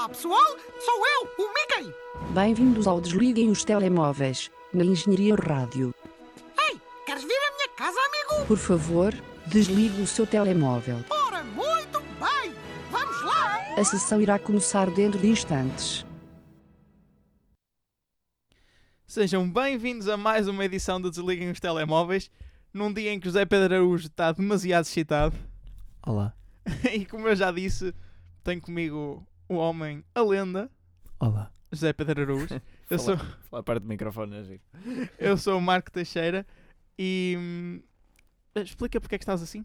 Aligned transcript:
Olá 0.00 0.08
pessoal, 0.08 0.56
sou 0.82 1.06
eu, 1.06 1.44
o 1.44 1.52
Mickey. 1.52 1.94
Bem-vindos 2.32 2.86
ao 2.86 3.02
Desliguem 3.02 3.50
os 3.50 3.64
Telemóveis, 3.64 4.50
na 4.72 4.82
Engenharia 4.82 5.34
Rádio. 5.34 5.94
Ei, 6.58 6.80
queres 7.04 7.22
vir 7.22 7.36
à 7.36 7.54
minha 7.54 7.68
casa, 7.76 7.98
amigo? 8.00 8.46
Por 8.46 8.56
favor, 8.56 9.14
desligue 9.46 10.00
o 10.00 10.06
seu 10.06 10.26
telemóvel. 10.26 11.04
Ora, 11.10 11.44
muito 11.44 12.00
bem. 12.18 12.54
Vamos 12.90 13.22
lá. 13.24 13.74
A 13.76 13.84
sessão 13.84 14.22
irá 14.22 14.38
começar 14.38 14.90
dentro 14.90 15.20
de 15.20 15.28
instantes. 15.28 16.06
Sejam 19.06 19.50
bem-vindos 19.52 20.08
a 20.08 20.16
mais 20.16 20.48
uma 20.48 20.64
edição 20.64 20.98
de 20.98 21.10
Desliguem 21.10 21.50
os 21.50 21.60
Telemóveis, 21.60 22.30
num 22.72 22.90
dia 22.90 23.12
em 23.12 23.20
que 23.20 23.26
José 23.26 23.44
Pedro 23.44 23.74
Araújo 23.74 24.06
está 24.06 24.32
demasiado 24.32 24.86
excitado. 24.86 25.36
Olá. 26.06 26.32
e 26.90 27.04
como 27.04 27.28
eu 27.28 27.36
já 27.36 27.52
disse, 27.52 27.94
tenho 28.42 28.62
comigo 28.62 29.26
o 29.50 29.56
homem, 29.56 30.04
a 30.14 30.22
lenda, 30.22 30.70
Olá. 31.18 31.52
José 31.72 31.92
Pedro 31.92 32.22
Araújo. 32.22 32.62
Eu 32.88 32.98
sou, 33.00 33.16
Falar 33.50 33.62
perto 33.64 33.82
do 33.82 33.88
microfone, 33.88 34.36
é 34.36 34.44
giro. 34.44 34.60
eu 35.18 35.36
sou 35.36 35.58
o 35.58 35.60
Marco 35.60 35.90
Teixeira 35.92 36.46
e. 36.98 37.36
hum, 37.38 37.82
explica 38.56 39.00
porque 39.00 39.14
é 39.16 39.18
que 39.18 39.22
estás 39.22 39.42
assim. 39.42 39.60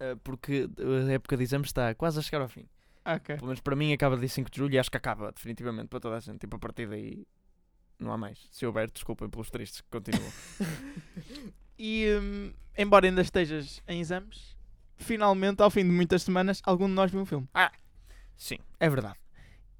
Uh, 0.00 0.16
porque 0.24 0.68
a 1.08 1.12
época 1.12 1.36
de 1.36 1.42
exames 1.44 1.68
está 1.68 1.94
quase 1.94 2.18
a 2.18 2.22
chegar 2.22 2.40
ao 2.42 2.48
fim. 2.48 2.68
Ah, 3.04 3.14
ok. 3.14 3.36
Pelo 3.36 3.46
menos 3.46 3.60
para 3.60 3.76
mim 3.76 3.92
acaba 3.92 4.16
dia 4.16 4.28
5 4.28 4.50
de 4.50 4.58
julho 4.58 4.74
e 4.74 4.78
acho 4.78 4.90
que 4.90 4.96
acaba 4.96 5.30
definitivamente 5.30 5.88
para 5.88 6.00
toda 6.00 6.16
a 6.16 6.20
gente. 6.20 6.38
Tipo, 6.38 6.56
a 6.56 6.58
partir 6.58 6.88
daí 6.88 7.24
não 7.98 8.12
há 8.12 8.16
mais. 8.18 8.48
Se 8.50 8.66
houver, 8.66 8.90
desculpem 8.90 9.28
pelos 9.28 9.50
tristes 9.50 9.80
que 9.80 9.88
continuam. 9.90 10.32
E 11.78 12.06
hum, 12.20 12.52
embora 12.78 13.06
ainda 13.06 13.22
estejas 13.22 13.82
em 13.88 14.00
exames, 14.00 14.56
finalmente, 14.96 15.60
ao 15.62 15.70
fim 15.70 15.82
de 15.84 15.90
muitas 15.90 16.22
semanas, 16.22 16.60
algum 16.64 16.86
de 16.86 16.92
nós 16.92 17.10
viu 17.10 17.20
um 17.20 17.26
filme. 17.26 17.48
Sim, 18.36 18.58
é 18.80 18.88
verdade. 18.90 19.18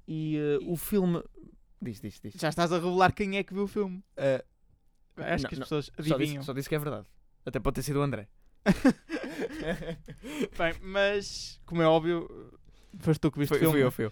E 0.07 0.37
uh, 0.61 0.71
o 0.71 0.75
filme. 0.75 1.23
Diz, 1.81 1.99
diz, 1.99 2.19
diz. 2.19 2.33
Já 2.35 2.49
estás 2.49 2.71
a 2.71 2.75
revelar 2.77 3.11
quem 3.13 3.37
é 3.37 3.43
que 3.43 3.53
viu 3.53 3.63
o 3.63 3.67
filme. 3.67 3.97
Uh, 4.17 4.43
Acho 5.15 5.43
Não, 5.43 5.49
que 5.49 5.55
as 5.55 5.59
não. 5.59 5.65
pessoas 5.65 5.85
só, 5.85 6.01
disse, 6.01 6.13
adivinham. 6.13 6.43
só 6.43 6.53
disse 6.53 6.67
que 6.69 6.75
é 6.75 6.79
verdade. 6.79 7.05
Até 7.45 7.59
pode 7.59 7.75
ter 7.75 7.83
sido 7.83 7.99
o 7.99 8.01
André. 8.01 8.27
Bem, 10.57 10.73
mas, 10.81 11.59
como 11.65 11.81
é 11.81 11.87
óbvio, 11.87 12.27
foste 12.99 13.19
tu 13.19 13.31
que 13.31 13.39
viste 13.39 13.49
Foi, 13.49 13.57
o 13.57 13.59
filme. 13.71 13.73
fui 13.73 13.83
eu, 13.83 13.91
fui 13.91 14.05
eu. 14.05 14.11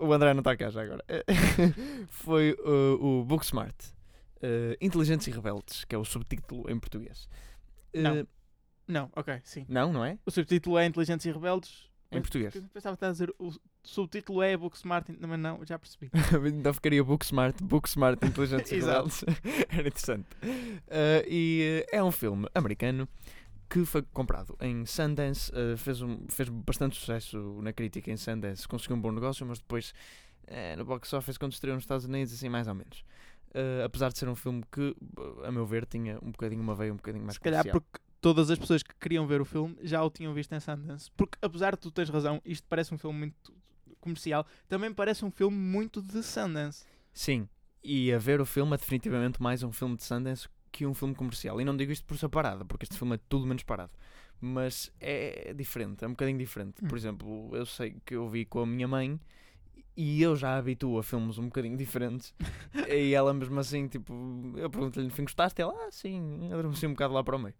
Uh, 0.00 0.06
o 0.06 0.12
André 0.12 0.32
não 0.34 0.40
está 0.40 0.56
cá 0.56 0.70
já 0.70 0.82
agora. 0.82 1.04
Foi 2.08 2.52
uh, 2.64 3.04
o 3.04 3.24
Booksmart. 3.24 3.74
Uh, 4.36 4.76
Inteligentes 4.80 5.26
e 5.28 5.30
Rebeldes, 5.30 5.84
que 5.84 5.94
é 5.94 5.98
o 5.98 6.04
subtítulo 6.04 6.70
em 6.70 6.78
português. 6.78 7.28
Uh, 7.94 8.00
Não. 8.00 8.26
Não, 8.88 9.10
ok, 9.14 9.40
sim. 9.44 9.64
Não, 9.68 9.92
não 9.92 10.04
é? 10.04 10.18
O 10.26 10.30
subtítulo 10.30 10.76
é 10.78 10.84
Inteligentes 10.86 11.24
e 11.26 11.30
Rebeldes. 11.30 11.88
Em 12.12 12.20
português. 12.20 12.54
Pensava 12.72 12.96
que 12.96 13.04
a 13.04 13.10
dizer 13.10 13.34
o 13.38 13.50
subtítulo 13.82 14.42
é 14.42 14.56
Booksmart, 14.56 15.06
mas 15.20 15.38
não, 15.38 15.64
já 15.64 15.78
percebi. 15.78 16.10
então 16.54 16.72
ficaria 16.74 17.02
Booksmart, 17.02 17.60
Booksmart 17.62 18.22
Inteligentes 18.22 18.70
e 18.72 18.76
Exato. 18.76 19.08
Rebeldes. 19.08 19.24
Era 19.70 19.88
interessante. 19.88 20.28
Uh, 20.42 21.28
e 21.28 21.84
uh, 21.90 21.96
é 21.96 22.02
um 22.02 22.12
filme 22.12 22.46
americano 22.54 23.08
que 23.68 23.84
foi 23.86 24.02
comprado 24.02 24.56
em 24.60 24.84
Sundance, 24.84 25.50
uh, 25.52 25.76
fez, 25.78 26.02
um, 26.02 26.26
fez 26.28 26.48
bastante 26.48 26.98
sucesso 26.98 27.38
na 27.62 27.72
crítica 27.72 28.10
em 28.10 28.16
Sundance, 28.18 28.68
conseguiu 28.68 28.96
um 28.96 29.00
bom 29.00 29.10
negócio, 29.10 29.46
mas 29.46 29.58
depois 29.58 29.94
eh, 30.46 30.76
no 30.76 30.84
box 30.84 31.12
office 31.14 31.38
quando 31.38 31.52
estreou 31.52 31.74
nos 31.74 31.84
Estados 31.84 32.04
Unidos, 32.04 32.32
assim 32.32 32.48
mais 32.48 32.68
ou 32.68 32.74
menos. 32.74 33.04
Uh, 33.54 33.84
apesar 33.84 34.10
de 34.10 34.18
ser 34.18 34.28
um 34.30 34.34
filme 34.34 34.62
que, 34.72 34.96
uh, 35.18 35.44
a 35.44 35.52
meu 35.52 35.66
ver, 35.66 35.84
tinha 35.84 36.18
um 36.22 36.30
bocadinho 36.30 36.62
uma 36.62 36.74
veia 36.74 36.90
um 36.90 36.96
bocadinho 36.96 37.24
mais 37.24 37.34
Se 37.34 37.40
calhar 37.40 37.62
comercial. 37.62 37.82
porque 37.82 38.02
todas 38.22 38.50
as 38.50 38.58
pessoas 38.58 38.82
que 38.82 38.94
queriam 38.98 39.26
ver 39.26 39.40
o 39.40 39.44
filme 39.44 39.76
já 39.82 40.02
o 40.02 40.08
tinham 40.08 40.32
visto 40.32 40.54
em 40.54 40.60
Sundance. 40.60 41.10
Porque, 41.16 41.36
apesar 41.42 41.72
de 41.74 41.80
tu 41.80 41.90
teres 41.90 42.08
razão, 42.08 42.40
isto 42.44 42.66
parece 42.68 42.94
um 42.94 42.96
filme 42.98 43.18
muito 43.18 43.52
comercial, 44.00 44.46
também 44.68 44.94
parece 44.94 45.24
um 45.24 45.30
filme 45.30 45.56
muito 45.56 46.00
de 46.00 46.22
Sundance. 46.22 46.84
Sim, 47.12 47.46
e 47.84 48.12
a 48.12 48.18
ver 48.18 48.40
o 48.40 48.46
filme 48.46 48.72
é 48.74 48.78
definitivamente 48.78 49.42
mais 49.42 49.62
um 49.62 49.72
filme 49.72 49.96
de 49.96 50.04
Sundance 50.04 50.48
que 50.70 50.86
um 50.86 50.94
filme 50.94 51.14
comercial. 51.14 51.60
E 51.60 51.64
não 51.64 51.76
digo 51.76 51.92
isto 51.92 52.06
por 52.06 52.16
ser 52.16 52.28
parada, 52.28 52.64
porque 52.64 52.84
este 52.84 52.96
filme 52.96 53.16
é 53.16 53.20
tudo 53.28 53.44
menos 53.46 53.64
parado. 53.64 53.92
Mas 54.40 54.90
é 55.00 55.52
diferente, 55.54 56.04
é 56.04 56.06
um 56.06 56.12
bocadinho 56.12 56.38
diferente. 56.38 56.80
Por 56.82 56.92
Hum. 56.94 56.96
exemplo, 56.96 57.50
eu 57.56 57.66
sei 57.66 57.96
que 58.06 58.14
eu 58.14 58.28
vi 58.28 58.44
com 58.44 58.60
a 58.60 58.66
minha 58.66 58.88
mãe 58.88 59.20
e 59.96 60.22
eu 60.22 60.34
já 60.34 60.54
a 60.54 60.58
habituo 60.58 60.98
a 60.98 61.02
filmes 61.02 61.38
um 61.38 61.44
bocadinho 61.46 61.76
diferentes. 61.76 62.34
e 62.88 63.14
ela 63.14 63.34
mesmo 63.34 63.58
assim, 63.60 63.86
tipo, 63.88 64.14
eu 64.56 64.70
pergunto-lhe 64.70 65.06
no 65.06 65.12
fim, 65.12 65.22
gostaste? 65.22 65.60
Ela, 65.60 65.74
ah, 65.74 65.90
sim, 65.90 66.50
adormeci 66.52 66.86
um 66.86 66.90
bocado 66.92 67.14
lá 67.14 67.22
para 67.22 67.36
o 67.36 67.38
meio. 67.38 67.54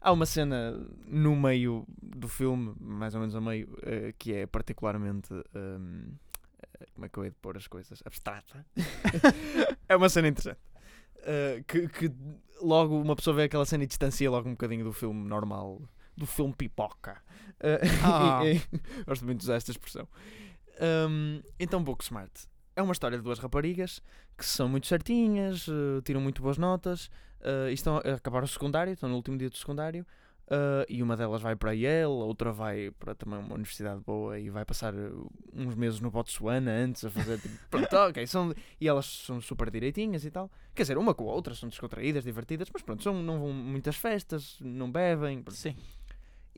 Há 0.00 0.12
uma 0.12 0.26
cena 0.26 0.72
no 1.06 1.34
meio 1.34 1.84
do 2.00 2.28
filme, 2.28 2.74
mais 2.80 3.14
ou 3.14 3.20
menos 3.20 3.34
a 3.34 3.40
meio, 3.40 3.76
eh, 3.82 4.14
que 4.18 4.32
é 4.34 4.46
particularmente. 4.46 5.32
hum, 5.54 6.12
eh, 6.80 6.86
como 6.94 7.06
é 7.06 7.08
que 7.08 7.18
eu 7.18 7.24
hei 7.24 7.30
de 7.30 7.36
pôr 7.36 7.56
as 7.56 7.66
coisas? 7.66 8.02
Abstrata. 8.04 8.64
é 9.88 9.96
uma 9.96 10.08
cena 10.08 10.28
interessante. 10.28 10.60
Uh, 11.18 11.64
que, 11.64 11.88
que 11.88 12.12
logo 12.62 13.00
uma 13.00 13.16
pessoa 13.16 13.34
vê 13.34 13.44
aquela 13.44 13.64
cena 13.66 13.82
e 13.82 13.86
distancia 13.86 14.30
logo 14.30 14.48
um 14.48 14.52
bocadinho 14.52 14.84
do 14.84 14.92
filme 14.92 15.26
normal, 15.28 15.82
do 16.16 16.24
filme 16.26 16.54
pipoca. 16.54 17.20
Uh, 17.58 17.82
Ah. 18.04 18.40
e- 18.46 18.56
e- 18.56 19.04
gosto 19.04 19.24
muito 19.24 19.38
de 19.40 19.44
usar 19.44 19.56
esta 19.56 19.72
expressão. 19.72 20.06
Um, 21.08 21.42
então, 21.58 21.82
Booksmart 21.82 22.30
é 22.76 22.82
uma 22.82 22.92
história 22.92 23.16
de 23.18 23.24
duas 23.24 23.38
raparigas 23.40 24.00
que 24.38 24.44
são 24.44 24.68
muito 24.68 24.86
certinhas, 24.86 25.66
uh, 25.66 26.00
tiram 26.04 26.20
muito 26.20 26.40
boas 26.42 26.58
notas 26.58 27.10
uh, 27.46 27.68
e 27.70 27.72
estão 27.74 27.96
a 27.98 28.00
acabar 28.14 28.42
o 28.42 28.48
secundário, 28.48 28.92
estão 28.92 29.08
no 29.08 29.16
último 29.16 29.38
dia 29.38 29.48
do 29.48 29.56
secundário. 29.56 30.04
uh, 30.48 30.84
e 30.88 31.02
uma 31.02 31.16
delas 31.16 31.42
vai 31.42 31.56
para 31.56 31.72
Yale, 31.72 32.04
a 32.04 32.08
outra 32.08 32.52
vai 32.52 32.90
para 32.98 33.14
também 33.14 33.38
uma 33.38 33.54
universidade 33.54 34.00
boa 34.00 34.38
e 34.38 34.48
vai 34.50 34.64
passar 34.64 34.94
uh, 34.94 35.28
uns 35.52 35.74
meses 35.74 36.00
no 36.00 36.10
Botsuana 36.10 36.70
antes 36.70 37.04
a 37.04 37.10
fazer 37.10 37.38
tipo, 37.40 37.56
pronto, 37.68 37.92
ok, 37.96 38.24
são, 38.26 38.54
e 38.80 38.86
elas 38.88 39.06
são 39.06 39.40
super 39.40 39.70
direitinhas 39.70 40.24
e 40.24 40.30
tal. 40.30 40.50
Quer 40.74 40.82
dizer, 40.82 40.98
uma 40.98 41.14
com 41.14 41.28
a 41.28 41.32
outra 41.32 41.54
são 41.54 41.68
descontraídas, 41.68 42.22
divertidas, 42.24 42.68
mas 42.72 42.82
pronto, 42.82 43.02
são, 43.02 43.20
não 43.22 43.40
vão 43.40 43.52
muitas 43.52 43.96
festas, 43.96 44.56
não 44.60 44.90
bebem. 44.90 45.42
pronto. 45.42 45.56
Sim. 45.56 45.74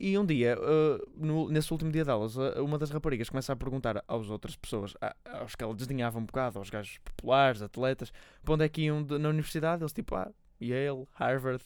E 0.01 0.17
um 0.17 0.25
dia, 0.25 0.55
uh, 0.57 1.09
no- 1.17 1.49
nesse 1.49 1.73
último 1.73 1.91
dia 1.91 2.05
delas, 2.05 2.37
uma 2.37 2.77
das 2.77 2.89
raparigas 2.89 3.27
começa 3.29 3.51
a 3.51 3.55
perguntar 3.55 4.01
às 4.07 4.29
outras 4.29 4.55
pessoas, 4.55 4.93
a- 5.01 5.13
aos 5.39 5.55
que 5.55 5.63
ela 5.63 5.73
desdenhava 5.75 6.17
um 6.17 6.25
bocado, 6.25 6.57
aos 6.57 6.69
gajos 6.69 6.99
populares, 6.99 7.61
atletas, 7.61 8.09
para 8.41 8.53
onde 8.53 8.63
é 8.63 8.69
que 8.69 8.83
iam 8.83 9.03
de- 9.03 9.17
na 9.17 9.27
universidade. 9.27 9.81
Eles 9.83 9.91
tipo, 9.91 10.15
ah, 10.15 10.31
Yale, 10.61 11.05
Harvard, 11.13 11.63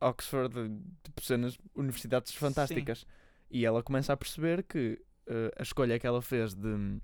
Oxford, 0.00 0.54
tipo 1.02 1.22
cenas, 1.22 1.58
universidades 1.74 2.34
fantásticas. 2.34 3.06
E 3.50 3.64
ela 3.64 3.82
começa 3.82 4.12
a 4.12 4.16
perceber 4.16 4.62
que 4.62 5.00
uh, 5.26 5.52
a 5.58 5.62
escolha 5.62 5.98
que 5.98 6.06
ela 6.06 6.22
fez 6.22 6.54
de 6.54 6.68
hum, 6.68 7.00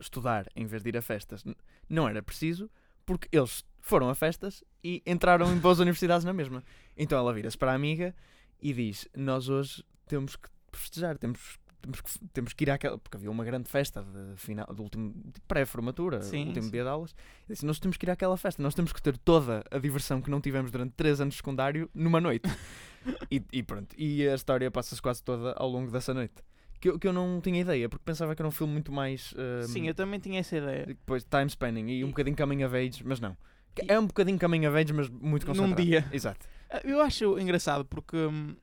estudar 0.00 0.46
em 0.56 0.66
vez 0.66 0.82
de 0.82 0.88
ir 0.88 0.96
a 0.96 1.02
festas 1.02 1.44
não 1.88 2.08
era 2.08 2.22
preciso, 2.22 2.70
porque 3.06 3.28
eles 3.32 3.64
foram 3.80 4.08
a 4.08 4.14
festas 4.14 4.62
e 4.82 5.02
entraram 5.06 5.52
em 5.52 5.58
boas 5.58 5.78
universidades 5.78 6.24
na 6.24 6.32
mesma. 6.32 6.62
Então 6.96 7.18
ela 7.18 7.32
vira-se 7.32 7.56
para 7.56 7.72
a 7.72 7.74
amiga 7.74 8.14
e 8.60 8.72
diz: 8.72 9.08
Nós 9.16 9.48
hoje 9.48 9.84
temos 10.06 10.36
que 10.36 10.48
festejar, 10.72 11.16
temos, 11.16 11.58
temos, 11.80 12.00
que, 12.00 12.10
temos 12.32 12.52
que 12.52 12.64
ir 12.64 12.70
àquela. 12.70 12.98
Porque 12.98 13.16
havia 13.16 13.30
uma 13.30 13.44
grande 13.44 13.68
festa 13.68 14.02
de 14.02 14.36
final, 14.40 14.66
do 14.74 14.82
último 14.82 15.12
de 15.14 15.40
pré-formatura, 15.48 16.22
Sim, 16.22 16.48
último 16.48 16.64
sim. 16.66 16.70
dia 16.70 16.82
de 16.82 16.88
aulas. 16.88 17.14
E 17.48 17.52
disse: 17.52 17.64
Nós 17.66 17.78
temos 17.78 17.96
que 17.96 18.06
ir 18.06 18.10
àquela 18.10 18.36
festa, 18.36 18.62
nós 18.62 18.74
temos 18.74 18.92
que 18.92 19.00
ter 19.02 19.16
toda 19.18 19.64
a 19.70 19.78
diversão 19.78 20.20
que 20.20 20.30
não 20.30 20.40
tivemos 20.40 20.70
durante 20.70 20.92
3 20.92 21.20
anos 21.20 21.34
de 21.34 21.38
secundário 21.38 21.88
numa 21.94 22.20
noite. 22.20 22.48
e, 23.30 23.42
e 23.52 23.62
pronto, 23.62 23.94
e 23.98 24.28
a 24.28 24.34
história 24.34 24.70
passa-se 24.70 25.00
quase 25.00 25.22
toda 25.22 25.52
ao 25.52 25.68
longo 25.68 25.90
dessa 25.90 26.12
noite. 26.12 26.34
Que 26.80 26.90
eu, 26.90 26.98
que 26.98 27.08
eu 27.08 27.12
não 27.12 27.40
tinha 27.40 27.60
ideia, 27.60 27.88
porque 27.88 28.04
pensava 28.04 28.36
que 28.36 28.40
era 28.42 28.48
um 28.48 28.52
filme 28.52 28.72
muito 28.72 28.92
mais. 28.92 29.34
hum, 29.36 29.66
Sim, 29.66 29.88
eu 29.88 29.94
também 29.94 30.20
tinha 30.20 30.38
essa 30.40 30.56
ideia. 30.56 30.86
depois 30.86 31.24
time 31.24 31.46
spanning 31.48 31.88
e 31.88 32.04
um 32.04 32.08
E- 32.08 32.10
bocadinho 32.10 32.36
coming 32.36 32.62
of 32.62 32.76
age, 32.76 33.02
mas 33.04 33.18
não. 33.18 33.36
E- 33.82 33.92
É 33.92 33.98
um 33.98 34.06
bocadinho 34.06 34.38
coming 34.38 34.64
of 34.66 34.76
age, 34.76 34.92
mas 34.92 35.08
muito 35.08 35.44
Num 35.46 35.54
concentrado. 35.54 35.82
dia. 35.82 36.06
Exato. 36.12 36.46
Eu 36.84 37.00
acho 37.00 37.36
engraçado 37.38 37.84
porque 37.84 38.16
hum, 38.16 38.54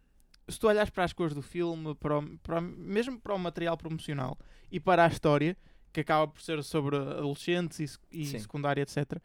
se 0.48 0.60
tu 0.60 0.68
olhares 0.68 0.90
para 0.90 1.04
as 1.04 1.14
cores 1.14 1.34
do 1.34 1.42
filme, 1.42 1.96
para 1.96 2.20
o- 2.20 2.38
para 2.40 2.60
o- 2.60 2.62
mesmo 2.62 3.20
para 3.20 3.34
o 3.34 3.40
material 3.40 3.76
promocional 3.78 4.38
e 4.72 4.80
para 4.80 5.04
a 5.06 5.08
história, 5.08 5.58
que 5.92 6.02
acaba 6.02 6.28
por 6.28 6.42
ser 6.42 6.62
sobre 6.64 6.98
adolescentes 6.98 7.80
e, 8.12 8.22
e 8.22 8.26
secundária, 8.40 8.82
etc., 8.82 9.22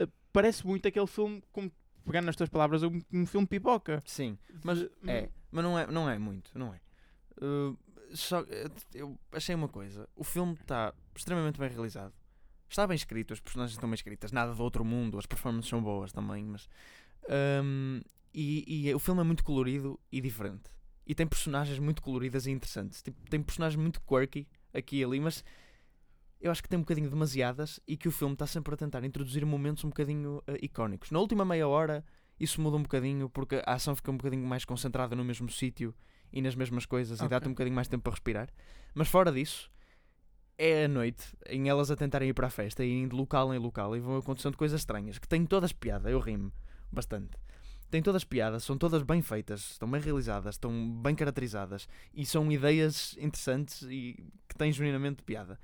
ah, 0.00 0.06
parece 0.32 0.66
muito 0.66 0.86
aquele 0.88 1.06
filme, 1.06 1.42
como 1.52 1.70
pegando 2.04 2.26
nas 2.26 2.36
tuas 2.36 2.48
palavras, 2.48 2.82
um, 2.82 3.00
um 3.12 3.26
filme 3.26 3.46
pipoca. 3.46 4.02
Sim, 4.06 4.36
mas 4.64 4.78
De- 4.80 4.90
é, 5.06 5.28
mas 5.50 5.64
não 5.64 5.78
é, 5.78 5.86
não 5.86 6.08
é 6.10 6.18
muito, 6.18 6.50
não 6.58 6.72
é. 6.74 6.80
Uh, 7.40 7.76
só, 8.14 8.40
eh, 8.48 8.68
eu 8.94 9.18
achei 9.32 9.54
uma 9.54 9.68
coisa, 9.68 10.08
o 10.16 10.24
filme 10.24 10.54
está 10.54 10.92
extremamente 11.14 11.58
bem 11.60 11.68
realizado. 11.68 12.12
Está 12.68 12.86
bem 12.86 12.96
escrito, 12.96 13.32
as 13.32 13.40
personagens 13.40 13.74
estão 13.76 13.88
bem 13.88 13.94
escritas, 13.94 14.32
nada 14.32 14.54
do 14.54 14.62
outro 14.62 14.84
mundo, 14.84 15.18
as 15.18 15.26
performances 15.26 15.68
são 15.70 15.82
boas 15.82 16.12
também, 16.12 16.44
mas 16.44 16.68
um, 17.64 18.00
e, 18.32 18.88
e 18.88 18.94
o 18.94 18.98
filme 18.98 19.20
é 19.20 19.24
muito 19.24 19.44
colorido 19.44 19.98
e 20.10 20.20
diferente. 20.20 20.70
E 21.06 21.14
tem 21.14 21.26
personagens 21.26 21.78
muito 21.78 22.02
coloridas 22.02 22.46
e 22.46 22.50
interessantes. 22.50 23.02
Tipo, 23.02 23.18
tem 23.30 23.42
personagens 23.42 23.80
muito 23.80 24.00
quirky 24.02 24.46
aqui 24.74 24.98
e 24.98 25.04
ali, 25.04 25.18
mas 25.18 25.42
eu 26.40 26.50
acho 26.50 26.62
que 26.62 26.68
tem 26.68 26.78
um 26.78 26.82
bocadinho 26.82 27.08
demasiadas 27.08 27.80
e 27.86 27.96
que 27.96 28.08
o 28.08 28.12
filme 28.12 28.34
está 28.34 28.46
sempre 28.46 28.74
a 28.74 28.76
tentar 28.76 29.02
introduzir 29.04 29.44
momentos 29.44 29.82
um 29.84 29.88
bocadinho 29.88 30.42
eh, 30.46 30.58
icónicos. 30.62 31.10
Na 31.10 31.18
última 31.18 31.44
meia 31.44 31.66
hora 31.66 32.04
isso 32.38 32.60
muda 32.60 32.76
um 32.76 32.82
bocadinho 32.82 33.28
porque 33.28 33.62
a 33.66 33.74
ação 33.74 33.96
fica 33.96 34.10
um 34.10 34.16
bocadinho 34.16 34.46
mais 34.46 34.64
concentrada 34.64 35.16
no 35.16 35.24
mesmo 35.24 35.50
sítio 35.50 35.94
e 36.32 36.40
nas 36.40 36.54
mesmas 36.54 36.86
coisas 36.86 37.18
e 37.18 37.22
Ok. 37.24 37.30
dá-te 37.30 37.48
um 37.48 37.52
bocadinho 37.52 37.74
mais 37.74 37.88
tempo 37.88 38.04
para 38.04 38.12
respirar. 38.12 38.48
Mas 38.94 39.08
fora 39.08 39.32
disso, 39.32 39.70
é 40.56 40.84
a 40.84 40.88
noite, 40.88 41.24
em 41.48 41.68
elas 41.68 41.90
a 41.90 41.96
tentarem 41.96 42.28
ir 42.28 42.34
para 42.34 42.46
a 42.46 42.50
festa 42.50 42.84
e 42.84 42.92
indo 42.92 43.10
de 43.10 43.16
local 43.16 43.52
em 43.52 43.58
local 43.58 43.96
e 43.96 44.00
vão 44.00 44.16
acontecendo 44.16 44.56
coisas 44.56 44.80
estranhas, 44.80 45.18
que 45.18 45.26
têm 45.26 45.44
todas 45.46 45.72
piada, 45.72 46.10
eu 46.10 46.20
rimo 46.20 46.52
bastante. 46.92 47.36
Têm 47.90 48.02
todas 48.02 48.22
piadas, 48.24 48.64
são 48.64 48.76
todas 48.76 49.02
bem 49.02 49.22
feitas, 49.22 49.72
estão 49.72 49.90
bem 49.90 50.00
realizadas, 50.00 50.56
estão 50.56 50.90
bem 51.02 51.14
caracterizadas 51.14 51.88
e 52.12 52.26
são 52.26 52.50
ideias 52.52 53.16
interessantes 53.18 53.82
e 53.82 54.26
que 54.46 54.54
têm 54.56 54.70
genuinamente 54.70 55.22
piada. 55.22 55.58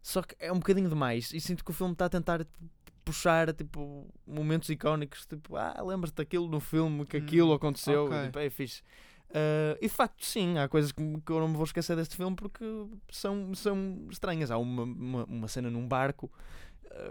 Só 0.00 0.22
que 0.22 0.36
é 0.38 0.52
um 0.52 0.58
bocadinho 0.58 0.88
demais 0.88 1.32
e 1.32 1.40
sinto 1.40 1.64
que 1.64 1.70
o 1.70 1.74
filme 1.74 1.92
está 1.94 2.04
a 2.04 2.08
tentar 2.10 2.44
tipo, 2.44 2.58
puxar 3.04 3.52
tipo, 3.52 4.06
momentos 4.26 4.68
icónicos, 4.68 5.26
tipo, 5.26 5.56
ah, 5.56 5.74
lembras-te 5.82 6.16
daquilo 6.16 6.46
no 6.48 6.60
filme, 6.60 7.04
que 7.06 7.16
Hum, 7.16 7.22
aquilo 7.24 7.52
aconteceu, 7.52 8.04
ok. 8.04 8.16
e, 8.18 8.22
tipo, 8.26 8.38
é 8.38 8.50
fixe. 8.50 8.82
Ah, 9.30 9.76
e 9.80 9.88
de 9.88 9.92
facto, 9.94 10.24
sim, 10.24 10.56
há 10.58 10.68
coisas 10.68 10.92
que, 10.92 11.02
que 11.02 11.32
eu 11.32 11.40
não 11.40 11.48
me 11.48 11.56
vou 11.56 11.64
esquecer 11.64 11.96
deste 11.96 12.14
filme 12.16 12.36
porque 12.36 12.64
são, 13.10 13.52
são 13.54 14.06
estranhas. 14.10 14.50
Há 14.50 14.58
uma, 14.58 14.84
uma, 14.84 15.24
uma 15.24 15.48
cena 15.48 15.68
num 15.70 15.88
barco 15.88 16.30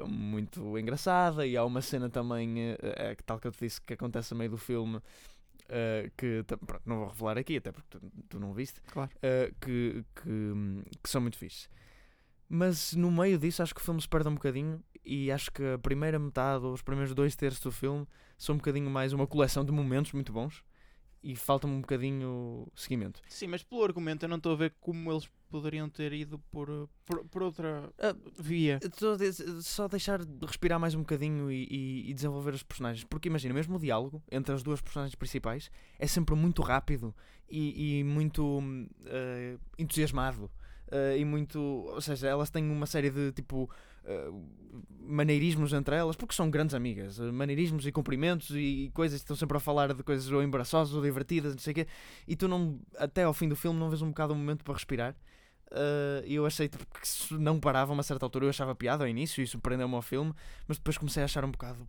muito 0.07 0.77
engraçada 0.77 1.45
e 1.45 1.55
há 1.57 1.63
uma 1.65 1.81
cena 1.81 2.09
também, 2.09 2.55
que 3.17 3.23
tal 3.23 3.39
que 3.39 3.47
eu 3.47 3.51
te 3.51 3.59
disse, 3.59 3.81
que 3.81 3.93
acontece 3.93 4.33
a 4.33 4.37
meio 4.37 4.51
do 4.51 4.57
filme. 4.57 5.01
ah, 5.69 6.09
que 6.17 6.43
pronto, 6.65 6.81
não 6.85 6.97
vou 6.99 7.07
revelar 7.09 7.37
aqui, 7.37 7.57
até 7.57 7.71
porque 7.71 7.87
tu, 7.89 8.01
tu 8.29 8.39
não 8.39 8.53
viste, 8.53 8.81
Claro. 8.87 9.11
ah, 9.21 9.51
que, 9.61 10.03
que, 10.15 10.53
que 11.01 11.09
são 11.09 11.21
muito 11.21 11.37
fixes. 11.37 11.69
Mas 12.49 12.93
no 12.93 13.09
meio 13.11 13.37
disso 13.39 13.63
acho 13.63 13.73
que 13.73 13.81
o 13.81 13.83
filme 13.83 14.01
se 14.01 14.07
perde 14.07 14.29
um 14.29 14.33
bocadinho 14.35 14.83
e 15.03 15.31
acho 15.31 15.51
que 15.51 15.63
a 15.63 15.77
primeira 15.79 16.19
metade 16.19 16.63
ou 16.65 16.73
os 16.73 16.81
primeiros 16.81 17.13
dois 17.15 17.35
terços 17.35 17.61
do 17.61 17.71
filme 17.71 18.05
são 18.37 18.55
um 18.55 18.57
bocadinho 18.57 18.89
mais 18.89 19.11
uma 19.13 19.25
coleção 19.25 19.65
de 19.65 19.71
momentos 19.71 20.11
muito 20.13 20.31
bons 20.31 20.63
e 21.23 21.35
falta-me 21.35 21.73
um 21.73 21.81
bocadinho 21.81 22.67
seguimento. 22.75 23.21
Sim, 23.29 23.47
mas 23.47 23.63
pelo 23.63 23.83
argumento 23.83 24.23
eu 24.25 24.29
não 24.29 24.37
estou 24.37 24.51
a 24.51 24.55
ver 24.55 24.73
como 24.81 25.11
eles 25.11 25.29
poderiam 25.49 25.87
ter 25.89 26.11
ido 26.13 26.39
por, 26.51 26.69
uh, 26.69 26.89
por, 27.05 27.23
por 27.25 27.43
outra 27.43 27.89
Ah, 27.99 28.15
via. 28.39 28.79
Só, 28.97 29.15
de- 29.15 29.61
só 29.63 29.87
deixar 29.87 30.25
de 30.25 30.45
respirar 30.45 30.79
mais 30.79 30.95
um 30.95 30.99
bocadinho 30.99 31.51
e, 31.51 31.63
e- 31.69 32.09
e 32.09 32.13
desenvolver 32.13 32.53
os 32.53 32.63
personagens. 32.63 33.03
Porque 33.05 33.29
imagina, 33.29 33.53
mesmo 33.53 33.75
o 33.75 33.79
diálogo 33.79 34.21
entre 34.31 34.53
as 34.53 34.63
duas 34.63 34.81
personagens 34.81 35.15
principais 35.15 35.69
é 35.99 36.07
sempre 36.07 36.35
muito 36.35 36.61
rápido 36.61 37.15
e, 37.49 37.99
e 37.99 38.03
muito 38.03 38.59
eh, 39.05 39.57
entusiasmado. 39.77 40.49
Eh, 40.91 41.17
e 41.19 41.25
muito. 41.25 41.59
Ou 41.59 42.01
seja, 42.01 42.27
elas 42.27 42.49
têm 42.49 42.69
uma 42.69 42.85
série 42.85 43.09
de 43.09 43.31
tipo. 43.31 43.69
eh, 44.05 44.31
maneirismos 45.05 45.73
entre 45.73 45.95
elas, 45.95 46.15
porque 46.15 46.33
são 46.33 46.49
grandes 46.49 46.73
amigas, 46.73 47.19
eh, 47.19 47.31
maneirismos 47.31 47.85
e 47.85 47.91
cumprimentos 47.91 48.51
e, 48.51 48.89
coisas 48.93 49.19
que 49.19 49.23
estão 49.25 49.35
sempre 49.35 49.57
a 49.57 49.59
falar 49.59 49.93
de 49.93 50.01
coisas 50.01 50.31
ou 50.31 50.41
embaraçosas 50.41 50.93
ou 50.95 51.01
divertidas, 51.01 51.53
não 51.53 51.59
sei 51.59 51.71
o 51.71 51.75
quê, 51.75 51.87
e 52.27 52.35
tu 52.35 52.47
não, 52.47 52.79
até 52.97 53.23
ao 53.23 53.33
fim 53.33 53.47
do 53.49 53.55
filme, 53.55 53.77
não 53.79 53.89
vês 53.89 54.01
um 54.01 54.09
bocado 54.09 54.33
um 54.33 54.37
momento 54.37 54.63
para 54.63 54.73
respirar. 54.73 55.15
Uh, 55.71 56.21
e 56.25 56.35
eu 56.35 56.45
achei 56.45 56.69
tipo, 56.69 56.85
que 56.85 57.05
isso 57.05 57.39
não 57.39 57.59
parava 57.59 57.91
a 57.91 57.95
uma 57.95 58.03
certa 58.03 58.25
altura. 58.25 58.45
Eu 58.45 58.49
achava 58.49 58.75
piada 58.75 59.03
ao 59.03 59.07
início 59.07 59.41
e 59.41 59.43
isso 59.43 59.57
prendeu-me 59.59 59.95
ao 59.95 60.01
filme, 60.03 60.31
mas 60.67 60.77
depois 60.77 60.97
comecei 60.97 61.23
a 61.23 61.25
achar 61.25 61.43
um 61.43 61.51
bocado. 61.51 61.87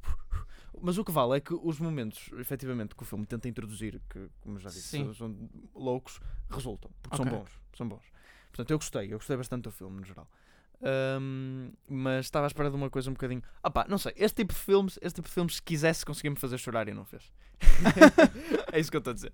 Mas 0.81 0.97
o 0.99 1.05
que 1.05 1.13
vale 1.13 1.37
é 1.37 1.41
que 1.41 1.55
os 1.55 1.79
momentos, 1.79 2.31
efetivamente, 2.39 2.95
que 2.95 3.03
o 3.03 3.07
filme 3.07 3.27
tenta 3.27 3.47
introduzir, 3.49 4.01
que, 4.09 4.29
como 4.41 4.59
já 4.59 4.71
disse, 4.71 4.89
Sim. 4.89 5.13
são, 5.15 5.37
loucos, 5.75 6.19
resultam. 6.51 6.91
Porque 7.03 7.17
Ok. 7.17 7.31
são 7.31 7.39
bons. 7.39 7.61
São 7.77 7.89
bons. 7.89 8.14
Portanto, 8.55 8.71
eu 8.71 8.79
gostei. 8.79 9.07
Eu 9.13 9.19
gostei 9.19 9.37
bastante 9.37 9.63
do 9.65 9.73
filme, 9.73 9.99
no 10.01 10.07
geral. 10.07 10.29
Um, 11.21 11.73
mas 11.89 12.27
estava 12.27 12.47
à 12.47 12.49
espera 12.49 12.69
de 12.71 12.77
uma 12.77 12.89
coisa 12.89 13.11
um 13.11 13.15
bocadinho. 13.15 13.43
Ah 13.63 13.71
pá, 13.71 13.85
não 13.89 13.99
sei. 13.99 14.13
Este 14.17 14.37
tipo 14.43 14.53
de 14.53 14.61
filmes, 14.61 14.97
este 15.03 15.17
tipo 15.17 15.29
de 15.29 15.35
filmes, 15.35 15.57
se 15.57 15.63
quisesse, 15.63 16.05
conseguia-me 16.05 16.37
fazer 16.37 16.57
chorar 16.59 16.87
e 16.89 16.95
não 16.95 17.05
fez. 17.05 17.33
é 18.73 18.79
isso 18.79 18.91
que 18.91 18.97
eu 18.97 18.99
estou 18.99 19.11
a 19.11 19.15
dizer. 19.15 19.33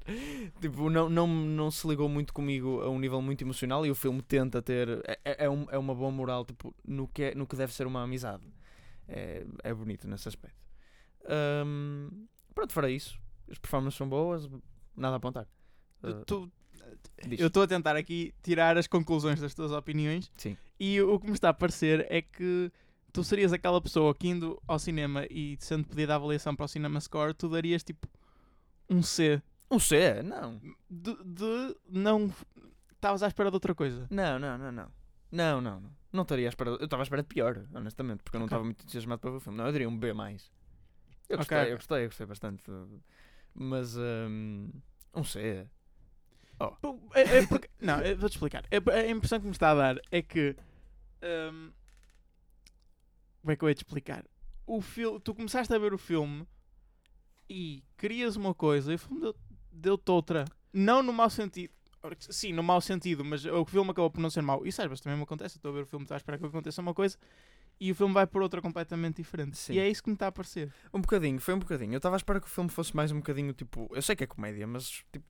Tipo, 0.60 0.88
não, 0.88 1.10
não, 1.10 1.26
não 1.26 1.70
se 1.70 1.86
ligou 1.86 2.08
muito 2.08 2.32
comigo 2.32 2.80
a 2.82 2.88
um 2.88 2.98
nível 2.98 3.20
muito 3.20 3.42
emocional 3.42 3.84
e 3.84 3.90
o 3.90 3.94
filme 3.94 4.22
tenta 4.22 4.62
ter. 4.62 4.88
É, 5.06 5.18
é, 5.24 5.44
é 5.46 5.50
um- 5.50 5.66
é 5.70 5.76
uma 5.78 5.94
boa 5.94 6.10
moral 6.10 6.44
tipo, 6.46 6.74
no, 6.86 7.06
que 7.08 7.24
é, 7.24 7.34
no 7.34 7.46
que 7.46 7.56
deve 7.56 7.74
ser 7.74 7.86
uma 7.86 8.02
amizade. 8.02 8.44
É, 9.08 9.44
é 9.64 9.74
bonito 9.74 10.06
nesse 10.08 10.28
aspecto. 10.28 10.56
Um, 11.66 12.26
pronto, 12.54 12.72
fora 12.72 12.90
isso. 12.90 13.18
As 13.50 13.58
performances 13.58 13.98
são 13.98 14.08
boas, 14.08 14.48
nada 14.96 15.14
a 15.14 15.18
apontar. 15.18 15.46
Uh, 16.02 16.24
Tu- 16.24 16.52
diz. 17.26 17.40
eu 17.40 17.46
estou 17.48 17.62
a 17.62 17.66
tentar 17.66 17.96
aqui 17.96 18.34
tirar 18.42 18.76
as 18.76 18.86
conclusões 18.86 19.40
das 19.40 19.54
tuas 19.54 19.72
opiniões 19.72 20.30
Sim. 20.36 20.56
e 20.78 21.00
o 21.00 21.18
que 21.18 21.26
me 21.26 21.32
está 21.32 21.48
a 21.50 21.54
parecer 21.54 22.06
é 22.10 22.22
que 22.22 22.70
tu 23.12 23.24
serias 23.24 23.52
aquela 23.52 23.80
pessoa 23.80 24.14
que 24.14 24.28
indo 24.28 24.60
ao 24.66 24.78
cinema 24.78 25.26
e 25.30 25.56
sendo 25.60 25.86
pedida 25.86 26.12
a 26.12 26.16
avaliação 26.16 26.54
para 26.54 26.64
o 26.64 26.68
Cinema 26.68 27.00
Score, 27.00 27.34
tu 27.34 27.48
darias 27.48 27.82
tipo 27.82 28.08
um 28.88 29.02
C 29.02 29.42
Um 29.70 29.78
C? 29.78 30.22
Não. 30.22 30.60
de, 30.90 31.16
de 31.24 31.76
não. 31.88 32.32
Estavas 32.92 33.22
à 33.22 33.28
espera 33.28 33.50
de 33.50 33.56
outra 33.56 33.74
coisa. 33.74 34.06
Não, 34.10 34.38
não, 34.38 34.58
não, 34.58 34.72
não. 34.72 34.92
Não, 35.30 35.60
não, 35.60 35.80
não. 35.80 35.90
Não 36.12 36.22
estaria 36.22 36.48
à 36.48 36.50
espera. 36.50 36.70
Eu 36.70 36.84
estava 36.84 37.02
à 37.02 37.04
espera 37.04 37.22
de 37.22 37.28
pior, 37.28 37.64
honestamente, 37.72 38.22
porque 38.24 38.36
eu 38.36 38.40
não 38.40 38.46
estava 38.46 38.64
muito 38.64 38.82
entusiasmado 38.82 39.20
para 39.20 39.30
ver 39.30 39.36
o 39.36 39.40
filme. 39.40 39.56
Não, 39.56 39.66
eu 39.66 39.72
diria 39.72 39.88
um 39.88 39.96
B. 39.96 40.12
mais. 40.12 40.50
Eu 41.28 41.36
gostei, 41.38 41.58
ok. 41.58 41.72
eu 41.72 41.76
gostei, 41.76 42.04
eu 42.04 42.08
gostei 42.08 42.26
bastante. 42.26 42.64
Mas 43.54 43.96
um, 43.96 44.70
um 45.14 45.22
C. 45.22 45.66
Pô, 46.80 46.98
é- 47.14 47.38
é 47.38 47.46
porque- 47.46 47.68
não, 47.80 47.96
vou-te 48.18 48.34
explicar. 48.34 48.64
É- 48.70 48.76
A 49.00 49.10
impressão 49.10 49.38
que 49.40 49.46
me 49.46 49.52
está 49.52 49.70
a 49.70 49.74
dar 49.74 49.96
é 50.10 50.22
que. 50.22 50.54
hum, 51.22 51.70
como 53.40 53.52
é 53.52 53.56
que 53.56 53.64
eu 53.64 53.68
ia 53.68 53.74
te 53.74 53.78
explicar? 53.78 54.24
O 54.66 54.80
fil 54.80 55.18
tu 55.20 55.34
começaste 55.34 55.72
a 55.74 55.78
ver 55.78 55.92
o 55.94 55.98
filme 55.98 56.46
e 57.48 57.82
querias 57.96 58.36
uma 58.36 58.54
coisa 58.54 58.92
e 58.92 58.94
o 58.94 58.98
filme 58.98 59.20
deu- 59.20 59.36
deu-te 59.72 60.10
outra. 60.10 60.44
Não 60.72 61.02
no 61.02 61.12
mau 61.12 61.28
sentido. 61.30 61.72
Sim, 62.18 62.52
no 62.52 62.62
mau 62.62 62.80
sentido, 62.80 63.24
mas 63.24 63.44
o 63.44 63.64
filme 63.66 63.90
acabou 63.90 64.10
por 64.10 64.20
não 64.20 64.30
ser 64.30 64.40
mau. 64.42 64.64
Isso 64.64 64.80
às 64.80 64.88
vezes 64.88 65.02
também 65.02 65.16
me 65.18 65.24
acontece. 65.24 65.56
Estou 65.56 65.70
a 65.70 65.74
ver 65.74 65.82
o 65.82 65.86
filme, 65.86 66.04
estou 66.04 66.14
à 66.14 66.18
espera 66.18 66.38
que 66.38 66.46
aconteça 66.46 66.80
uma 66.80 66.94
coisa 66.94 67.18
e 67.78 67.90
o 67.90 67.94
filme 67.94 68.14
vai 68.14 68.26
por 68.26 68.40
outra 68.42 68.62
completamente 68.62 69.16
diferente. 69.16 69.56
Sim. 69.58 69.74
E 69.74 69.78
é 69.78 69.88
isso 69.88 70.02
que 70.02 70.08
me 70.08 70.14
está 70.14 70.28
a 70.28 70.32
parecer. 70.32 70.72
Um 70.94 71.00
bocadinho, 71.00 71.40
foi 71.40 71.54
um 71.54 71.58
bocadinho. 71.58 71.92
Eu 71.94 71.98
estava 71.98 72.16
à 72.16 72.18
espera 72.18 72.40
que 72.40 72.46
o 72.46 72.50
filme 72.50 72.70
fosse 72.70 72.94
mais 72.94 73.10
um 73.12 73.16
bocadinho 73.16 73.52
tipo. 73.52 73.88
Eu 73.92 74.00
sei 74.02 74.14
que 74.16 74.24
é 74.24 74.26
comédia, 74.26 74.66
mas 74.66 74.88
tipo. 75.12 75.24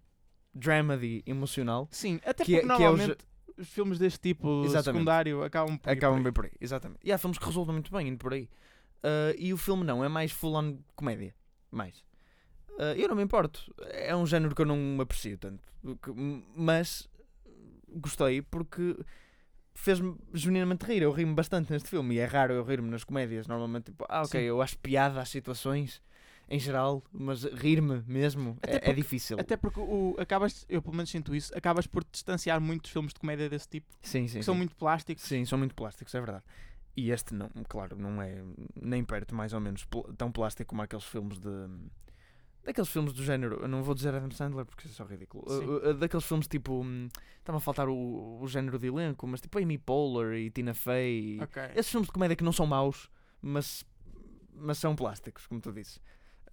Dramedy 0.55 1.23
emocional. 1.27 1.89
Sim, 1.91 2.21
até 2.25 2.45
Que 2.45 2.57
é- 2.57 2.61
porque 2.61 2.77
que 2.77 2.83
é 2.83 2.89
o 2.89 2.97
normalmente 2.97 3.25
os 3.57 3.69
filmes 3.69 3.99
deste 3.99 4.19
tipo, 4.21 4.65
Exatamente. 4.65 4.85
secundário, 4.99 5.43
acabam 5.45 5.77
por. 5.79 5.91
Acabam 5.91 6.23
bem 6.23 6.33
por 6.33 6.47
aí, 6.47 6.53
exatamente. 6.61 7.01
E 7.05 7.13
há 7.13 7.19
filmes 7.19 7.39
que 7.39 7.45
resultam 7.45 7.73
muito 7.75 7.93
bem 7.93 8.09
indo 8.09 8.19
por 8.19 8.33
aí. 8.33 8.49
Ah, 9.03 9.35
e 9.39 9.53
o 9.53 9.57
filme 9.57 9.85
não, 9.85 10.03
é 10.05 10.09
mais 10.09 10.33
full-on 10.33 10.79
comédia. 10.97 11.35
Mais. 11.71 12.05
Ah, 12.79 12.95
eu 12.97 13.09
não 13.09 13.15
me 13.17 13.23
importo. 13.23 13.73
É 13.91 14.15
um 14.17 14.27
género 14.27 14.55
que 14.55 14.63
eu 14.63 14.67
não 14.67 14.99
aprecio 15.01 15.37
tanto. 15.39 15.63
Mas 16.57 17.09
gostei 17.89 18.43
porque 18.43 18.97
fez-me 19.75 20.17
genuinamente 20.33 20.85
rir. 20.87 21.03
Eu 21.03 21.13
ri-me 21.13 21.35
bastante 21.35 21.71
neste 21.73 21.89
filme. 21.89 22.15
E 22.15 22.19
é 22.19 22.25
raro 22.25 22.55
eu 22.55 22.65
rir-me 22.65 22.91
nas 22.91 23.05
comédias. 23.05 23.47
Normalmente, 23.47 23.87
tipo, 23.87 24.05
ah, 24.09 24.23
ok, 24.23 24.41
Sim. 24.41 24.47
eu 24.47 24.61
acho 24.63 24.79
piada 24.79 25.21
às 25.21 25.29
situações 25.29 26.01
em 26.51 26.59
geral, 26.59 27.03
mas 27.13 27.45
rir-me 27.45 28.03
mesmo 28.09 28.59
é, 28.63 28.75
é 28.75 28.79
porque- 28.81 28.95
difícil. 28.95 29.39
Até 29.39 29.57
porque 29.57 29.79
o, 29.79 30.17
acabas, 30.19 30.67
eu 30.69 30.83
pelo 30.83 30.97
menos 30.97 31.09
sinto 31.09 31.33
isso, 31.35 31.57
acabas 31.57 31.87
por 31.87 32.05
distanciar 32.11 32.61
muito 32.61 32.83
dos 32.83 32.91
filmes 32.91 33.13
de 33.15 33.21
comédia 33.21 33.49
desse 33.49 33.69
tipo, 33.69 33.87
Sim, 34.03 34.27
sim. 34.27 34.39
que 34.41 34.45
são 34.45 34.55
sim. 34.55 34.59
muito 34.59 34.75
plásticos. 34.75 35.23
Sim, 35.25 35.45
são 35.45 35.57
muito 35.59 35.75
plásticos, 35.77 36.13
é 36.15 36.21
verdade. 36.21 36.45
E 36.97 37.13
este 37.13 37.33
não, 37.35 37.49
claro, 37.69 37.97
não 37.97 38.21
é 38.21 38.43
nem 38.75 39.05
perto, 39.05 39.33
mais 39.35 39.53
ou 39.53 39.61
menos, 39.61 39.85
pl- 39.85 40.13
tão 40.19 40.33
plástico 40.33 40.71
como 40.71 40.83
aqueles 40.83 41.05
filmes 41.05 41.39
de. 41.39 41.49
Daqueles 42.63 42.91
filmes 42.91 43.13
do 43.15 43.23
género, 43.25 43.61
eu 43.63 43.69
não 43.69 43.83
vou 43.83 43.95
dizer 43.95 44.15
Adam 44.15 44.31
Sandler 44.33 44.67
porque 44.67 44.87
isso 44.87 45.01
é 45.01 45.05
só 45.07 45.11
ridículo. 45.11 45.45
Uh, 45.49 45.91
uh, 45.91 45.95
daqueles 45.95 46.27
filmes 46.27 46.47
tipo. 46.47 46.83
hum, 46.85 47.09
Estava 47.39 47.57
a 47.57 47.61
faltar 47.61 47.89
o, 47.89 48.39
o 48.43 48.47
género 48.49 48.79
de 48.79 48.89
elenco, 48.89 49.27
mas 49.27 49.41
tipo 49.41 49.59
Amy 49.59 49.79
Poehler 49.79 50.39
e 50.39 50.51
Tina 50.51 50.75
Fey. 50.75 51.37
e- 51.39 51.43
Ok. 51.43 51.63
Esses 51.75 51.91
filmes 51.91 52.09
de 52.09 52.13
comédia 52.13 52.37
que 52.37 52.45
não 52.45 52.53
são 52.53 52.67
maus, 52.67 53.09
mas, 53.41 53.83
mas 54.55 54.77
são 54.77 54.95
plásticos, 54.95 55.47
como 55.47 55.59
tu 55.61 55.73
disse. 55.73 55.99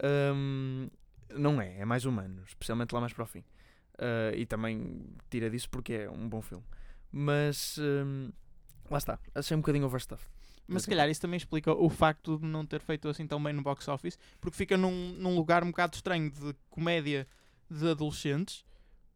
Hum, 0.03 0.89
não 1.33 1.61
é, 1.61 1.79
é 1.79 1.85
mais 1.85 2.05
humano, 2.05 2.43
especialmente 2.45 2.93
lá 2.93 3.01
mais 3.01 3.13
para 3.13 3.23
o 3.23 3.27
fim. 3.27 3.43
Uh, 3.99 4.35
e 4.35 4.45
também 4.45 5.05
tira 5.29 5.49
disso 5.49 5.69
porque 5.69 5.93
é 5.93 6.09
um 6.09 6.29
bom 6.29 6.41
filme. 6.41 6.63
Mas 7.11 7.77
hum, 7.79 8.31
lá 8.89 8.97
está, 8.97 9.19
achei 9.33 9.55
um 9.55 9.61
bocadinho 9.61 9.85
overstuffed. 9.85 10.29
Mas 10.67 10.83
se 10.83 10.89
calhar 10.89 11.09
isso 11.09 11.21
também 11.21 11.37
explica 11.37 11.71
o 11.71 11.89
facto 11.89 12.37
de 12.37 12.45
não 12.45 12.65
ter 12.65 12.81
feito 12.81 13.07
assim 13.07 13.25
tão 13.25 13.41
bem 13.41 13.53
no 13.53 13.61
box 13.61 13.87
office, 13.87 14.19
porque 14.41 14.57
fica 14.57 14.75
num, 14.75 15.13
num 15.13 15.33
lugar 15.33 15.63
um 15.63 15.67
bocado 15.67 15.95
estranho 15.95 16.29
de 16.29 16.53
comédia 16.69 17.25
de 17.71 17.89
adolescentes, 17.89 18.65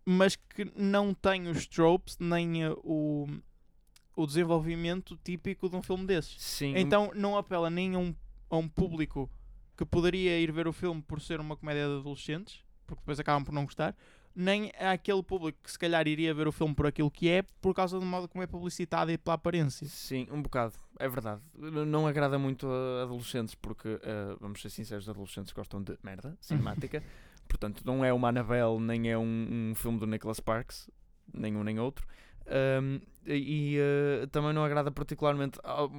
mas 0.06 0.36
que 0.36 0.72
não 0.76 1.14
tem 1.14 1.50
os 1.50 1.68
tropes 1.68 2.18
nem 2.18 2.64
eh, 2.64 2.74
o, 2.78 3.28
o 4.16 4.26
desenvolvimento 4.26 5.18
típico 5.24 5.70
de 5.70 5.76
um 5.76 5.82
filme 5.82 6.06
desses. 6.06 6.42
Sim, 6.42 6.74
Então 6.78 7.12
não 7.14 7.38
apela 7.38 7.70
nem 7.70 7.96
a 7.96 8.00
um, 8.00 8.16
a 8.50 8.56
um 8.56 8.68
público 8.68 9.30
que 9.86 9.86
poderia 9.92 10.40
ir 10.40 10.52
ver 10.52 10.68
o 10.68 10.74
filme 10.74 11.02
por 11.02 11.20
ser 11.20 11.40
uma 11.40 11.56
comédia 11.56 11.88
de 11.88 12.00
adolescentes, 12.00 12.64
porque 12.86 13.02
depois 13.02 13.20
acabam 13.20 13.44
por 13.44 13.52
não 13.52 13.66
gostar, 13.66 13.96
nem 14.36 14.72
àquele 14.80 15.22
público 15.24 15.58
que 15.64 15.72
se 15.72 15.78
calhar 15.78 16.08
iria 16.08 16.34
ver 16.34 16.48
o 16.48 16.52
filme 16.52 16.74
por 16.74 16.86
aquilo 16.86 17.10
que 17.12 17.28
é, 17.30 17.42
por 17.62 17.74
causa 17.74 18.00
do 18.00 18.06
modo 18.06 18.28
como 18.30 18.44
é 18.44 18.48
publicitado 18.48 19.12
e 19.12 19.18
pela 19.18 19.34
aparência. 19.36 19.86
Sim, 19.88 20.28
um 20.32 20.42
bocado, 20.42 20.74
é 21.00 21.10
verdade. 21.10 21.42
Não 21.58 22.08
agrada 22.08 22.38
muito 22.40 22.68
a 22.68 23.04
adolescentes 23.04 23.56
porque, 23.56 23.90
uh, 23.90 24.38
vamos 24.40 24.62
ser 24.62 24.70
sinceros, 24.70 25.10
adolescentes 25.10 25.52
gostam 25.52 25.82
de 25.82 25.98
merda 26.04 26.38
cinemática. 26.40 27.04
Portanto, 27.48 27.82
não 27.86 28.06
é 28.06 28.14
uma 28.14 28.30
Annabelle 28.30 28.80
nem 28.80 29.10
é 29.12 29.18
um, 29.18 29.72
um 29.72 29.76
filme 29.76 30.00
do 30.00 30.06
Nicholas 30.08 30.38
Sparks. 30.38 30.90
nenhum 31.34 31.64
nem 31.64 31.80
outro. 31.80 32.08
Um, 32.82 33.00
e 33.26 33.78
uh, 33.80 34.28
também 34.28 34.52
não 34.54 34.64
agrada 34.64 34.92
particularmente 34.92 35.60
ao- 35.64 35.92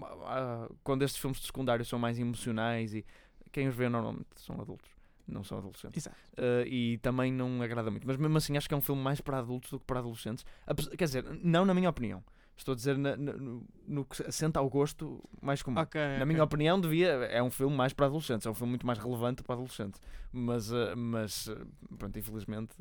quando 0.82 1.02
estes 1.02 1.20
filmes 1.20 1.38
de 1.38 1.46
secundário 1.46 1.84
são 1.84 1.98
mais 1.98 2.18
emocionais 2.18 2.94
e 2.94 3.04
quem 3.52 3.68
os 3.68 3.74
vê 3.74 3.88
normalmente 3.88 4.26
são 4.36 4.60
adultos, 4.60 4.90
não 5.28 5.44
são 5.44 5.58
adolescentes. 5.58 6.04
Exato. 6.06 6.16
Uh, 6.32 6.66
e 6.66 6.98
também 6.98 7.32
não 7.32 7.60
agrada 7.62 7.90
muito. 7.90 8.06
Mas 8.06 8.16
mesmo 8.16 8.36
assim 8.36 8.56
acho 8.56 8.66
que 8.68 8.74
é 8.74 8.76
um 8.76 8.80
filme 8.82 9.00
mais 9.02 9.20
para 9.20 9.38
adultos 9.38 9.70
do 9.70 9.78
que 9.78 9.86
para 9.86 10.00
adolescentes. 10.00 10.44
Apes- 10.66 10.88
Quer 10.88 11.04
dizer, 11.04 11.24
não 11.42 11.64
na 11.64 11.74
minha 11.74 11.88
opinião. 11.90 12.22
Estou 12.54 12.72
a 12.72 12.76
dizer 12.76 12.98
na- 12.98 13.16
na- 13.16 13.32
no, 13.32 13.66
no 13.88 14.04
que 14.04 14.22
assenta 14.24 14.60
ao 14.60 14.68
gosto 14.68 15.22
mais 15.40 15.62
comum. 15.62 15.80
Ok. 15.80 15.98
Na 16.00 16.14
ok. 16.16 16.26
minha 16.26 16.44
opinião, 16.44 16.78
devia, 16.80 17.08
é 17.08 17.42
um 17.42 17.50
filme 17.50 17.74
mais 17.74 17.92
para 17.94 18.06
adolescentes, 18.06 18.46
é 18.46 18.50
um 18.50 18.54
filme 18.54 18.70
muito 18.72 18.86
mais 18.86 18.98
relevante 18.98 19.42
para 19.42 19.54
adolescentes. 19.54 20.00
Mas, 20.30 20.70
uh, 20.70 20.94
mas 20.96 21.46
uh, 21.48 21.66
pronto, 21.98 22.18
infelizmente, 22.18 22.74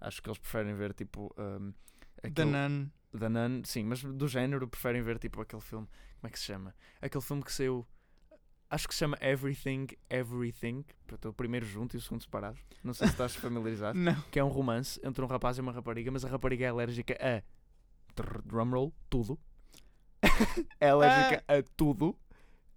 acho 0.00 0.22
que 0.22 0.28
eles 0.28 0.38
preferem 0.38 0.74
ver 0.74 0.94
tipo. 0.94 1.32
Um, 1.38 1.72
The 2.22 2.28
aquele- 2.28 2.50
Nun. 2.50 2.88
da 3.12 3.28
Nun, 3.28 3.62
sim, 3.64 3.84
mas 3.84 4.02
do 4.02 4.26
género 4.26 4.66
preferem 4.66 5.02
ver 5.02 5.18
tipo 5.18 5.40
aquele 5.40 5.62
filme. 5.62 5.86
Como 5.86 6.26
é 6.28 6.30
que 6.30 6.38
se 6.38 6.46
chama? 6.46 6.74
Aquele 7.00 7.22
filme 7.22 7.42
que 7.42 7.52
saiu. 7.52 7.86
Acho 8.70 8.86
que 8.86 8.94
se 8.94 9.00
chama 9.00 9.18
Everything, 9.20 9.88
Everything. 10.08 10.84
O 11.24 11.32
primeiro 11.32 11.66
junto 11.66 11.96
e 11.96 11.98
o 11.98 12.00
segundo 12.00 12.22
separado. 12.22 12.56
Não 12.84 12.94
sei 12.94 13.08
se 13.08 13.14
estás 13.14 13.34
familiarizado. 13.34 13.98
Não. 13.98 14.14
que 14.30 14.38
é 14.38 14.44
um 14.44 14.48
romance 14.48 15.00
entre 15.02 15.24
um 15.24 15.26
rapaz 15.26 15.58
e 15.58 15.60
uma 15.60 15.72
rapariga, 15.72 16.10
mas 16.12 16.24
a 16.24 16.28
rapariga 16.28 16.66
é 16.66 16.68
alérgica 16.68 17.18
a. 17.20 17.42
Drumroll, 18.44 18.92
tudo. 19.08 19.38
é 20.80 20.90
alérgica 20.90 21.42
a 21.48 21.62
tudo. 21.76 22.16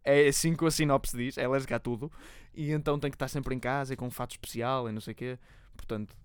É 0.03 0.27
assim 0.27 0.55
que 0.55 0.65
a 0.65 0.71
sinopse 0.71 1.15
diz, 1.15 1.37
é 1.37 1.45
alérgica 1.45 1.75
a 1.75 1.79
tudo. 1.79 2.11
E 2.55 2.71
então 2.71 2.99
tem 2.99 3.11
que 3.11 3.15
estar 3.15 3.27
sempre 3.27 3.53
em 3.53 3.59
casa 3.59 3.93
e 3.93 3.97
com 3.97 4.07
um 4.07 4.11
fato 4.11 4.31
especial 4.31 4.89
e 4.89 4.91
não 4.91 4.99
sei 4.99 5.13
o 5.13 5.15
quê. 5.15 5.39
Portanto. 5.77 6.15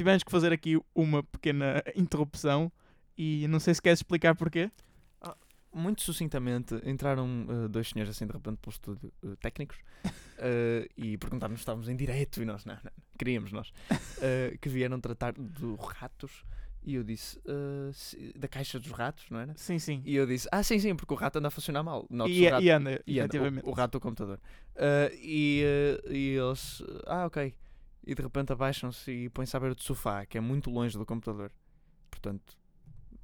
Tivemos 0.00 0.24
que 0.24 0.30
fazer 0.30 0.50
aqui 0.50 0.80
uma 0.94 1.22
pequena 1.22 1.82
interrupção 1.94 2.72
e 3.18 3.46
não 3.48 3.60
sei 3.60 3.74
se 3.74 3.82
queres 3.82 3.98
explicar 3.98 4.34
porquê. 4.34 4.70
Muito 5.74 6.00
sucintamente, 6.00 6.74
entraram 6.86 7.46
uh, 7.46 7.68
dois 7.68 7.90
senhores 7.90 8.10
assim 8.10 8.26
de 8.26 8.32
repente 8.32 8.56
pelo 8.56 8.72
estúdio 8.72 9.12
uh, 9.22 9.36
técnicos 9.36 9.76
uh, 10.06 10.88
e 10.96 11.18
perguntaram-nos 11.18 11.60
se 11.60 11.62
estávamos 11.64 11.86
em 11.90 11.94
direto 11.94 12.40
e 12.40 12.46
nós, 12.46 12.64
não, 12.64 12.78
não, 12.82 12.90
queríamos 13.18 13.52
nós, 13.52 13.74
que 14.62 14.70
vieram 14.70 14.98
tratar 14.98 15.34
de 15.34 15.76
ratos 15.78 16.44
e 16.82 16.94
eu 16.94 17.04
disse, 17.04 17.38
uh, 17.40 17.92
se- 17.92 18.32
da 18.38 18.48
caixa 18.48 18.80
dos 18.80 18.90
ratos, 18.92 19.26
não 19.28 19.38
era? 19.38 19.52
Sim, 19.54 19.78
sim. 19.78 20.00
E 20.06 20.16
eu 20.16 20.26
disse, 20.26 20.48
ah 20.50 20.62
sim, 20.62 20.78
sim, 20.78 20.96
porque 20.96 21.12
o 21.12 21.16
rato 21.16 21.38
anda 21.38 21.48
a 21.48 21.50
funcionar 21.50 21.82
mal. 21.82 22.06
E, 22.10 22.46
o 22.46 22.50
rato, 22.50 22.62
e 22.64 22.70
anda, 22.70 23.02
e 23.06 23.20
anda, 23.20 23.36
o, 23.38 23.68
o 23.68 23.72
rato 23.72 23.92
do 23.92 24.00
computador. 24.00 24.40
Uh, 24.74 25.14
e, 25.22 25.62
uh, 26.08 26.10
e 26.10 26.36
eles, 26.36 26.82
ah 27.06 27.26
ok. 27.26 27.54
E 28.06 28.14
de 28.14 28.22
repente 28.22 28.52
abaixam-se 28.52 29.10
e 29.10 29.28
põem-se 29.28 29.56
à 29.56 29.60
beira 29.60 29.74
do 29.74 29.82
sofá, 29.82 30.24
que 30.26 30.38
é 30.38 30.40
muito 30.40 30.70
longe 30.70 30.96
do 30.98 31.04
computador. 31.06 31.50
Portanto, 32.10 32.56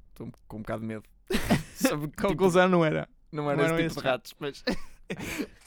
estou 0.09 0.31
com 0.47 0.57
um 0.57 0.61
bocado 0.61 0.81
de 0.81 0.87
medo. 0.87 1.03
Sobre 1.75 2.07
que 2.07 2.15
tipo- 2.15 2.27
Conclusão 2.29 2.69
não 2.69 2.85
era. 2.85 3.07
não 3.31 3.49
era 3.51 3.57
Não 3.57 3.63
esse 3.65 3.73
eram 3.73 3.77
tipo 3.77 3.87
esses 3.91 4.01
de 4.03 4.07
ratos, 4.09 4.35
mas. 4.39 4.63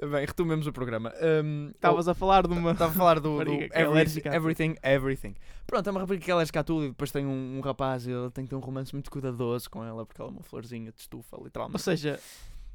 Bem, 0.00 0.24
retomemos 0.24 0.64
o 0.68 0.72
programa. 0.72 1.12
Um, 1.44 1.70
Estavas 1.74 2.06
a 2.06 2.14
falar 2.14 2.46
de 2.46 2.52
uma. 2.52 2.70
Estava 2.70 2.92
a 2.92 2.94
falar 2.94 3.18
do, 3.18 3.36
do 3.44 3.50
é 3.52 3.68
every- 3.82 4.22
tudo. 4.22 4.32
Everything, 4.32 4.76
Everything. 4.80 5.34
Pronto, 5.66 5.86
é 5.88 5.90
uma 5.90 6.00
rapariga 6.00 6.24
que 6.24 6.30
é 6.30 6.34
alérgica 6.34 6.60
a 6.60 6.64
tudo 6.64 6.84
e 6.84 6.88
depois 6.90 7.10
tem 7.10 7.26
um, 7.26 7.58
um 7.58 7.60
rapaz 7.60 8.06
e 8.06 8.12
ele 8.12 8.30
tem 8.30 8.44
que 8.44 8.50
ter 8.50 8.54
um 8.56 8.60
romance 8.60 8.94
muito 8.94 9.10
cuidadoso 9.10 9.68
com 9.68 9.84
ela 9.84 10.06
porque 10.06 10.20
ela 10.20 10.30
é 10.30 10.32
uma 10.34 10.42
florzinha 10.42 10.92
de 10.92 11.00
estufa, 11.00 11.36
Ou 11.36 11.44
literalmente. 11.44 11.82
seja, 11.82 12.20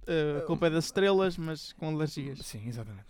eh, 0.06 0.40
a 0.40 0.42
culpa 0.46 0.68
é 0.68 0.70
das 0.70 0.86
estrelas, 0.86 1.38
mas 1.38 1.72
com 1.74 1.88
alergias. 1.96 2.40
Sim, 2.40 2.68
exatamente. 2.68 3.08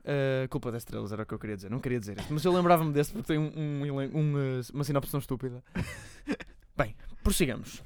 Uh, 0.00 0.48
culpa 0.48 0.72
das 0.72 0.82
estrelas 0.82 1.12
era 1.12 1.22
o 1.22 1.26
que 1.26 1.34
eu 1.34 1.38
queria 1.38 1.56
dizer. 1.56 1.70
Não 1.70 1.78
queria 1.78 2.00
dizer 2.00 2.18
isto, 2.18 2.32
mas 2.32 2.44
eu 2.44 2.52
lembrava-me 2.52 2.92
desse 2.92 3.12
porque 3.12 3.26
tem 3.26 3.38
um, 3.38 3.52
um 3.54 4.00
um, 4.18 4.34
uh, 4.34 4.60
uma 4.72 4.84
sinopse 4.84 5.10
tão 5.10 5.20
estúpida. 5.20 5.62
Bem, 6.76 6.96
prossigamos. 7.22 7.82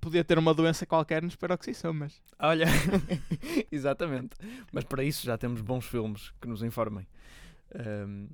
Podia 0.00 0.24
ter 0.24 0.36
uma 0.36 0.52
doença 0.52 0.84
qualquer 0.84 1.22
nos 1.22 1.36
peroxisomas. 1.36 2.20
Olha, 2.38 2.66
exatamente. 3.70 4.36
Mas 4.72 4.84
para 4.84 5.02
isso 5.04 5.24
já 5.24 5.38
temos 5.38 5.60
bons 5.60 5.86
filmes 5.86 6.32
que 6.40 6.48
nos 6.48 6.62
informem 6.62 7.06
um, 7.74 8.28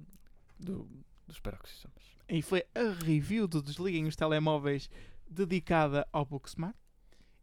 do, 0.59 0.89
dos 1.29 1.39
peroxisomas. 1.39 2.03
E 2.29 2.43
foi 2.43 2.65
a 2.75 3.05
review 3.05 3.47
do 3.47 3.63
Desliguem 3.63 4.07
os 4.07 4.17
Telemóveis 4.17 4.91
dedicada 5.29 6.07
ao 6.13 6.25
Booksmart. 6.25 6.75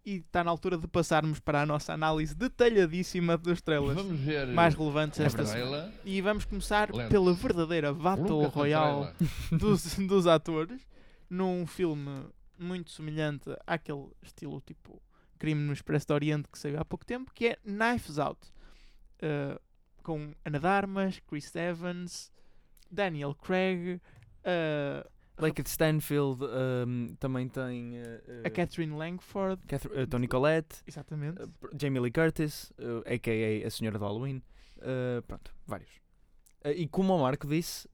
E 0.07 0.19
está 0.19 0.41
na 0.41 0.49
altura 0.49 0.77
de 0.77 0.87
passarmos 0.87 1.37
para 1.41 1.63
a 1.63 1.65
nossa 1.65 1.91
análise 1.91 2.33
detalhadíssima 2.33 3.37
das 3.37 3.57
estrelas 3.57 3.93
Vamos 3.93 4.17
ver 4.21 4.47
mais 4.47 4.73
relevantes 4.73 5.19
a 5.19 5.25
esta 5.25 5.45
semana. 5.45 5.93
E 6.05 6.21
vamos 6.21 6.45
começar 6.45 6.95
Lento. 6.95 7.09
pela 7.09 7.33
verdadeira 7.33 7.93
Battle 7.93 8.47
Royale 8.47 9.13
dos, 9.51 9.95
dos 9.95 10.25
atores 10.25 10.87
num 11.29 11.67
filme 11.67 12.25
muito 12.57 12.89
semelhante 12.89 13.53
àquele 13.67 14.07
estilo 14.21 14.61
tipo 14.61 15.01
Crime 15.37 15.59
no 15.59 15.73
Expresso 15.73 16.07
do 16.07 16.13
Oriente 16.13 16.47
que 16.49 16.57
saiu 16.57 16.79
há 16.79 16.85
pouco 16.85 17.05
tempo, 17.05 17.29
que 17.33 17.47
é 17.47 17.57
Knives 17.65 18.17
Out. 18.17 18.39
Uh, 19.21 19.59
com 20.01 20.33
Ana 20.45 20.57
de 20.57 20.67
Armas, 20.67 21.19
Chris 21.27 21.53
Evans, 21.53 22.31
Daniel 22.89 23.35
Craig, 23.35 23.95
uh, 23.95 25.09
Lake 25.39 25.61
Stanfield 25.69 26.43
um, 26.43 27.15
também 27.19 27.47
tem 27.47 27.99
uh, 28.01 28.03
a 28.45 28.49
Catherine 28.49 28.95
Langford. 28.95 29.61
Cather- 29.67 29.91
uh, 29.91 30.07
Tony 30.07 30.27
Collette, 30.27 30.77
Exatamente. 30.87 31.41
uh, 31.41 31.49
Jamie 31.79 31.99
Lee 31.99 32.11
Curtis, 32.11 32.71
a.k.a. 33.05 33.67
a 33.67 33.69
Senhora 33.69 33.99
do 33.99 34.05
Halloween. 34.05 34.41
Pronto, 35.27 35.53
vários. 35.65 35.89
E 36.65 36.87
como 36.87 37.15
o 37.15 37.21
Marco 37.21 37.47
disse, 37.47 37.87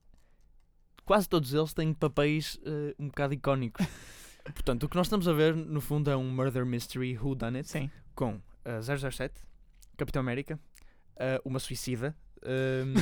quase 1.04 1.28
todos 1.28 1.52
eles 1.54 1.72
têm 1.72 1.92
papéis 1.94 2.58
um 2.98 3.06
bocado 3.08 3.34
icónicos. 3.34 3.86
Portanto, 4.44 4.82
o 4.84 4.88
que 4.88 4.96
nós 4.96 5.06
estamos 5.06 5.26
a 5.26 5.32
ver, 5.32 5.54
no 5.56 5.80
fundo, 5.80 6.10
é 6.10 6.16
um 6.16 6.28
murder 6.30 6.66
mystery 6.66 7.16
who 7.16 7.34
done 7.34 7.56
it 7.58 7.68
Sim. 7.68 7.90
com 8.14 8.34
uh, 8.34 9.10
007, 9.10 9.40
Capitão 9.96 10.20
América, 10.20 10.58
uma 11.44 11.58
suicida, 11.58 12.14
um, 12.44 12.94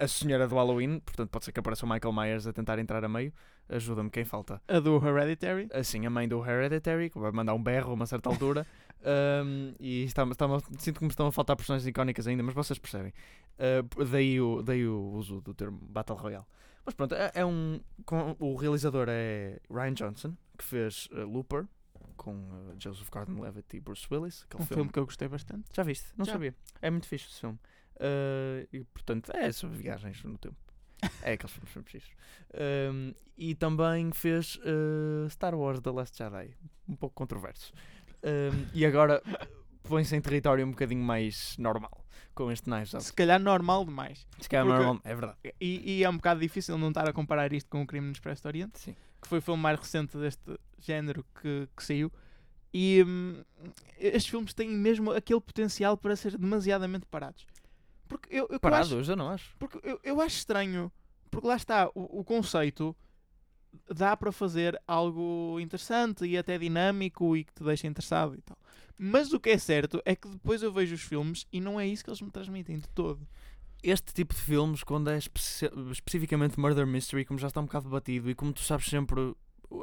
a, 0.00 0.04
a 0.04 0.08
senhora 0.08 0.46
do 0.48 0.54
Halloween, 0.54 1.00
portanto 1.00 1.28
pode 1.30 1.44
ser 1.44 1.52
que 1.52 1.60
apareça 1.60 1.84
o 1.84 1.88
Michael 1.88 2.12
Myers 2.12 2.46
a 2.46 2.52
tentar 2.52 2.78
entrar 2.78 3.04
a 3.04 3.08
meio. 3.08 3.32
Ajuda-me 3.68 4.10
quem 4.10 4.24
falta. 4.24 4.60
A 4.66 4.80
do 4.80 4.96
Hereditary. 5.06 5.68
Assim, 5.72 6.04
a 6.04 6.10
mãe 6.10 6.26
do 6.28 6.44
Hereditary, 6.44 7.08
que 7.08 7.18
vai 7.18 7.30
mandar 7.30 7.54
um 7.54 7.62
berro 7.62 7.90
a 7.90 7.94
uma 7.94 8.06
certa 8.06 8.28
altura. 8.28 8.66
Um, 9.02 9.74
e 9.78 10.02
está, 10.04 10.24
está, 10.24 10.46
sinto 10.78 10.98
que 10.98 11.04
me 11.04 11.10
estão 11.10 11.26
a 11.28 11.32
faltar 11.32 11.54
personagens 11.56 11.86
icónicas 11.86 12.26
ainda, 12.26 12.42
mas 12.42 12.52
vocês 12.54 12.78
percebem. 12.78 13.12
Uh, 13.58 14.04
daí, 14.04 14.40
o, 14.40 14.60
daí 14.62 14.86
o 14.86 15.00
uso 15.12 15.40
do 15.40 15.54
termo 15.54 15.78
Battle 15.82 16.18
Royale. 16.18 16.44
Mas 16.84 16.94
pronto, 16.94 17.14
é, 17.14 17.30
é 17.34 17.46
um. 17.46 17.80
com- 18.04 18.34
o 18.40 18.56
realizador 18.56 19.06
é 19.08 19.60
Ryan 19.70 19.94
Johnson, 19.94 20.36
que 20.58 20.64
fez 20.64 21.08
uh, 21.12 21.20
Looper 21.24 21.66
com 22.16 22.32
uh, 22.34 22.74
Joseph 22.78 23.08
Gordon-Levitt 23.10 23.76
e 23.76 23.80
Bruce 23.80 24.06
Willis. 24.10 24.42
Aquele 24.44 24.62
Um 24.64 24.66
filme 24.66 24.90
que 24.92 24.98
eu 24.98 25.04
gostei 25.04 25.28
bastante. 25.28 25.64
já 25.72 25.82
viste? 25.84 26.08
Não 26.16 26.24
Já. 26.24 26.32
sabia. 26.32 26.54
É 26.82 26.90
muito 26.90 27.06
fixe 27.06 27.28
esse 27.30 27.40
filme. 27.40 27.58
Uh, 28.00 28.66
e 28.72 28.80
portanto, 28.84 29.30
é 29.34 29.52
sobre 29.52 29.76
viagens 29.76 30.22
no 30.24 30.38
tempo. 30.38 30.56
É 31.22 31.32
aqueles 31.32 31.52
filmes 31.52 31.72
sempre 31.72 31.92
fixos. 31.92 32.12
Um, 32.92 33.14
e 33.36 33.54
também 33.54 34.10
fez 34.12 34.56
uh, 34.56 35.28
Star 35.30 35.54
Wars 35.54 35.80
The 35.80 35.90
Last 35.90 36.16
Jedi. 36.18 36.50
Um 36.88 36.94
pouco 36.94 37.14
controverso. 37.14 37.72
Um, 38.22 38.66
e 38.74 38.84
agora 38.84 39.22
põe-se 39.82 40.14
em 40.14 40.20
território 40.20 40.66
um 40.66 40.70
bocadinho 40.70 41.02
mais 41.02 41.56
normal 41.56 42.04
com 42.34 42.50
este 42.52 42.68
Knives 42.68 42.94
Out. 42.94 43.06
Se 43.06 43.12
calhar 43.14 43.40
normal 43.40 43.84
demais. 43.84 44.26
Se 44.40 44.48
calhar 44.48 44.66
porque- 44.66 44.78
normal, 44.84 45.00
é 45.04 45.14
verdade. 45.14 45.38
E, 45.60 45.98
e 45.98 46.04
é 46.04 46.10
um 46.10 46.16
bocado 46.16 46.40
difícil 46.40 46.76
não 46.76 46.88
estar 46.88 47.08
a 47.08 47.12
comparar 47.12 47.52
isto 47.52 47.68
com 47.70 47.82
o 47.82 47.86
Crime 47.86 48.06
no 48.06 48.12
Expresso 48.12 48.42
do 48.42 48.46
Oriente. 48.46 48.78
Sim. 48.78 48.94
que 49.22 49.28
foi 49.28 49.38
o 49.38 49.42
filme 49.42 49.62
mais 49.62 49.78
recente 49.78 50.16
deste 50.18 50.58
género 50.78 51.24
que, 51.40 51.68
que 51.76 51.84
saiu. 51.84 52.10
E 52.72 53.02
hum, 53.06 53.42
estes 53.98 54.30
filmes 54.30 54.54
têm 54.54 54.68
mesmo 54.70 55.10
aquele 55.12 55.40
potencial 55.40 55.96
para 55.96 56.14
ser 56.14 56.36
demasiadamente 56.38 57.06
parados. 57.06 57.46
Porque 58.10 58.28
eu, 58.30 58.44
eu, 58.44 58.48
eu 58.54 58.60
Parado, 58.60 58.98
acho, 58.98 59.10
eu 59.10 59.16
não 59.16 59.30
acho. 59.30 59.56
porque 59.58 59.80
eu, 59.82 59.98
eu 60.04 60.20
acho 60.20 60.36
estranho, 60.36 60.92
porque 61.30 61.46
lá 61.46 61.56
está, 61.56 61.88
o, 61.94 62.20
o 62.20 62.24
conceito 62.24 62.94
dá 63.88 64.16
para 64.16 64.32
fazer 64.32 64.80
algo 64.86 65.58
interessante 65.60 66.24
e 66.26 66.36
até 66.36 66.58
dinâmico 66.58 67.36
e 67.36 67.44
que 67.44 67.54
te 67.54 67.62
deixa 67.64 67.86
interessado 67.86 68.34
e 68.36 68.42
tal. 68.42 68.58
Mas 68.98 69.32
o 69.32 69.40
que 69.40 69.50
é 69.50 69.58
certo 69.58 70.02
é 70.04 70.14
que 70.14 70.28
depois 70.28 70.62
eu 70.62 70.72
vejo 70.72 70.94
os 70.94 71.00
filmes 71.02 71.46
e 71.52 71.60
não 71.60 71.78
é 71.80 71.86
isso 71.86 72.04
que 72.04 72.10
eles 72.10 72.20
me 72.20 72.30
transmitem 72.30 72.78
de 72.78 72.88
todo. 72.88 73.26
Este 73.82 74.12
tipo 74.12 74.34
de 74.34 74.40
filmes, 74.40 74.82
quando 74.82 75.08
é 75.08 75.16
especi- 75.16 75.70
especificamente 75.90 76.60
Murder 76.60 76.86
Mystery, 76.86 77.24
como 77.24 77.38
já 77.38 77.46
está 77.46 77.60
um 77.60 77.64
bocado 77.64 77.84
debatido 77.84 78.28
e 78.28 78.34
como 78.34 78.52
tu 78.52 78.60
sabes 78.60 78.86
sempre, 78.86 79.34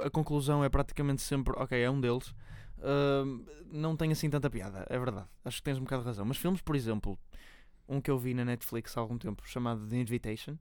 a 0.04 0.10
conclusão 0.10 0.64
é 0.64 0.70
praticamente 0.70 1.22
sempre, 1.22 1.54
ok, 1.58 1.82
é 1.82 1.90
um 1.90 2.00
deles. 2.00 2.36
Ahm, 2.80 3.44
não 3.72 3.96
tem 3.98 4.12
assim 4.12 4.30
tanta 4.30 4.50
piada, 4.52 4.86
é 4.90 5.00
verdade. 5.00 5.28
Acho 5.44 5.58
que 5.58 5.64
tens 5.64 5.80
um 5.80 5.84
bocado 5.84 6.04
de 6.04 6.08
razão. 6.10 6.26
Mas 6.26 6.38
filmes, 6.38 6.62
por 6.62 6.76
exemplo, 6.76 7.18
um 7.88 8.00
que 8.02 8.10
eu 8.12 8.18
vi 8.18 8.34
na 8.34 8.44
Netflix 8.46 8.98
há 8.98 9.02
algum 9.02 9.18
tempo 9.18 9.44
chamado 9.48 9.88
The 9.88 9.96
Invitation, 9.98 10.58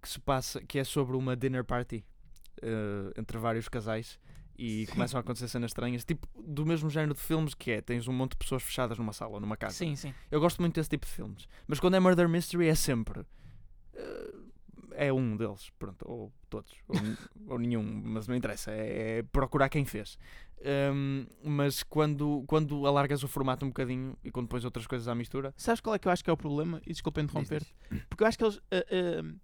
que 0.00 0.08
se 0.08 0.18
passa, 0.20 0.60
que 0.62 0.78
é 0.78 0.84
sobre 0.84 1.16
uma 1.16 1.36
dinner 1.36 1.64
party 1.64 2.04
eh, 2.62 3.12
entre 3.18 3.38
vários 3.38 3.68
casais 3.68 4.18
e 4.58 4.86
começam 4.88 5.18
a 5.18 5.20
acontecer 5.20 5.48
cenas 5.48 5.70
estranhas, 5.70 6.04
tipo 6.04 6.26
do 6.40 6.64
mesmo 6.66 6.90
género 6.90 7.14
de 7.14 7.20
filmes 7.20 7.54
que 7.54 7.70
é, 7.70 7.80
tens 7.80 8.06
um 8.06 8.12
monte 8.12 8.32
de 8.32 8.36
pessoas 8.38 8.62
fechadas 8.62 8.98
numa 8.98 9.12
sala, 9.12 9.40
numa 9.40 9.56
casa. 9.56 9.74
Sim, 9.74 9.96
sim. 9.96 10.12
Eu 10.30 10.40
gosto 10.40 10.60
muito 10.60 10.74
desse 10.74 10.90
tipo 10.90 11.06
de 11.06 11.12
filmes. 11.12 11.48
Mas 11.66 11.80
quando 11.80 11.94
é 11.94 12.00
Murder 12.00 12.28
Mystery 12.28 12.68
é 12.68 12.74
sempre. 12.74 13.24
eh, 13.94 14.34
é 14.96 15.12
um 15.12 15.36
deles, 15.36 15.70
pronto, 15.78 16.04
ou 16.08 16.32
todos, 16.48 16.72
ou, 16.88 16.96
ou 17.54 17.58
nenhum, 17.58 17.82
mas 17.82 18.26
não 18.26 18.34
interessa, 18.34 18.70
é, 18.70 19.18
é 19.18 19.22
procurar 19.22 19.68
quem 19.68 19.84
fez. 19.84 20.18
Hum, 20.94 21.26
mas 21.42 21.82
quando, 21.82 22.44
quando 22.46 22.86
alargas 22.86 23.24
o 23.24 23.28
formato 23.28 23.64
um 23.64 23.68
bocadinho 23.68 24.16
e 24.22 24.30
quando 24.30 24.46
pões 24.46 24.64
outras 24.64 24.86
coisas 24.86 25.08
à 25.08 25.14
mistura, 25.14 25.52
Sabes 25.56 25.80
qual 25.80 25.94
é 25.94 25.98
que 25.98 26.06
eu 26.06 26.12
acho 26.12 26.22
que 26.22 26.30
é 26.30 26.32
o 26.32 26.36
problema? 26.36 26.80
E 26.86 26.92
desculpa 26.92 27.20
interromper. 27.20 27.64
Porque 28.08 28.22
eu 28.22 28.28
acho 28.28 28.38
que 28.38 28.44
eles 28.44 28.60
ah, 28.70 28.84
ah, 28.90 29.34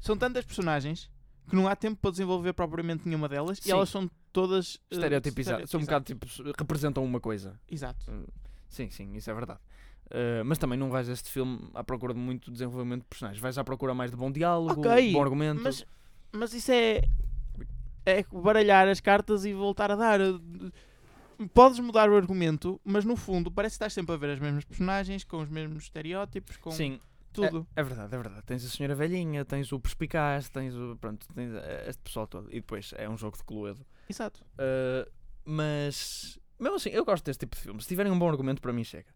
são 0.00 0.16
tantas 0.16 0.44
personagens 0.44 1.10
que 1.48 1.56
não 1.56 1.66
há 1.66 1.74
tempo 1.74 1.98
para 2.00 2.10
desenvolver 2.10 2.52
propriamente 2.52 3.06
nenhuma 3.06 3.28
delas 3.28 3.58
Sim. 3.58 3.70
e 3.70 3.72
elas 3.72 3.88
são 3.88 4.10
todas 4.32 4.78
ah, 4.90 4.94
estereotipizadas, 4.94 5.70
são 5.70 5.80
um 5.80 5.84
bocado 5.84 6.04
tipo, 6.04 6.26
representam 6.58 7.04
uma 7.04 7.20
coisa. 7.20 7.58
Exato. 7.68 8.04
Sim, 8.68 8.90
sim, 8.90 9.14
isso 9.14 9.30
é 9.30 9.34
verdade. 9.34 9.60
Uh, 10.06 10.44
mas 10.44 10.56
também 10.58 10.78
não 10.78 10.88
vais 10.88 11.08
a 11.08 11.12
este 11.12 11.30
filme 11.30 11.68
à 11.74 11.82
procura 11.82 12.14
de 12.14 12.20
muito 12.20 12.50
desenvolvimento 12.50 13.02
de 13.02 13.08
personagens. 13.08 13.40
Vais 13.40 13.58
à 13.58 13.64
procura 13.64 13.92
mais 13.92 14.10
de 14.10 14.16
bom 14.16 14.30
diálogo, 14.30 14.80
Ok, 14.80 15.12
bom 15.12 15.22
argumento. 15.22 15.62
Mas, 15.62 15.84
mas 16.32 16.52
isso 16.54 16.70
é. 16.72 17.02
É 18.04 18.24
baralhar 18.32 18.86
as 18.86 19.00
cartas 19.00 19.44
e 19.44 19.52
voltar 19.52 19.90
a 19.90 19.96
dar. 19.96 20.20
Podes 21.52 21.80
mudar 21.80 22.08
o 22.08 22.16
argumento, 22.16 22.80
mas 22.84 23.04
no 23.04 23.16
fundo 23.16 23.50
parece 23.50 23.74
que 23.74 23.76
estás 23.76 23.92
sempre 23.92 24.14
a 24.14 24.16
ver 24.16 24.30
as 24.30 24.38
mesmas 24.38 24.64
personagens, 24.64 25.24
com 25.24 25.42
os 25.42 25.48
mesmos 25.48 25.82
estereótipos, 25.82 26.56
com 26.56 26.70
Sim, 26.70 27.00
tudo. 27.32 27.66
É 27.74 27.82
verdade, 27.82 28.14
é 28.14 28.16
verdade. 28.16 28.42
Tens 28.46 28.64
a 28.64 28.68
senhora 28.68 28.94
velhinha, 28.94 29.44
tens 29.44 29.72
o 29.72 29.80
perspicaz, 29.80 30.48
tens 30.48 30.74
o. 30.74 30.96
Pronto, 31.00 31.26
tens 31.34 31.52
eh, 31.52 31.86
este 31.88 32.02
pessoal 32.02 32.28
todo. 32.28 32.48
E 32.50 32.60
depois 32.60 32.94
é 32.96 33.08
um 33.08 33.16
jogo 33.16 33.36
de 33.36 33.44
Cluedo. 33.44 33.84
Exato. 34.08 34.40
Uh, 34.52 35.10
mas. 35.44 36.38
Mesmo 36.58 36.76
assim, 36.76 36.90
eu 36.90 37.04
gosto 37.04 37.24
deste 37.24 37.40
tipo 37.40 37.56
de 37.56 37.62
filmes. 37.62 37.84
Se 37.84 37.88
tiverem 37.88 38.10
um 38.10 38.18
bom 38.18 38.28
argumento, 38.28 38.62
para 38.62 38.72
mim 38.72 38.84
chega. 38.84 39.08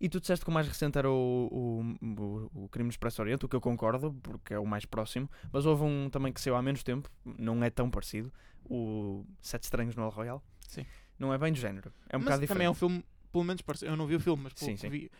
E 0.00 0.08
tu 0.08 0.18
disseste 0.18 0.44
que 0.44 0.50
o 0.50 0.54
mais 0.54 0.66
recente 0.66 0.96
era 0.96 1.10
o, 1.10 1.94
o, 2.02 2.62
o, 2.64 2.68
Crime 2.70 2.86
no 2.86 2.90
Expresso 2.90 3.20
Oriente, 3.20 3.44
o 3.44 3.48
que 3.48 3.54
eu 3.54 3.60
concordo, 3.60 4.14
porque 4.22 4.54
é 4.54 4.58
o 4.58 4.64
mais 4.64 4.86
próximo. 4.86 5.28
Mas 5.52 5.66
houve 5.66 5.82
um 5.82 6.08
também 6.08 6.32
que 6.32 6.40
saiu 6.40 6.56
há 6.56 6.62
menos 6.62 6.82
tempo, 6.82 7.10
não 7.24 7.62
é 7.62 7.68
tão 7.68 7.90
parecido. 7.90 8.32
O 8.64 9.26
Sete 9.42 9.64
Estranhos 9.64 9.94
no 9.94 10.02
El 10.02 10.08
Royal. 10.08 10.42
Sim. 10.66 10.86
Não 11.18 11.34
é 11.34 11.36
bem 11.36 11.52
do 11.52 11.58
género. 11.58 11.92
É 12.08 12.16
um 12.16 12.20
mas 12.20 12.24
bocado 12.24 12.46
também 12.46 12.66
é 12.66 12.70
um 12.70 12.72
diferente. 12.72 12.78
filme, 12.94 13.04
pelo 13.30 13.44
menos 13.44 13.62
eu 13.82 13.96
não 13.96 14.06
vi 14.06 14.16
o 14.16 14.20
filme, 14.20 14.44
mas 14.44 14.54
pelo 14.54 14.70
Sim, 14.70 14.76
sim. 14.78 14.88
vi, 14.88 15.10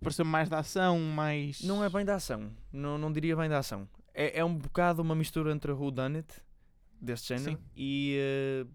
pareceu 0.00 0.24
mais 0.24 0.48
da 0.48 0.60
ação, 0.60 0.98
mais. 0.98 1.60
Não 1.60 1.84
é 1.84 1.90
bem 1.90 2.04
da 2.04 2.14
ação. 2.14 2.50
Não, 2.72 2.96
não 2.96 3.12
diria 3.12 3.36
bem 3.36 3.50
da 3.50 3.58
ação. 3.58 3.86
É, 4.14 4.38
é 4.38 4.44
um 4.44 4.54
bocado 4.54 5.02
uma 5.02 5.14
mistura 5.14 5.52
entre 5.52 5.72
Who 5.72 5.90
Done 5.90 6.18
It, 6.18 6.34
deste 7.00 7.28
género, 7.28 7.58
Sim. 7.58 7.64
e 7.76 8.16
eh, 8.18 8.66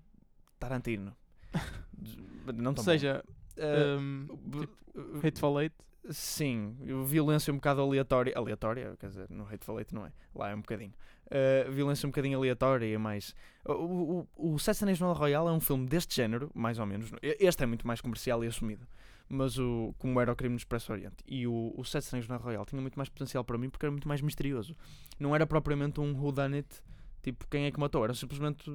Tarantino. 0.59 1.15
não 2.53 2.71
Ou 2.75 2.83
seja, 2.83 3.23
bom. 3.25 3.33
Um, 3.57 4.27
b- 4.45 4.59
tipo, 4.61 5.27
Hateful 5.27 5.61
Eight. 5.61 5.75
Sim, 6.09 6.77
violência 7.05 7.51
um 7.51 7.57
bocado 7.57 7.81
aleatória. 7.81 8.33
Aleatória, 8.35 8.95
quer 8.97 9.09
dizer, 9.09 9.29
no 9.29 9.43
Hateful 9.45 9.77
Eight 9.79 9.93
não 9.93 10.05
é. 10.05 10.11
Lá 10.33 10.49
é 10.49 10.55
um 10.55 10.61
bocadinho. 10.61 10.93
Uh, 11.25 11.69
violência 11.71 12.07
um 12.07 12.11
bocadinho 12.11 12.37
aleatória, 12.37 12.97
mas. 12.97 13.35
O, 13.65 13.73
o, 13.73 14.27
o, 14.35 14.53
o 14.53 14.59
Sete 14.59 14.83
Anéis 14.83 14.99
no 15.01 15.07
El 15.07 15.13
Royal 15.13 15.49
é 15.49 15.51
um 15.51 15.59
filme 15.59 15.85
deste 15.85 16.15
género, 16.15 16.49
mais 16.55 16.79
ou 16.79 16.85
menos. 16.85 17.11
Este 17.21 17.63
é 17.63 17.65
muito 17.65 17.85
mais 17.85 17.99
comercial 17.99 18.41
e 18.43 18.47
assumido. 18.47 18.87
Mas 19.29 19.59
o, 19.59 19.93
como 19.97 20.21
era 20.21 20.31
o 20.31 20.35
Crime 20.37 20.53
no 20.53 20.57
Expresso 20.57 20.93
Oriente. 20.93 21.17
E 21.27 21.45
o, 21.45 21.73
o 21.75 21.83
Sete 21.83 22.15
no 22.15 22.35
El 22.35 22.39
Royal 22.39 22.65
tinha 22.65 22.81
muito 22.81 22.95
mais 22.95 23.09
potencial 23.09 23.43
para 23.43 23.57
mim 23.57 23.69
porque 23.69 23.85
era 23.85 23.91
muito 23.91 24.07
mais 24.07 24.21
misterioso. 24.21 24.73
Não 25.19 25.35
era 25.35 25.45
propriamente 25.45 25.99
um 25.99 26.13
whodunit, 26.17 26.81
tipo 27.21 27.45
quem 27.49 27.65
é 27.65 27.71
que 27.71 27.79
matou. 27.79 28.05
Era 28.05 28.13
simplesmente 28.13 28.71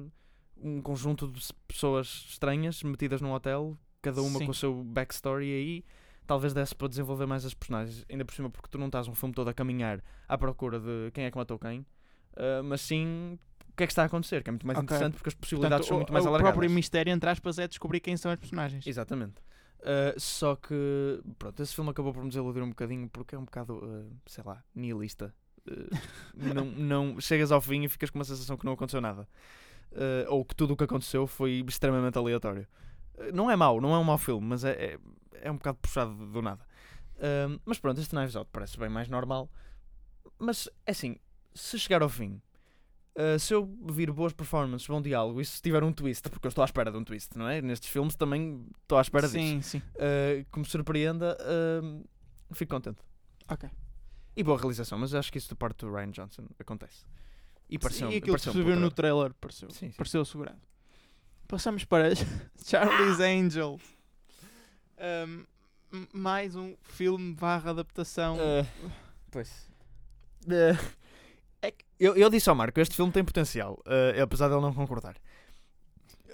um 0.55 0.79
conjunto 0.79 1.27
de 1.27 1.41
pessoas 1.67 2.27
estranhas 2.29 2.83
metidas 2.83 3.19
num 3.19 3.33
hotel, 3.33 3.75
cada 4.03 4.21
uma 4.21 4.37
Sim. 4.37 4.45
com 4.45 4.51
o 4.51 4.53
seu 4.53 4.83
backstory 4.83 5.45
e 5.47 5.53
aí 5.55 5.85
talvez 6.27 6.53
desse 6.53 6.75
para 6.75 6.87
desenvolver 6.87 7.25
mais 7.25 7.43
as 7.43 7.53
personagens, 7.55 8.05
ainda 8.09 8.23
por 8.23 8.33
cima 8.35 8.49
porque 8.49 8.69
tu 8.69 8.77
não 8.77 8.85
estás 8.85 9.07
um 9.07 9.15
filme 9.15 9.33
todo 9.33 9.49
a 9.49 9.53
caminhar 9.53 9.99
à 10.27 10.37
procura 10.37 10.79
de 10.79 11.09
quem 11.11 11.25
é 11.25 11.31
que 11.31 11.37
matou 11.37 11.57
quem, 11.57 11.85
ah, 12.37 12.61
mas 12.63 12.81
sim 12.81 13.37
o 13.67 13.75
que 13.75 13.83
é 13.83 13.87
que 13.87 13.91
está 13.91 14.03
a 14.03 14.05
acontecer, 14.05 14.43
que 14.43 14.49
é 14.49 14.51
muito 14.51 14.67
mais 14.67 14.77
Ok. 14.77 14.85
interessante 14.85 15.13
porque 15.15 15.29
as 15.29 15.33
possibilidades 15.33 15.87
Portanto, 15.87 15.87
são 15.87 15.97
o, 15.97 15.99
muito 15.99 16.13
mais 16.13 16.25
o 16.25 16.27
alargadas. 16.27 16.53
próprio 16.53 16.69
mistério, 16.71 17.11
entre 17.11 17.27
aspas, 17.29 17.57
é 17.57 17.67
descobrir 17.67 17.99
quem 17.99 18.15
são 18.15 18.29
as 18.31 18.39
personagens. 18.39 18.85
Exatamente. 18.85 19.41
Ah, 19.81 20.13
só 20.15 20.55
que, 20.55 21.21
pronto, 21.39 21.61
esse 21.61 21.73
filme 21.73 21.89
acabou 21.89 22.13
por 22.13 22.23
me 22.23 22.29
desiludir 22.29 22.61
um 22.63 22.69
bocadinho 22.69 23.09
porque 23.09 23.33
é 23.35 23.37
um 23.37 23.45
bocado, 23.45 23.81
ah, 23.83 24.15
sei 24.27 24.43
lá, 24.45 24.63
nihilista. 24.75 25.33
Não, 26.35 26.65
não, 27.15 27.19
chegas 27.19 27.51
ao 27.51 27.59
fim 27.59 27.83
e 27.83 27.89
ficas 27.89 28.09
com 28.09 28.19
uma 28.19 28.25
sensação 28.25 28.55
que 28.57 28.65
não 28.65 28.73
aconteceu 28.73 29.01
nada. 29.01 29.27
Ou 30.29 30.45
que 30.45 30.55
tudo 30.55 30.73
o 30.73 30.77
que 30.77 30.83
aconteceu 30.83 31.25
foi 31.27 31.63
extremamente 31.67 32.17
aleatório. 32.17 32.67
Ah, 33.17 33.31
não 33.33 33.49
é 33.49 33.55
mau, 33.55 33.79
não 33.79 33.93
é 33.93 33.97
um 33.97 34.03
mau 34.03 34.17
filme, 34.17 34.45
mas 34.47 34.63
é, 34.63 34.71
é, 34.71 34.99
é 35.41 35.51
um 35.51 35.55
bocado 35.55 35.77
puxado 35.81 36.13
do 36.13 36.41
nada. 36.41 36.65
Ah, 37.19 37.59
mas 37.65 37.79
pronto, 37.79 37.99
este 37.99 38.15
Knives 38.15 38.35
Out 38.35 38.49
parece 38.51 38.77
bem 38.77 38.89
mais 38.89 39.07
normal. 39.07 39.49
Mas, 40.39 40.67
é 40.85 40.91
assim, 40.91 41.17
se 41.53 41.77
chegar 41.79 42.01
ao 42.01 42.09
fim, 42.09 42.41
ah, 43.15 43.37
se 43.37 43.53
eu 43.53 43.65
vir 43.91 44.11
boas 44.11 44.33
performances, 44.33 44.87
bom 44.87 45.01
diálogo 45.01 45.39
e 45.39 45.45
se 45.45 45.61
tiver 45.61 45.83
um 45.83 45.93
twist, 45.93 46.29
porque 46.29 46.47
eu 46.47 46.49
estou 46.49 46.61
à 46.63 46.65
espera 46.65 46.91
de 46.91 46.97
um 46.97 47.03
twist, 47.03 47.37
não 47.37 47.47
é? 47.47 47.61
Nestes 47.61 47.89
filmes 47.89 48.15
também 48.15 48.65
estou 48.81 48.97
à 48.97 49.01
espera 49.01 49.27
disso. 49.27 49.37
sim, 49.37 49.61
sim. 49.61 49.77
Uh, 49.77 50.45
que 50.51 50.59
me 50.59 50.65
surpreenda, 50.65 51.37
uh, 51.41 52.09
fico 52.53 52.73
contente. 52.73 52.99
Ok. 53.49 53.69
E 54.35 54.43
boa 54.43 54.57
realização, 54.57 54.97
mas 54.97 55.13
acho 55.13 55.31
que 55.31 55.37
isso 55.37 55.49
da 55.49 55.55
parte 55.55 55.85
do 55.85 55.93
Ryan 55.93 56.09
Johnson 56.09 56.47
acontece. 56.59 57.05
E 57.69 57.77
pareceu 57.77 58.07
e 58.11 58.17
aquilo 58.17 58.21
que 58.21 58.31
pareceu 58.31 58.53
se 58.53 58.63
viu 58.63 58.75
no 58.75 58.91
trailer 58.91 59.33
pareceu, 59.35 59.69
Sim, 59.69 59.91
sim. 59.91 59.97
pareceu 59.97 60.21
assegurado. 60.21 60.59
Passamos 61.53 61.85
para 61.85 62.05
Charlie's 62.65 63.19
Angels. 63.19 63.83
Um, 64.97 65.45
mais 66.11 66.55
um 66.55 66.73
filme 66.81 67.35
barra 67.35 67.69
adaptação. 67.69 68.37
Uh, 68.37 68.91
pois. 69.29 69.69
Uh, 70.47 70.75
é 71.61 71.69
que 71.69 71.85
eu, 71.99 72.15
eu 72.15 72.27
disse 72.31 72.49
ao 72.49 72.55
Marco, 72.55 72.79
este 72.79 72.95
filme 72.95 73.11
tem 73.11 73.23
potencial, 73.23 73.79
uh, 73.85 74.19
apesar 74.19 74.47
de 74.47 74.55
ele 74.55 74.63
não 74.63 74.73
concordar. 74.73 75.15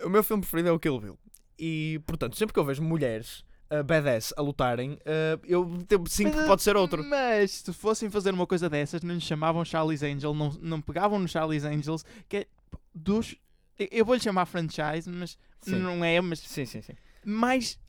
O 0.05 0.09
meu 0.09 0.23
filme 0.23 0.39
preferido 0.39 0.69
é 0.69 0.71
o 0.71 0.79
Kill 0.79 1.01
Bill. 1.01 1.19
E, 1.59 2.01
portanto, 2.07 2.37
sempre 2.37 2.53
que 2.53 2.59
eu 2.61 2.63
vejo 2.63 2.81
mulheres 2.81 3.43
uh, 3.69 3.83
badass 3.83 4.33
a 4.37 4.41
lutarem, 4.41 4.93
uh, 4.93 5.41
eu 5.43 5.69
sinto 6.07 6.37
que 6.37 6.45
pode 6.45 6.61
ser 6.61 6.77
outro. 6.77 7.03
Mas 7.03 7.51
se 7.51 7.73
fossem 7.73 8.09
fazer 8.09 8.33
uma 8.33 8.47
coisa 8.47 8.69
dessas, 8.69 9.01
não 9.01 9.15
lhe 9.15 9.19
chamavam 9.19 9.65
Charlie's 9.65 10.01
Angel, 10.01 10.33
não, 10.33 10.49
não 10.61 10.79
pegavam 10.79 11.19
no 11.19 11.27
Charlie's 11.27 11.65
Angels, 11.65 12.05
que 12.29 12.37
é 12.37 12.47
dos. 12.95 13.35
Eu- 13.91 14.05
vou-lhe 14.05 14.21
chamar 14.21 14.45
franchise, 14.45 15.09
mas 15.09 15.37
Sim. 15.61 15.79
não 15.79 16.03
é, 16.03 16.19
mas 16.21 16.39
Sim, 16.39 16.65
sim, 16.65 16.81
sim. 16.81 16.93
mais 17.23 17.79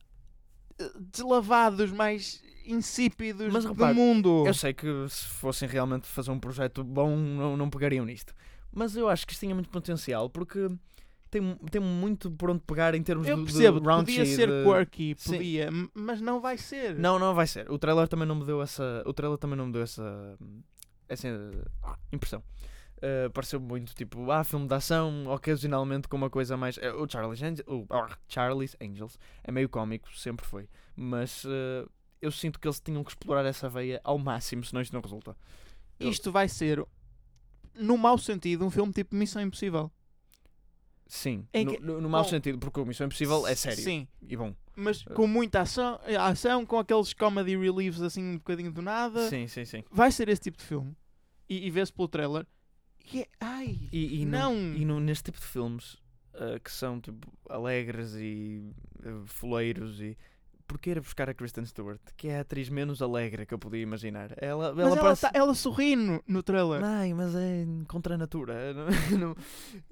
eh, 0.79 0.91
deslavados, 1.13 1.91
mais 1.93 2.43
insípidos 2.67 3.53
Mas 3.53 3.65
do 3.65 3.71
repare, 3.73 3.95
mundo. 3.95 4.45
Eu 4.47 4.55
sei 4.55 4.73
que 4.73 4.87
se 5.09 5.25
fossem 5.27 5.69
realmente 5.69 6.07
fazer 6.07 6.31
um 6.31 6.39
projeto 6.39 6.85
bom, 6.85 7.17
não, 7.17 7.57
não 7.57 7.69
pegariam 7.71 8.05
nisto. 8.05 8.35
Mas 8.73 8.95
eu 8.97 9.09
acho 9.09 9.27
que 9.27 9.33
isto 9.33 9.41
tinha 9.41 9.55
muito 9.55 9.69
potencial 9.71 10.31
porque 10.31 10.69
tem, 11.31 11.57
tem 11.71 11.81
muito 11.81 12.31
por 12.31 12.51
onde 12.51 12.61
pegar 12.61 12.95
em 12.95 13.03
termos 13.03 13.27
Eu 13.27 13.37
de, 13.39 13.45
percebo, 13.45 13.81
de 13.81 13.87
raunchy, 13.87 14.05
podia 14.19 14.27
ser 14.27 14.49
de- 14.49 14.65
quirky, 14.65 15.15
Sim. 15.19 15.33
podia, 15.37 15.67
m- 15.71 15.91
mas 15.95 16.21
não 16.21 16.41
vai 16.41 16.57
ser. 16.57 16.95
Não, 16.99 17.19
não 17.19 17.35
vai 17.35 17.47
ser. 17.47 17.71
O 17.71 17.79
trailer 17.79 18.07
também 18.09 18.27
não 18.29 18.35
me 18.37 18.45
deu 18.45 18.63
essa. 18.63 19.03
O 19.07 19.13
trailer 19.13 19.39
também 19.39 19.57
não 19.57 19.67
me 19.67 19.73
deu 19.73 19.83
essa. 19.83 20.37
essa 21.09 21.27
impressão. 22.13 22.43
Uh, 23.03 23.31
pareceu 23.31 23.59
muito 23.59 23.95
tipo, 23.95 24.31
ah, 24.31 24.45
filme 24.45 24.69
de 24.69 24.75
ação, 24.75 25.27
ocasionalmente 25.29 26.07
com 26.07 26.19
uma 26.19 26.29
coisa 26.29 26.55
mais. 26.57 26.77
eh, 26.77 26.93
O 26.93 27.09
Charlie's, 27.09 27.43
Angel, 27.43 27.65
o 27.67 27.87
ah, 27.89 28.15
Charlie's 28.29 28.77
Angels 28.79 29.19
é 29.43 29.51
meio 29.51 29.71
cómico, 29.71 30.15
sempre 30.15 30.45
foi. 30.47 30.69
Mas 30.95 31.43
uh, 31.47 31.91
eu 32.21 32.31
sinto 32.31 32.61
que 32.61 32.69
eles 32.69 32.79
tinham 32.79 33.03
que 33.03 33.11
explorar 33.11 33.47
essa 33.47 33.71
veia 33.71 34.03
ao 34.05 34.19
máximo, 34.19 34.63
senão 34.63 34.83
isto 34.83 34.93
não 34.93 35.01
resulta. 35.01 35.35
Eu- 35.99 36.11
Isto 36.11 36.31
vai 36.31 36.47
ser, 36.47 36.85
no 37.75 37.97
mau 37.97 38.19
sentido, 38.19 38.67
um 38.67 38.71
filme 38.71 38.93
tipo 38.93 39.17
Missão 39.17 39.41
Impossível. 39.41 39.91
Sim, 41.07 41.47
Em 41.53 41.65
no, 41.65 41.73
que- 41.75 41.81
no, 41.83 42.01
no 42.03 42.09
mau 42.09 42.23
bom, 42.23 42.29
sentido, 42.29 42.59
porque 42.59 42.79
o 42.81 42.85
Missão 42.87 43.07
Impossível 43.07 43.47
é 43.47 43.55
sério 43.55 43.83
Sim, 43.83 44.07
e 44.23 44.37
bom. 44.37 44.55
mas 44.77 45.05
Eh. 45.09 45.15
com 45.15 45.27
muita 45.27 45.63
ação, 45.63 45.99
ação, 46.21 46.65
com 46.65 46.79
aqueles 46.79 47.13
comedy 47.15 47.57
reliefs 47.57 48.01
assim 48.01 48.23
um 48.23 48.37
bocadinho 48.37 48.71
do 48.71 48.81
nada. 48.83 49.29
Sim, 49.29 49.49
sim, 49.49 49.65
sim. 49.65 49.83
Vai 49.91 50.13
ser 50.13 50.29
esse 50.29 50.43
tipo 50.43 50.59
de 50.59 50.65
filme. 50.65 50.95
E, 51.49 51.67
e 51.67 51.71
vê-se 51.71 51.93
pelo 51.93 52.07
trailer. 52.07 52.47
E 53.13 53.21
é, 53.23 53.29
ai, 53.41 53.79
E, 53.93 54.23
e 54.23 54.25
não. 54.27 54.55
no- 54.55 54.77
e 54.77 54.85
no- 54.85 55.01
neste 55.01 55.25
tipo 55.25 55.39
de 55.41 55.47
filmes 55.47 55.95
uh, 56.35 56.59
que 56.63 56.71
são 56.71 57.01
tipo, 57.01 57.27
alegres 57.49 58.15
e 58.17 58.73
uh, 59.05 59.27
foleiros 59.27 60.01
e 60.01 60.17
porque 60.67 60.91
ir 60.91 61.01
buscar 61.01 61.29
a 61.29 61.35
Kristen 61.35 61.67
Stewart, 61.67 62.01
que 62.17 62.29
é 62.29 62.39
a 62.39 62.41
atriz 62.43 62.69
menos 62.69 63.03
alegre 63.03 63.45
que 63.45 63.53
eu 63.53 63.59
podia 63.59 63.81
imaginar. 63.83 64.33
Ela, 64.41 64.73
Mas 64.73 64.87
ela, 64.87 64.97
parece... 65.01 65.21
tá- 65.23 65.31
ela 65.35 65.53
sorri 65.53 65.97
no, 65.97 66.23
no 66.29 66.45
trailer. 66.45 66.81
Não, 66.81 67.17
mas 67.17 67.35
é 67.35 67.67
contra 67.89 68.15
a 68.15 68.19
natura. 68.19 68.73
Não, 69.11 69.19
não, 69.19 69.37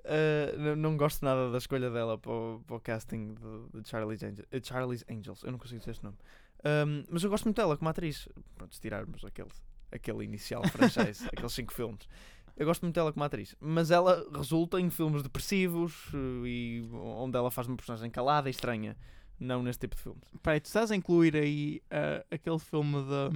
eh, 0.05 0.75
não- 0.77 0.97
gosto 0.97 1.25
nada 1.25 1.51
da 1.51 1.59
escolha 1.59 1.91
dela 1.91 2.17
para 2.17 2.31
o, 2.31 2.63
para 2.65 2.77
o 2.77 2.81
casting 2.81 3.35
de, 3.35 3.81
de 3.83 3.89
Charlie's, 3.89 4.23
Angel, 4.23 4.45
eh, 4.53 4.61
Charlie's 4.63 5.05
Angels. 5.11 5.43
Eu 5.43 5.51
não 5.51 5.59
consigo 5.59 5.81
dizer 5.81 5.91
este 5.91 6.05
nome. 6.05 6.17
Ahm, 6.65 7.05
mas 7.11 7.25
eu 7.25 7.31
gosto 7.31 7.45
muito 7.47 7.57
dela 7.57 7.77
como 7.77 7.89
atriz. 7.91 8.29
Pronto, 8.55 8.73
se 8.73 8.81
tirarmos 8.81 9.25
aquele, 9.25 9.51
aquele 9.91 10.25
inicial 10.25 10.63
franchise, 10.71 11.27
aqueles 11.27 11.53
cinco 11.53 11.73
filmes. 11.73 12.09
Eu 12.59 12.67
gosto 12.67 12.83
muito 12.83 12.95
dela 12.97 13.13
como 13.13 13.25
atriz. 13.25 13.55
Mas 13.61 13.91
ela 13.93 14.27
resulta 14.37 14.81
em 14.81 14.91
filmes 14.91 15.23
depressivos 15.23 16.09
eh, 16.13 16.47
e 16.49 16.89
onde 16.93 17.37
ela 17.39 17.51
faz 17.53 17.69
uma 17.69 17.77
personagem 17.77 18.11
calada 18.11 18.49
e 18.49 18.51
estranha. 18.51 18.97
Não 19.39 19.63
neste 19.63 19.81
tipo 19.83 19.95
de 19.95 20.03
filmes. 20.03 20.25
Peraí, 20.43 20.59
tu 20.61 20.65
estás 20.67 20.91
a 20.91 20.97
incluir 20.97 21.37
aí 21.37 21.81
ah, 21.91 22.25
aquele 22.31 22.59
filme 22.59 22.95
da, 23.05 23.31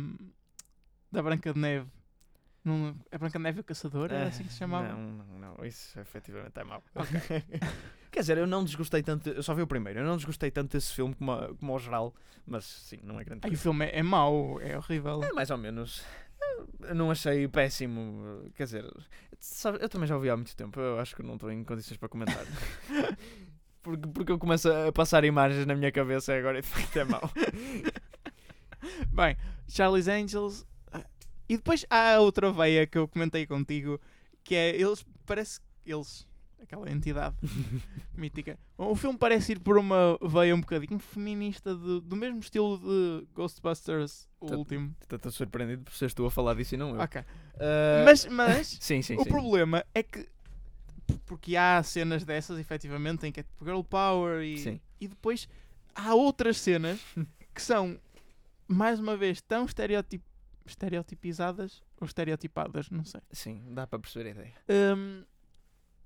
da 1.12 1.22
Branca 1.22 1.52
de 1.54 1.60
Neve? 1.60 1.86
Não, 2.64 2.96
a 3.12 3.18
Branca 3.18 3.38
de 3.38 3.42
Neve 3.44 3.60
o 3.60 3.64
Caçador? 3.64 4.10
Era 4.12 4.26
assim 4.28 4.42
que 4.44 4.52
se 4.52 4.58
chamava? 4.58 4.88
Não, 4.88 4.98
não, 5.24 5.38
não. 5.56 5.64
Isso 5.64 5.98
efetivamente 6.00 6.58
é 6.58 6.64
mau. 6.64 6.82
Quer 8.10 8.20
dizer, 8.20 8.36
eu 8.38 8.46
não 8.46 8.64
desgostei 8.64 9.02
tanto. 9.02 9.28
Eu 9.30 9.42
só 9.42 9.54
vi 9.54 9.62
o 9.62 9.66
primeiro. 9.66 10.00
Eu 10.00 10.04
não 10.04 10.16
desgostei 10.16 10.50
tanto 10.50 10.72
desse 10.72 10.92
filme 10.92 11.14
como, 11.14 11.32
a- 11.32 11.54
como 11.54 11.72
ao 11.72 11.78
geral. 11.78 12.14
Mas 12.46 12.64
sim, 12.64 12.98
não 13.04 13.18
é 13.20 13.24
grande 13.24 13.40
Ai, 13.44 13.48
o 13.48 13.52
coisa. 13.52 13.62
filme 13.62 13.86
é, 13.86 13.98
é 13.98 14.02
mau, 14.02 14.60
é 14.60 14.76
horrível. 14.76 15.22
É 15.22 15.32
mais 15.32 15.50
ou 15.50 15.56
menos. 15.58 16.04
Não 16.94 17.10
achei 17.10 17.46
péssimo. 17.48 18.50
Quer 18.54 18.64
dizer, 18.64 18.94
sabe, 19.38 19.78
eu 19.80 19.88
também 19.88 20.06
já 20.06 20.14
ouvi 20.16 20.28
há 20.30 20.36
muito 20.36 20.56
tempo. 20.56 20.78
Eu 20.80 20.98
acho 20.98 21.14
que 21.14 21.22
não 21.22 21.34
estou 21.34 21.50
em 21.50 21.64
condições 21.64 21.96
para 21.96 22.08
comentar. 22.08 22.44
porque, 23.82 24.08
porque 24.08 24.32
eu 24.32 24.38
começo 24.38 24.70
a 24.70 24.92
passar 24.92 25.24
imagens 25.24 25.66
na 25.66 25.74
minha 25.74 25.92
cabeça 25.92 26.34
e 26.34 26.38
agora 26.38 26.60
de 26.60 26.68
facto 26.68 26.96
é 26.96 27.04
mau. 27.04 27.30
Bem, 29.12 29.36
Charlie's 29.68 30.08
Angels. 30.08 30.66
ah, 30.92 31.04
E 31.48 31.56
depois 31.56 31.84
há 31.88 32.18
outra 32.18 32.50
veia 32.52 32.86
que 32.86 32.98
eu 32.98 33.06
comentei 33.06 33.46
contigo, 33.46 34.00
que 34.42 34.54
é 34.54 34.74
eles, 34.74 35.04
parece 35.24 35.60
que 35.60 35.92
eles, 35.92 36.26
aquela 36.62 36.90
entidade 36.90 37.36
mítica. 38.16 38.58
O 38.78 38.94
filme 38.94 39.18
parece 39.18 39.52
ir 39.52 39.58
por 39.60 39.76
uma 39.78 40.18
veia 40.22 40.54
um 40.54 40.60
bocadinho 40.60 40.98
feminista, 40.98 41.74
de- 41.74 42.00
do 42.00 42.16
mesmo 42.16 42.38
estilo 42.40 42.78
de 42.78 43.26
Ghostbusters, 43.34 44.28
o 44.40 44.46
Tá- 44.46 44.56
último. 44.56 44.94
Estou 45.00 45.30
surpreendido 45.32 45.82
por 45.82 45.92
seres 45.94 46.14
tu 46.14 46.24
a 46.26 46.30
falar 46.30 46.54
disso 46.54 46.74
e 46.74 46.78
não 46.78 46.94
eu. 46.94 47.00
Ok. 47.00 47.20
Ah, 47.54 48.02
Mas, 48.04 48.26
mas 48.26 48.78
sim, 48.80 49.02
sim, 49.02 49.16
o 49.16 49.24
sim. 49.24 49.30
problema 49.30 49.84
é 49.94 50.02
que. 50.02 50.28
Porque 51.26 51.56
há 51.56 51.82
cenas 51.82 52.24
dessas, 52.24 52.58
efetivamente, 52.58 53.26
em 53.26 53.32
que 53.32 53.40
é 53.40 53.42
tipo 53.42 53.64
Girl 53.64 53.82
Power 53.82 54.42
e, 54.42 54.58
Sim. 54.58 54.80
e 55.00 55.08
depois 55.08 55.48
há 55.94 56.14
outras 56.14 56.58
cenas 56.58 57.00
que 57.54 57.60
são, 57.60 57.98
mais 58.68 58.98
uma 59.00 59.16
vez, 59.16 59.40
tão 59.42 59.64
estereotip, 59.66 60.22
estereotipizadas 60.64 61.82
ou 62.00 62.06
estereotipadas, 62.06 62.88
não 62.90 63.04
sei. 63.04 63.20
Sim, 63.30 63.62
dá 63.70 63.86
para 63.86 63.98
perceber 63.98 64.28
a 64.28 64.30
ideia. 64.32 64.54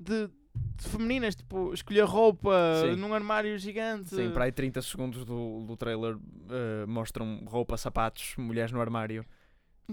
de, 0.00 0.26
de 0.26 0.30
femininas, 0.78 1.34
tipo, 1.34 1.72
escolher 1.72 2.04
roupa 2.04 2.52
Sim. 2.82 2.96
num 2.96 3.12
armário 3.14 3.56
gigante. 3.58 4.10
Sim, 4.14 4.30
para 4.30 4.44
aí 4.44 4.52
30 4.52 4.80
segundos 4.82 5.24
do, 5.24 5.64
do 5.66 5.76
trailer 5.76 6.16
eh, 6.50 6.86
mostram 6.86 7.42
roupa, 7.46 7.76
sapatos, 7.76 8.34
mulheres 8.36 8.72
no 8.72 8.80
armário. 8.80 9.24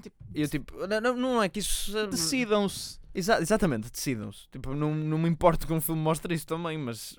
Tipo, 0.01 0.15
E 0.33 0.41
eu 0.41 0.49
tipo, 0.49 0.73
não, 0.87 1.15
não, 1.15 1.43
é 1.43 1.47
que 1.49 1.59
isso. 1.59 1.91
se- 1.91 2.07
Decidam-se. 2.07 2.99
Exa- 3.13 3.39
exatamente, 3.41 3.91
decidam-se. 3.91 4.47
Tipo, 4.49 4.73
não, 4.73 4.93
não 4.95 5.17
me 5.19 5.29
importa 5.29 5.67
que 5.67 5.73
um 5.73 5.79
filme 5.81 6.01
mostre 6.01 6.33
isso 6.33 6.47
também, 6.47 6.77
mas 6.77 7.17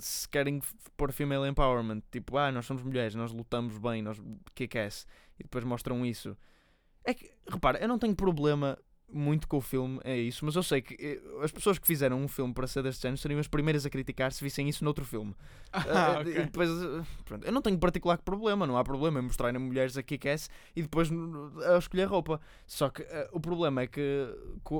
se 0.00 0.28
querem 0.28 0.60
pôr 0.96 1.12
female 1.12 1.46
empowerment, 1.48 2.02
tipo, 2.10 2.36
ah, 2.38 2.50
nós 2.50 2.64
somos 2.66 2.82
mulheres, 2.82 3.14
nós 3.14 3.32
lutamos 3.32 3.76
bem, 3.78 4.00
nós 4.00 4.20
kick-ass, 4.54 5.06
e 5.38 5.42
depois 5.42 5.64
mostram 5.64 6.04
isso. 6.06 6.36
É 7.04 7.12
que, 7.12 7.30
repara, 7.48 7.78
eu 7.78 7.88
não 7.88 7.98
tenho 7.98 8.14
problema 8.14 8.78
muito 9.12 9.46
com 9.46 9.58
o 9.58 9.60
filme, 9.60 10.00
é 10.02 10.16
isso, 10.18 10.44
mas 10.44 10.56
eu 10.56 10.62
sei 10.62 10.80
que 10.82 10.94
eh, 10.94 11.20
as 11.44 11.52
pessoas 11.52 11.78
que 11.78 11.86
fizeram 11.86 12.20
um 12.20 12.26
filme 12.26 12.52
para 12.52 12.66
ser 12.66 12.82
deste 12.82 13.02
género 13.02 13.16
seriam 13.20 13.38
as 13.38 13.46
primeiras 13.46 13.86
a 13.86 13.90
criticar 13.90 14.32
se 14.32 14.42
vissem 14.42 14.68
isso 14.68 14.84
noutro 14.84 15.04
filme. 15.04 15.34
Ah, 15.74 16.14
Eh, 16.16 16.20
ok. 16.20 16.32
e 16.32 16.44
depois, 16.44 16.70
eh, 16.70 17.02
pronto, 17.24 17.44
eu 17.46 17.52
não 17.52 17.60
tenho 17.62 17.78
particular 17.78 18.18
problema, 18.18 18.66
não 18.66 18.76
há 18.76 18.84
problema 18.84 19.18
em 19.20 19.22
mostrarem 19.22 19.60
mulheres 19.60 19.96
a 19.96 20.02
kick-ass 20.02 20.48
e 20.74 20.82
depois 20.82 21.10
a 21.74 21.78
escolher 21.78 22.04
roupa. 22.04 22.40
Só 22.66 22.88
que 22.90 23.02
eh, 23.02 23.28
o 23.32 23.38
problema 23.40 23.82
é 23.82 23.86
que 23.86 24.26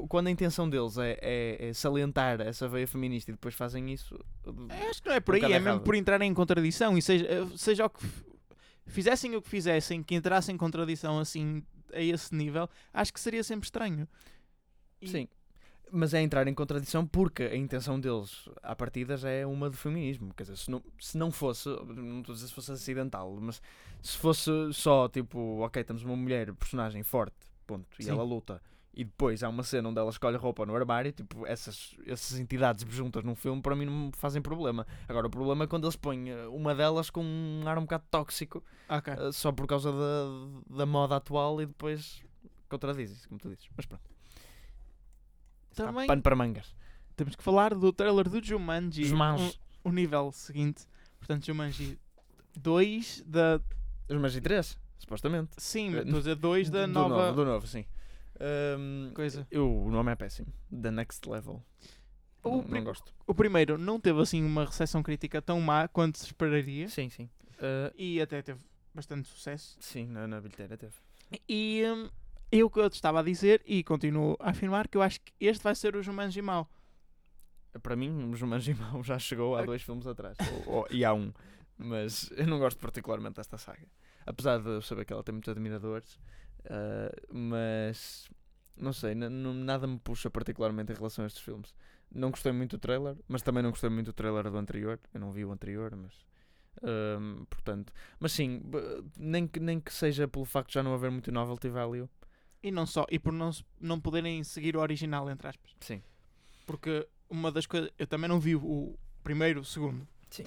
quando 0.09 0.29
a 0.29 0.31
intenção 0.31 0.69
deles 0.71 0.97
é, 0.99 1.19
é- 1.21 1.69
é 1.69 1.73
salientar 1.73 2.41
essa 2.41 2.67
veia 2.69 2.87
feminista 2.87 3.31
e 3.31 3.35
depois 3.35 3.55
fazem 3.55 3.93
isso. 3.93 4.19
Eu 4.47 4.55
acho 4.91 5.03
que 5.03 5.09
não 5.09 5.17
é 5.17 5.21
por 5.21 5.35
Um 5.35 5.39
aí, 5.39 5.45
é 5.45 5.49
mesmo 5.59 5.69
errado. 5.69 5.83
por 5.83 5.95
entrarem 5.95 6.31
em 6.31 6.35
contradição. 6.35 6.97
E 6.97 7.03
seja, 7.03 7.27
eh, 7.27 7.47
seja 7.57 7.87
o 7.87 7.91
que 7.91 8.05
fizessem 8.87 9.35
o 9.37 9.43
que 9.43 9.49
fizessem, 9.49 10.03
que 10.03 10.15
entrassem 10.15 10.55
em 10.55 10.59
contradição 10.59 11.19
assim 11.19 11.63
a 11.93 12.01
esse 12.01 12.35
nível, 12.35 12.69
acho 12.93 13.13
que 13.13 13.21
seria 13.21 13.43
sempre 13.45 13.67
estranho. 13.67 14.09
E- 15.01 15.09
Sim. 15.09 15.29
Mas 15.93 16.13
é 16.13 16.21
entrar 16.21 16.49
em 16.49 16.55
contradição 16.55 17.07
porque 17.07 17.45
a 17.45 17.55
intenção 17.57 18.01
deles, 18.01 18.49
à 18.63 18.75
partida, 18.75 19.17
já 19.17 19.29
é 19.31 19.47
uma 19.47 19.71
de 19.71 19.77
feminismo. 19.77 20.35
Quer 20.35 20.45
dizer, 20.45 20.57
se 20.57 20.69
não, 20.71 20.83
se 20.99 21.17
não 21.17 21.31
fosse, 21.31 21.69
não 21.69 22.19
estou 22.21 22.33
a 22.33 22.35
dizer 22.37 22.49
se 22.49 22.53
fosse 22.55 22.73
acidental, 22.73 23.37
mas 23.41 23.63
se 24.03 24.17
fosse 24.19 24.51
só 24.73 25.09
tipo, 25.09 25.61
ok, 25.61 25.85
temos 25.85 26.03
uma 26.03 26.17
mulher, 26.17 26.53
personagem 26.55 27.03
forte, 27.05 27.37
ponto, 27.67 27.87
e 28.01 28.05
Sim. 28.05 28.11
ela 28.11 28.25
luta, 28.25 28.61
e 28.97 29.05
depois 29.05 29.43
há 29.43 29.49
uma 29.49 29.63
cena 29.63 29.89
onde 29.89 29.99
ela 29.99 30.11
escolhe 30.11 30.37
roupa 30.37 30.65
no 30.65 30.75
armário, 30.77 31.11
tipo, 31.13 31.47
essas, 31.47 31.97
essas 32.07 32.39
entidades 32.39 32.85
juntas 32.95 33.25
num 33.25 33.35
filme, 33.35 33.61
para 33.61 33.75
mim 33.75 33.85
não 33.87 33.93
me 34.07 34.11
fazem 34.15 34.41
problema. 34.41 34.87
Agora, 35.09 35.27
o 35.27 35.31
problema 35.31 35.65
é 35.65 35.67
quando 35.67 35.85
eles 35.85 35.97
põem 35.97 36.31
eh, 36.31 36.47
uma 36.47 36.75
delas 36.75 37.11
com 37.11 37.25
um 37.25 37.63
ar 37.67 37.77
um 37.79 37.83
bocado 37.83 38.05
tóxico, 38.11 38.63
Ok. 38.89 39.13
eh, 39.13 39.33
só 39.33 39.51
por 39.53 39.67
causa 39.67 39.91
da, 39.93 40.77
da 40.79 40.87
moda 40.87 41.17
atual, 41.17 41.61
e 41.61 41.67
depois 41.67 42.23
contradizem-se, 42.69 43.27
como 43.29 43.41
tu 43.41 43.49
dizes. 43.49 43.69
Mas 43.77 43.87
pronto. 43.87 44.09
Está 45.71 45.87
Também 45.87 46.07
pano 46.07 46.23
para 46.23 46.37
mangas. 46.37 46.75
temos 47.17 47.35
que 47.35 47.43
falar 47.43 47.75
do 47.75 47.93
trailer 47.93 48.29
do 48.29 48.43
Jumanji. 48.43 49.05
Jumanji. 49.05 49.59
O, 49.83 49.89
o 49.89 49.93
nível 49.93 50.31
seguinte. 50.33 50.87
Portanto, 51.19 51.45
Jumanji 51.47 51.99
2 52.57 53.25
da. 53.27 53.61
Magi 54.21 54.41
3, 54.41 54.79
supostamente. 54.99 55.51
Sim, 55.59 55.89
Eh, 55.89 55.91
mas 55.91 56.05
estou 56.05 56.17
a 56.17 56.21
dizer 56.21 56.35
2 56.37 56.71
da 56.71 56.87
do 56.87 56.93
nova 56.93 57.27
Novo, 57.27 57.37
do 57.37 57.45
novo, 57.45 57.67
sim. 57.67 57.85
Ahm, 58.41 59.13
coisa. 59.15 59.47
eu- 59.51 59.71
o 59.85 59.91
nome 59.91 60.13
é 60.13 60.15
péssimo. 60.17 60.53
The 60.71 60.91
Next 60.91 61.29
Level. 61.29 61.63
O 62.43 62.57
não, 62.59 62.63
não 62.69 62.85
gosto. 62.85 63.15
O 63.27 63.35
primeiro 63.35 63.79
não 63.79 63.99
teve 63.99 64.21
assim 64.21 64.45
uma 64.45 64.65
recepção 64.65 65.03
crítica 65.03 65.41
tão 65.41 65.61
má 65.61 65.89
quanto 65.89 66.19
se 66.19 66.27
esperaria. 66.27 66.89
Sim, 66.89 67.09
sim. 67.09 67.29
Ah, 67.59 67.93
E 67.97 68.21
até 68.21 68.43
teve 68.43 68.61
bastante 68.95 69.29
sucesso. 69.29 69.77
sim, 69.81 70.07
na, 70.07 70.27
na 70.27 70.41
bilheteira 70.41 70.77
teve. 70.77 70.95
E 71.49 71.83
hum, 71.87 72.11
eu 72.53 72.69
que 72.69 72.79
eu 72.79 72.91
te 72.91 72.95
estava 72.95 73.21
a 73.21 73.23
dizer 73.23 73.63
e 73.65 73.83
continuo 73.83 74.37
a 74.39 74.51
afirmar 74.51 74.89
que 74.89 74.97
eu 74.99 75.03
acho 75.03 75.21
que 75.21 75.33
este 75.41 75.63
vai 75.65 75.75
ser 75.75 75.97
o 75.97 76.03
Jumanji 76.03 76.43
mau. 76.43 76.69
Para 77.83 77.97
mim, 77.97 78.31
o 78.31 78.37
Jumanji 78.37 78.75
Mau 78.79 79.03
já 79.03 79.19
chegou 79.19 79.57
há 79.57 79.63
dois 79.65 79.83
filmes 79.83 80.07
atrás. 80.07 80.37
ou- 80.67 80.75
ou- 80.75 80.87
e 80.91 81.05
há 81.05 81.13
um. 81.15 81.33
Mas 81.77 82.31
eu 82.37 82.47
não 82.47 82.59
gosto 82.59 82.79
particularmente 82.79 83.35
desta 83.37 83.59
saga. 83.59 83.87
Apesar 84.27 84.59
de 84.61 84.69
eu 84.69 84.83
saber 84.83 85.05
que 85.05 85.13
ela 85.13 85.25
tem 85.25 85.33
muitos 85.33 85.49
admiradores. 85.51 86.21
Ah, 86.67 87.11
mas 87.33 88.29
não 88.77 88.93
sei, 88.93 89.15
nada 89.15 89.87
me 89.87 89.99
puxa 89.99 90.31
particularmente 90.31 90.93
em 90.93 90.97
relação 90.97 91.25
a 91.25 91.27
estes 91.27 91.43
filmes. 91.43 91.75
Não 92.11 92.31
gostei 92.31 92.53
muito 92.53 92.77
do 92.77 92.81
trailer, 92.81 93.17
mas 93.29 93.43
também 93.43 93.63
não 93.63 93.71
gostei 93.71 93.91
muito 93.91 94.07
do 94.07 94.13
trailer 94.13 94.51
do 94.51 94.57
anterior. 94.57 95.01
Eu 95.13 95.21
não 95.21 95.33
vi 95.33 95.45
o 95.45 95.53
anterior, 95.53 95.95
mas. 95.97 96.13
ahm, 96.83 97.45
portanto, 97.47 97.93
mas 98.19 98.33
sim, 98.33 98.63
nem 99.19 99.47
que, 99.47 99.59
nem 99.61 99.81
que 99.81 99.93
seja 99.93 100.29
pelo 100.29 100.45
facto 100.45 100.69
de 100.69 100.75
já 100.75 100.83
não 100.83 100.95
haver 100.95 101.11
muito 101.11 101.33
novelty 101.33 101.69
value. 101.69 102.09
E 102.63 102.71
não 102.71 102.87
só, 102.87 103.05
e 103.11 103.19
por 103.19 103.33
não, 103.33 103.51
não 103.81 104.01
poderem 104.01 104.43
seguir 104.43 104.77
o 104.77 104.81
original, 104.81 105.29
entre 105.31 105.49
aspas. 105.49 105.71
Sim, 105.81 106.03
Porque 106.67 107.07
uma 107.29 107.53
das 107.53 107.67
coisas. 107.67 107.91
Eu 107.99 108.07
também 108.07 108.29
não 108.29 108.41
vi 108.41 108.57
o 108.57 108.99
primeiro, 109.23 109.61
o 109.61 109.65
segundo. 109.65 110.07
Sim. 110.31 110.45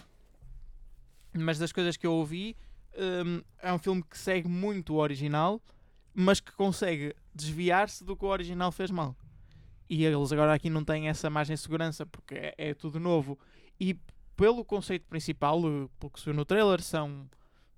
Mas 1.33 1.59
das 1.59 1.71
coisas 1.71 1.95
que 1.95 2.07
eu 2.07 2.13
ouvi, 2.13 2.55
hum, 3.25 3.41
é 3.59 3.71
um 3.71 3.77
filme 3.77 4.03
que 4.03 4.17
segue 4.17 4.47
muito 4.47 4.93
o 4.95 4.97
original, 4.97 5.61
mas 6.19 6.39
que 6.39 6.51
consegue 6.51 7.15
desviar-se 7.31 8.03
do 8.03 8.17
que 8.17 8.25
o 8.25 8.29
original 8.29 8.71
fez 8.71 8.89
mal. 8.89 9.15
E 9.87 10.03
eles 10.03 10.31
agora 10.31 10.51
aqui 10.51 10.67
não 10.67 10.83
têm 10.83 11.07
essa 11.07 11.29
margem 11.29 11.55
de 11.55 11.61
segurança, 11.61 12.07
porque 12.07 12.33
é, 12.33 12.55
é 12.57 12.73
tudo 12.73 12.99
novo. 12.99 13.37
E 13.79 13.95
pelo 14.35 14.65
conceito 14.65 15.05
principal, 15.05 15.59
eh, 15.59 15.87
pelo 15.99 16.09
que 16.09 16.19
se 16.19 16.25
viu 16.25 16.33
no 16.33 16.43
trailer, 16.43 16.81
são 16.81 17.29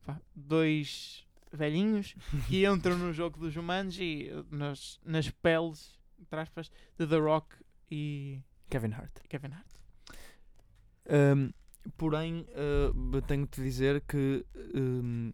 vá, 0.06 0.18
dois 0.34 1.28
velhinhos 1.52 2.16
que 2.48 2.64
entram 2.66 2.98
no 2.98 3.12
jogo 3.12 3.38
do 3.38 3.52
Jumanji 3.52 4.30
eh, 4.30 4.44
nas, 4.50 5.02
nas 5.04 5.30
peles, 5.30 6.00
entre 6.18 6.40
aspas, 6.40 6.72
de 6.98 7.06
The 7.06 7.18
Rock 7.18 7.58
e 7.92 8.40
Kevin 8.70 8.94
Hart. 8.94 9.20
Kevin 9.28 9.52
Hart. 9.52 9.68
Um, 11.10 11.52
porém, 11.98 12.48
uh, 12.52 13.22
tenho 13.24 13.44
de 13.44 13.52
te 13.52 13.62
dizer 13.62 14.00
que 14.08 14.46
um, 14.74 15.34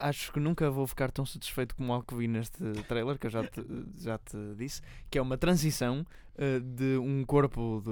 acho 0.00 0.32
que 0.32 0.40
nunca 0.40 0.70
vou 0.70 0.86
ficar 0.86 1.10
tão 1.10 1.24
satisfeito 1.26 1.74
como 1.76 1.92
algo 1.92 2.04
que 2.06 2.14
vi 2.14 2.26
neste 2.26 2.58
trailer, 2.88 3.18
que 3.18 3.26
eu 3.26 3.30
já 3.30 3.44
te, 3.46 3.64
já 3.98 4.18
te 4.18 4.36
disse, 4.56 4.80
que 5.10 5.18
é 5.18 5.22
uma 5.22 5.36
transição 5.38 6.04
uh, 6.36 6.60
de 6.60 6.96
um 6.98 7.24
corpo 7.24 7.82
de. 7.84 7.90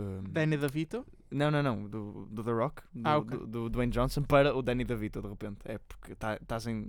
um, 0.00 0.22
Danny 0.30 0.56
DeVito. 0.56 1.04
não, 1.30 1.50
não, 1.50 1.62
não, 1.62 1.88
do, 1.88 2.26
do 2.30 2.42
The 2.44 2.52
Rock, 2.52 2.82
do, 2.94 3.08
Ah, 3.08 3.18
ok. 3.18 3.38
do, 3.38 3.46
do 3.46 3.70
Dwayne 3.70 3.92
Johnson, 3.92 4.22
para 4.22 4.54
o 4.56 4.62
Danny 4.62 4.84
DeVito, 4.84 5.20
de 5.20 5.28
repente. 5.28 5.58
É 5.64 5.78
porque 5.78 6.12
estás 6.12 6.66
em. 6.66 6.88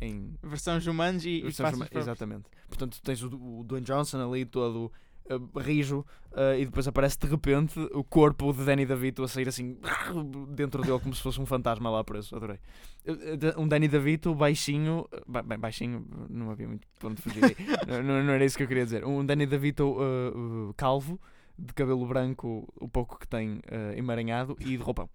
em 0.00 0.34
Versão 0.42 0.78
Jumanji 0.80 1.46
e 1.46 1.52
chama- 1.52 1.86
para... 1.86 2.00
Exatamente. 2.00 2.44
Portanto, 2.68 3.00
tens 3.02 3.22
o, 3.22 3.28
o 3.60 3.64
Dwayne 3.64 3.86
Johnson 3.86 4.26
ali 4.28 4.44
todo. 4.44 4.90
Uh, 5.30 5.58
rijo 5.58 6.04
uh, 6.32 6.58
e 6.58 6.64
depois 6.64 6.86
aparece 6.88 7.18
de 7.18 7.26
repente 7.26 7.78
o 7.92 8.02
corpo 8.04 8.52
de 8.52 8.64
Danny 8.64 8.84
DeVito 8.86 9.22
a 9.22 9.28
sair 9.28 9.48
assim 9.48 9.78
dentro 10.50 10.82
dele 10.82 10.98
como 11.00 11.14
se 11.14 11.22
fosse 11.22 11.40
um 11.40 11.46
fantasma 11.46 11.90
lá 11.90 12.02
preso. 12.04 12.34
Adorei. 12.36 12.58
De- 13.04 13.54
Um 13.56 13.66
Danny 13.66 13.88
DeVito 13.88 14.34
baixinho, 14.34 15.06
ba- 15.26 15.42
baixinho, 15.42 16.06
não 16.28 16.50
havia 16.50 16.68
muito 16.68 16.86
onde 17.04 17.20
fugir. 17.22 17.40
não, 18.04 18.22
não- 18.22 18.32
era 18.32 18.44
isso 18.44 18.56
que 18.56 18.62
eu 18.62 18.68
queria 18.68 18.84
dizer. 18.84 19.04
Um 19.04 19.24
Danny 19.24 19.46
DeVito 19.46 19.84
uh, 19.98 20.74
calvo, 20.76 21.18
de 21.58 21.72
cabelo 21.74 22.06
branco, 22.06 22.72
o 22.76 22.88
pouco 22.88 23.18
que 23.18 23.26
tem 23.26 23.56
uh, 23.56 23.96
emaranhado 23.96 24.56
e 24.60 24.76
de 24.76 24.76
roupão. 24.76 25.08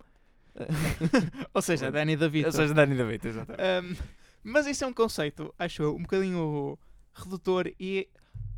Ou 1.53 1.61
seja, 1.61 1.91
Danny 1.91 2.15
DeVito. 2.15 2.47
Ou 2.47 2.51
seja, 2.51 2.73
Danny 2.73 2.95
DeVito, 2.95 3.27
exatamente. 3.27 3.61
Um, 3.63 3.95
mas 4.43 4.67
isso 4.67 4.83
é 4.83 4.87
um 4.87 4.93
conceito, 4.93 5.53
acho 5.57 5.81
eu, 5.83 5.95
um 5.95 6.01
bocadinho 6.01 6.77
redutor 7.13 7.71
e, 7.79 8.07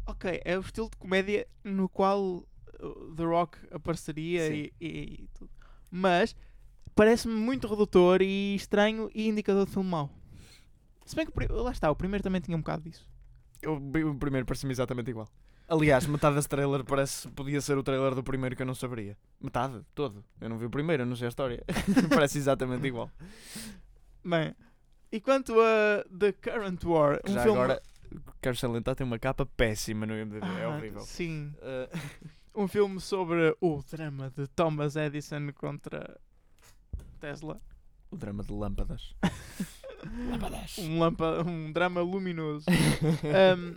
ok, 0.06 0.42
é 0.44 0.58
o 0.58 0.62
estilo 0.62 0.90
de 0.90 0.98
comédia 0.98 1.48
no 1.64 1.88
qual 1.90 2.22
uh, 2.24 3.16
The 3.16 3.24
Rock 3.24 3.58
apareceria 3.72 4.48
e, 4.54 4.74
e- 4.80 5.24
e 5.24 5.30
tudo. 5.34 5.50
Mas 5.92 6.36
parece-me 6.96 7.34
muito 7.36 7.68
redutor 7.68 8.22
e 8.22 8.56
estranho 8.56 9.10
e 9.14 9.28
indicador 9.28 9.66
de 9.66 9.72
filme 9.72 9.90
mau. 9.90 10.10
Se 11.06 11.16
bem 11.16 11.26
que, 11.26 11.32
lá 11.52 11.72
está, 11.72 11.90
o 11.92 11.96
primeiro 11.96 12.24
também 12.24 12.42
tinha 12.42 12.58
um 12.58 12.62
bocado 12.62 12.84
disso. 12.84 13.08
O, 13.66 13.74
o 14.10 14.16
primeiro 14.16 14.46
parece-me 14.46 14.72
exatamente 14.72 15.10
igual. 15.10 15.28
Aliás, 15.68 16.06
metade 16.06 16.36
desse 16.36 16.48
trailer 16.48 16.84
parece 16.84 17.28
podia 17.30 17.60
ser 17.60 17.76
o 17.78 17.82
trailer 17.84 18.14
do 18.14 18.24
primeiro 18.24 18.56
que 18.56 18.62
eu 18.62 18.66
não 18.68 18.76
saberia. 18.76 19.18
Metade, 19.42 19.82
todo. 19.96 20.24
Eu 20.40 20.48
não 20.50 20.58
vi 20.60 20.66
o 20.66 20.70
primeiro, 20.70 21.02
eu 21.04 21.08
não 21.08 21.16
sei 21.16 21.26
a 21.26 21.30
história. 21.30 21.64
parece 22.14 22.38
exatamente 22.38 22.86
igual. 22.86 23.10
Bem, 24.24 24.56
e 25.12 25.20
quanto 25.20 25.56
a 25.60 26.04
The 26.18 26.34
Current 26.34 26.84
War, 26.84 27.20
um 27.28 27.34
Já 27.34 27.44
filme... 27.44 27.58
agora, 27.58 27.82
quero 28.42 28.56
salientar, 28.56 28.96
tem 28.96 29.06
uma 29.06 29.20
capa 29.20 29.46
péssima 29.46 30.06
no 30.06 30.14
IMDb. 30.18 30.46
é 30.46 30.64
Ah, 30.64 30.70
horrível. 30.70 31.02
Sim, 31.02 31.54
Uh, 32.56 32.64
um 32.64 32.68
filme 32.68 33.00
sobre 33.02 33.56
o 33.60 33.84
drama 33.92 34.32
de 34.36 34.48
Thomas 34.48 34.96
Edison 34.96 35.52
contra 35.54 36.20
Tesla. 37.20 37.62
o 38.12 38.16
drama 38.18 38.44
de 38.44 38.52
lâmpadas. 38.54 39.14
Um, 40.80 41.00
lampa, 41.00 41.44
um 41.46 41.72
drama 41.72 42.02
luminoso. 42.02 42.66
Um, 43.26 43.76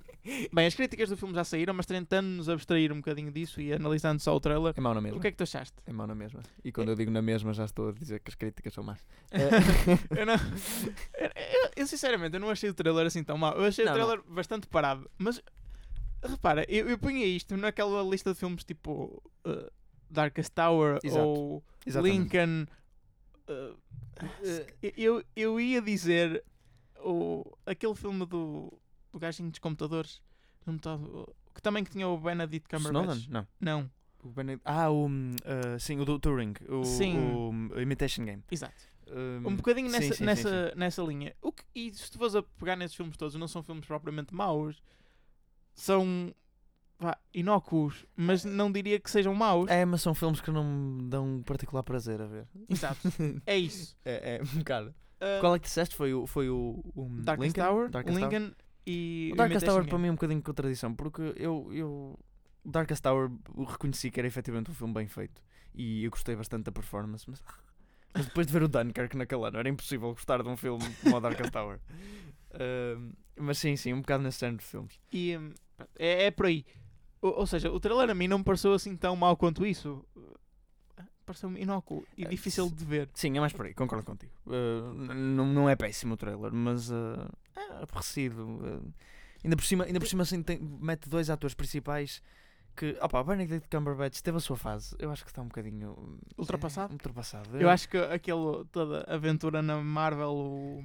bem, 0.52 0.66
as 0.66 0.74
críticas 0.74 1.08
do 1.08 1.16
filme 1.16 1.34
já 1.34 1.42
saíram, 1.44 1.72
mas 1.74 1.86
tentando-nos 1.86 2.48
abstrair 2.48 2.92
um 2.92 2.96
bocadinho 2.96 3.30
disso 3.32 3.60
e 3.60 3.72
analisando 3.72 4.20
só 4.20 4.34
o 4.36 4.40
trailer, 4.40 4.74
É 4.76 4.80
mau 4.80 4.94
na 4.94 5.00
mesma. 5.00 5.18
o 5.18 5.20
que 5.20 5.28
é 5.28 5.30
que 5.30 5.36
tu 5.36 5.42
achaste? 5.44 5.74
É 5.86 5.92
mau 5.92 6.06
na 6.06 6.14
mesma. 6.14 6.40
E 6.64 6.70
quando 6.70 6.90
eu 6.90 6.94
digo 6.94 7.10
na 7.10 7.22
mesma, 7.22 7.52
já 7.54 7.64
estou 7.64 7.88
a 7.88 7.92
dizer 7.92 8.20
que 8.20 8.30
as 8.30 8.34
críticas 8.34 8.72
são 8.74 8.84
más. 8.84 9.04
eu, 10.16 10.26
não, 10.26 10.34
eu, 10.34 11.30
eu- 11.76 11.86
sinceramente 11.86 12.34
eu 12.34 12.40
não 12.40 12.50
achei 12.50 12.68
o 12.70 12.74
trailer 12.74 13.06
assim 13.06 13.22
tão 13.24 13.38
mau. 13.38 13.54
Eu 13.54 13.64
achei 13.64 13.84
Não, 13.84 13.92
o 13.92 13.94
trailer 13.94 14.22
bastante 14.28 14.66
parado. 14.66 15.08
Mas 15.16 15.40
repara, 16.22 16.64
eu, 16.68 16.88
eu 16.88 16.98
punha 16.98 17.24
isto 17.24 17.56
naquela 17.56 18.02
lista 18.02 18.32
de 18.32 18.38
filmes 18.38 18.64
tipo 18.64 19.22
uh, 19.46 19.70
Darkest 20.10 20.52
Tower 20.52 20.98
Exato. 21.02 21.24
ou 21.26 21.64
Exatamente. 21.86 22.18
Lincoln. 22.36 22.66
uh, 23.48 23.76
eu, 24.96 25.24
eu 25.36 25.60
ia 25.60 25.80
dizer 25.82 26.44
o, 27.04 27.44
aquele 27.66 27.94
filme 27.94 28.24
do, 28.26 28.72
do 29.12 29.18
gajinho 29.18 29.50
dos 29.50 29.58
computadores 29.58 30.20
que 31.54 31.62
também 31.62 31.82
que 31.82 31.90
tinha 31.90 32.06
o 32.06 32.18
Benedict 32.18 32.68
Cumberbatch. 32.68 33.18
Snowden? 33.20 33.26
Não. 33.30 33.46
Não, 33.80 33.90
O 34.22 34.28
Benedict- 34.28 34.62
Ah, 34.64 34.90
o. 34.90 35.06
hum, 35.06 35.30
uh, 35.44 35.78
sim, 35.80 35.98
o 35.98 36.04
do 36.04 36.18
Turing. 36.18 36.52
O, 36.68 36.84
Sim. 36.84 37.16
o, 37.18 37.50
um, 37.50 37.80
Imitation 37.80 38.24
Game. 38.24 38.42
exato. 38.50 38.74
Um, 39.10 39.48
Um 39.48 39.56
bocadinho 39.56 39.86
sim, 39.88 39.92
nessa, 39.92 40.08
sim, 40.08 40.14
sim, 40.18 40.24
nessa, 40.24 40.74
nessa 40.76 41.02
linha. 41.02 41.34
O 41.40 41.50
que, 41.50 41.64
e 41.74 41.92
se 41.94 42.10
tu 42.10 42.18
fores 42.18 42.34
a 42.34 42.42
pegar 42.42 42.76
nesses 42.76 42.94
filmes 42.94 43.16
todos, 43.16 43.34
não 43.36 43.48
são 43.48 43.62
filmes 43.62 43.86
propriamente 43.86 44.34
maus, 44.34 44.82
são 45.74 46.34
vá, 46.98 47.16
inócuos, 47.32 48.04
mas 48.16 48.44
não 48.44 48.70
diria 48.70 48.98
que 48.98 49.10
sejam 49.10 49.34
maus. 49.34 49.70
É, 49.70 49.84
mas 49.84 50.02
são 50.02 50.14
filmes 50.14 50.40
que 50.40 50.50
não 50.50 50.64
me 50.64 51.08
dão 51.08 51.42
particular 51.44 51.82
prazer 51.82 52.20
a 52.20 52.26
ver. 52.26 52.46
Exato, 52.68 53.00
é 53.46 53.56
isso. 53.56 53.96
é, 54.04 54.36
é 54.36 54.42
um 54.42 54.58
bocado. 54.58 54.94
Uh, 55.20 55.40
Qual 55.40 55.54
é 55.54 55.58
que 55.58 55.66
disseste? 55.66 55.96
Foi 55.96 56.14
o, 56.14 56.26
foi 56.26 56.48
o, 56.48 56.80
o 56.94 57.08
Darkest 57.22 57.56
Lincoln? 57.56 57.68
Tower, 57.68 57.90
Darkest 57.90 58.18
Tower? 58.18 58.32
Lincoln 58.32 58.54
e 58.86 59.30
O 59.32 59.36
Darkest 59.36 59.66
Tower 59.66 59.86
para 59.86 59.98
mim 59.98 60.08
é 60.08 60.10
um 60.10 60.14
bocadinho 60.14 60.40
de 60.40 60.44
contradição, 60.44 60.94
porque 60.94 61.34
eu, 61.36 61.68
eu 61.72 62.18
Darkest 62.64 63.02
Tower 63.02 63.30
reconheci 63.66 64.10
que 64.10 64.20
era 64.20 64.26
efetivamente 64.26 64.70
um 64.70 64.74
filme 64.74 64.94
bem 64.94 65.06
feito 65.06 65.42
e 65.74 66.04
eu 66.04 66.10
gostei 66.10 66.34
bastante 66.34 66.64
da 66.64 66.72
performance, 66.72 67.28
mas, 67.28 67.42
mas 68.14 68.26
depois 68.26 68.46
de 68.46 68.52
ver 68.52 68.62
o 68.62 68.68
Dunkirk 68.68 69.16
naquele 69.16 69.46
ano 69.46 69.58
era 69.58 69.68
impossível 69.68 70.08
gostar 70.10 70.42
de 70.42 70.48
um 70.48 70.56
filme 70.56 70.84
como 71.02 71.16
o 71.16 71.20
Darkest 71.20 71.50
Tower. 71.50 71.80
Ahm, 72.50 73.12
mas 73.36 73.58
sim, 73.58 73.76
sim, 73.76 73.92
um 73.92 74.00
bocado 74.00 74.22
nesse 74.22 74.40
género 74.40 74.58
de 74.58 74.64
filmes. 74.64 74.98
E 75.12 75.36
pronto, 75.76 75.92
é, 75.98 76.24
é 76.24 76.30
por 76.30 76.46
aí. 76.46 76.64
Ou, 77.20 77.38
ou 77.40 77.46
seja, 77.46 77.70
o 77.70 77.80
trailer 77.80 78.10
a 78.10 78.14
mim 78.14 78.28
não 78.28 78.38
me 78.38 78.44
pareceu 78.44 78.72
assim 78.72 78.96
tão 78.96 79.14
mau 79.16 79.36
quanto 79.36 79.64
isso. 79.66 80.04
Uh, 80.16 80.38
Pareceu-me 81.26 81.60
inócuo 81.60 82.06
e 82.16 82.24
É, 82.24 82.28
difícil 82.28 82.70
de 82.70 82.84
ver. 82.86 83.08
Sim, 83.12 83.36
é 83.36 83.40
mais 83.40 83.52
por 83.52 83.66
aí, 83.66 83.74
concordo 83.74 84.02
contigo. 84.02 84.32
N- 84.46 85.12
não, 85.14 85.44
não 85.46 85.68
é 85.68 85.76
péssimo 85.76 86.14
o 86.14 86.16
trailer, 86.16 86.50
mas 86.54 86.90
ah, 86.90 87.28
é 87.54 87.82
aborrecido. 87.82 88.46
ah. 88.64 88.80
ainda 89.44 89.54
por 89.54 89.64
cima, 89.64 89.84
ainda 89.84 90.00
por 90.00 90.08
cima 90.08 90.22
assim, 90.22 90.42
tem- 90.42 90.58
mete 90.58 91.06
dois 91.06 91.28
atores 91.28 91.52
principais 91.54 92.22
que, 92.74 92.96
opa, 93.02 93.22
Benedict 93.22 93.68
Cumberbatch 93.68 94.20
teve 94.22 94.38
a 94.38 94.40
sua 94.40 94.56
fase. 94.56 94.96
Eu 94.98 95.10
acho 95.10 95.22
que 95.22 95.30
está 95.30 95.42
um 95.42 95.48
bocadinho 95.48 96.18
Ultrapassado? 96.38 96.92
é, 96.92 96.94
ultrapassado. 96.94 97.58
Eu 97.60 97.68
acho 97.68 97.88
que 97.90 97.98
aquele, 97.98 98.64
toda 98.72 99.04
aventura 99.06 99.60
na 99.60 99.82
Marvel 99.82 100.30
o- 100.32 100.84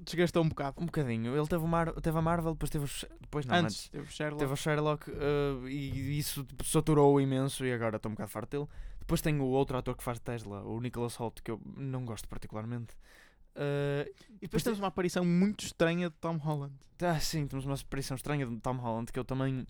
desgastou 0.00 0.42
um 0.44 0.48
bocado. 0.48 0.80
Um 0.80 0.86
bocadinho. 0.86 1.36
Ele 1.36 1.46
teve, 1.46 1.62
o 1.64 1.68
Mar 1.68 1.92
teve 2.00 2.18
a 2.18 2.22
Marvel, 2.22 2.52
depois 2.52 2.70
teve. 2.70 2.84
o 2.84 2.88
Depois 3.20 3.46
não, 3.46 3.56
Antes, 3.56 3.76
antes. 3.76 3.88
teve 3.88 4.04
o 4.04 4.10
Sherlock. 4.10 4.38
Teve 4.38 4.52
o 4.52 4.56
Sherlock 4.56 5.10
ah, 5.10 5.68
e 5.68 6.18
isso 6.18 6.44
tipo, 6.44 6.64
saturou 6.64 7.20
imenso 7.20 7.64
e 7.64 7.72
agora 7.72 7.96
estou 7.96 8.10
um 8.10 8.14
bocado 8.14 8.30
farto 8.30 8.50
dele. 8.50 8.68
Depois 9.00 9.20
tem 9.20 9.38
o 9.40 9.44
outro 9.44 9.76
ator 9.78 9.96
que 9.96 10.02
faz 10.02 10.18
Tesla, 10.20 10.62
o 10.62 10.80
Nicholas 10.80 11.14
Holt, 11.16 11.40
que 11.42 11.50
eu 11.50 11.60
não 11.76 12.04
gosto 12.04 12.28
particularmente. 12.28 12.94
Ah, 13.56 14.06
E 14.36 14.42
depois 14.42 14.62
temos 14.62 14.78
uma 14.78 14.88
aparição 14.88 15.24
muito 15.24 15.64
estranha 15.64 16.08
de 16.10 16.16
Tom 16.16 16.36
Holland. 16.36 16.74
Ah, 17.02 17.18
sim, 17.18 17.46
temos 17.46 17.64
uma 17.64 17.74
aparição 17.74 18.14
estranha 18.14 18.46
de 18.46 18.56
Tom 18.60 18.76
Holland 18.76 19.10
que 19.12 19.18
eu 19.18 19.24
também, 19.24 19.66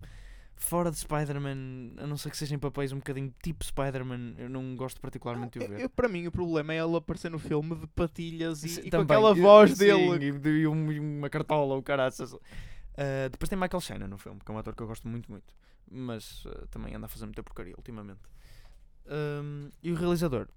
fora 0.59 0.91
de 0.91 0.97
Spider-Man, 0.99 1.93
a 1.99 2.07
não 2.07 2.17
ser 2.17 2.31
que 2.31 2.37
sejam 2.37 2.59
papéis 2.59 2.93
um 2.93 2.97
bocadinho 2.99 3.33
tipo 3.43 3.65
Spider-Man, 3.65 4.35
eu 4.39 4.49
não 4.51 4.75
gosto 4.77 5.01
particularmente 5.01 5.59
de 5.59 5.65
o 5.65 5.69
ver. 5.69 5.81
eu- 5.81 5.91
para 5.91 6.09
mim, 6.09 6.27
o 6.27 6.33
problema 6.33 6.73
é 6.75 6.79
ele 6.83 6.97
aparecer 6.97 7.31
no 7.31 7.39
filme 7.39 7.75
de 7.77 7.87
patilhas 7.89 8.65
e, 8.65 8.69
Sim, 8.69 8.81
e 8.85 8.91
com 8.91 8.99
aquela 8.99 9.35
voz 9.35 9.71
sim, 9.73 9.79
dele. 9.79 10.27
E, 10.45 10.49
e 10.63 10.67
um- 10.67 11.19
uma 11.19 11.31
cartola, 11.31 11.77
o 11.77 11.83
caraças. 11.83 12.35
Ah, 12.97 13.29
depois 13.31 13.49
tem 13.49 13.59
Michael 13.59 13.81
Shannon 13.81 14.09
no 14.09 14.19
filme, 14.19 14.41
que 14.45 14.51
é 14.51 14.55
um 14.55 14.59
ator 14.59 14.75
que 14.75 14.83
eu 14.83 14.87
gosto 14.87 15.07
muito, 15.09 15.31
muito. 15.31 15.55
Mas 15.91 16.45
ah, 16.47 16.67
também 16.71 16.95
anda 16.95 17.07
a 17.07 17.09
fazer 17.09 17.25
muita 17.27 17.43
porcaria 17.43 17.75
ultimamente. 17.77 18.21
Ahm, 19.07 19.71
e 19.83 19.91
o 19.93 19.95
realizador, 19.95 20.49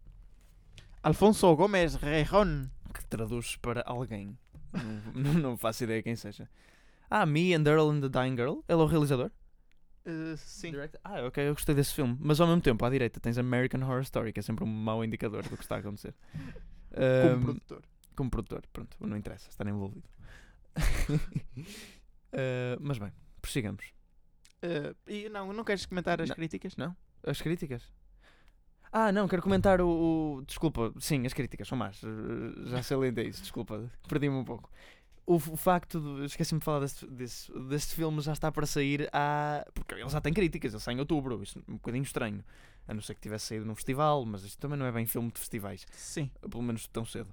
Alfonso 1.03 1.55
Gomes 1.55 1.95
Rejon. 1.95 2.67
que 2.93 3.05
traduz 3.05 3.55
para 3.57 3.81
alguém. 3.85 4.37
não, 5.15 5.23
não, 5.23 5.33
não 5.51 5.57
faço 5.57 5.83
ideia 5.83 6.01
quem 6.03 6.15
seja. 6.15 6.49
Ah, 7.09 7.25
Me 7.25 7.53
and 7.53 7.63
Earl 7.65 7.89
and 7.91 8.01
the 8.01 8.09
Dying 8.09 8.35
Girl. 8.35 8.59
Ele 8.67 8.81
é 8.81 8.83
o 8.83 8.85
realizador? 8.85 9.31
Uh, 10.05 10.35
sim. 10.37 10.71
Direct- 10.71 10.97
Ah, 11.03 11.25
ok, 11.25 11.47
eu 11.47 11.53
gostei 11.53 11.75
desse 11.75 11.93
filme. 11.93 12.17
Mas 12.19 12.39
ao 12.41 12.47
mesmo 12.47 12.61
tempo, 12.61 12.83
à 12.85 12.89
direita, 12.89 13.19
tens 13.19 13.37
American 13.37 13.81
Horror 13.81 14.01
Story, 14.01 14.33
que 14.33 14.39
é 14.39 14.43
sempre 14.43 14.63
um 14.63 14.67
mau 14.67 15.03
indicador 15.05 15.43
do 15.43 15.55
que 15.55 15.63
está 15.63 15.75
a 15.75 15.79
acontecer. 15.79 16.13
Como 16.91 17.05
Ahm, 17.05 17.41
produtor. 17.43 17.81
como 18.15 18.29
produtor, 18.29 18.63
pronto, 18.73 18.97
não 18.99 19.15
interessa 19.15 19.49
estar 19.49 19.67
envolvido. 19.67 20.07
Ah, 22.33 22.77
mas 22.81 22.97
bem, 22.97 23.11
prossigamos. 23.41 23.85
Uh, 24.63 24.95
e 25.07 25.27
não, 25.29 25.51
não 25.53 25.63
queres 25.63 25.85
comentar 25.85 26.21
as 26.21 26.29
Não. 26.29 26.35
críticas? 26.35 26.75
Não? 26.77 26.95
As 27.25 27.41
críticas? 27.41 27.83
Ah, 28.91 29.11
não, 29.11 29.27
quero 29.27 29.41
comentar 29.41 29.79
o, 29.81 29.87
o- 30.39 30.41
Desculpa, 30.45 30.93
sim, 30.99 31.25
as 31.25 31.33
críticas 31.33 31.67
são 31.67 31.77
más. 31.77 32.01
eh, 32.03 32.69
Já 32.69 32.83
salientei 32.83 33.27
isso, 33.27 33.41
desculpa, 33.41 33.89
perdi-me 34.07 34.35
um 34.35 34.43
pouco. 34.43 34.69
O, 35.25 35.35
o 35.35 35.39
facto 35.57 35.99
de. 35.99 36.25
Esqueci-me 36.25 36.59
de 36.59 36.65
falar 36.65 36.79
deste, 36.81 37.05
desse, 37.07 37.51
deste 37.69 37.95
filme 37.95 38.21
já 38.21 38.33
está 38.33 38.51
para 38.51 38.65
sair 38.65 39.07
há. 39.13 39.65
Porque 39.73 39.95
ele 39.95 40.09
já 40.09 40.19
tem 40.19 40.33
críticas, 40.33 40.73
ele 40.73 40.81
sai 40.81 40.93
em 40.95 40.99
outubro. 40.99 41.41
Isso 41.43 41.59
é 41.59 41.71
um 41.71 41.75
bocadinho 41.75 42.03
estranho. 42.03 42.43
A 42.87 42.93
não 42.93 43.01
ser 43.01 43.13
que 43.15 43.21
tivesse 43.21 43.45
saído 43.45 43.65
num 43.65 43.75
festival, 43.75 44.25
mas 44.25 44.43
isto 44.43 44.59
também 44.59 44.77
não 44.77 44.85
é 44.85 44.91
bem 44.91 45.05
filme 45.05 45.31
de 45.31 45.39
festivais, 45.39 45.85
Sim. 45.91 46.29
pelo 46.49 46.63
menos 46.63 46.87
tão 46.87 47.05
cedo. 47.05 47.31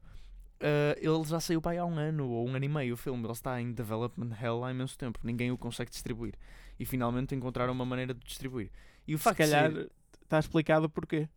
Ah, 0.61 0.94
ele 0.98 1.24
já 1.24 1.40
saiu 1.40 1.61
para 1.62 1.72
aí 1.72 1.79
há 1.79 1.85
um 1.87 1.96
ano 1.98 2.29
ou 2.29 2.46
um 2.48 2.55
ano 2.55 2.64
e 2.64 2.68
meio 2.68 2.94
o 2.94 2.96
filme. 2.96 3.24
Ele 3.24 3.33
está 3.33 3.61
em 3.61 3.72
development 3.72 4.37
hell 4.40 4.62
há 4.64 4.70
imenso 4.70 4.96
tempo. 4.98 5.18
Ninguém 5.24 5.51
o 5.51 5.57
consegue 5.59 5.90
distribuir. 5.90 6.35
E 6.79 6.85
finalmente 6.85 7.35
encontraram 7.35 7.72
uma 7.72 7.85
maneira 7.87 8.12
de 8.14 8.20
distribuir. 8.24 8.70
E 9.07 9.14
o 9.14 9.18
Se 9.18 9.24
facto 9.24 9.38
de 9.38 9.51
calhar 9.51 9.72
ser- 9.72 9.90
está 10.22 10.38
explicado 10.38 10.88
porquê. 10.90 11.29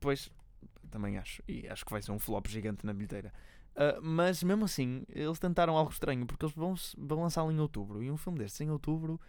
Pois, 0.00 0.30
também 0.90 1.16
acho. 1.16 1.42
E 1.46 1.68
acho 1.68 1.84
que 1.84 1.92
vai 1.92 2.02
ser 2.02 2.10
um 2.12 2.18
flop 2.18 2.46
gigante 2.48 2.84
na 2.84 2.92
bilheteira. 2.92 3.32
Uh, 3.76 4.02
mas 4.02 4.42
mesmo 4.42 4.64
assim, 4.64 5.04
eles 5.08 5.38
tentaram 5.38 5.76
algo 5.76 5.90
estranho, 5.92 6.26
porque 6.26 6.44
eles 6.44 6.54
vão, 6.54 6.74
vão 6.98 7.22
lançá-lo 7.22 7.50
em 7.52 7.58
outubro. 7.60 8.02
E 8.02 8.10
um 8.10 8.16
filme 8.16 8.38
destes 8.38 8.60
em 8.60 8.70
outubro. 8.70 9.20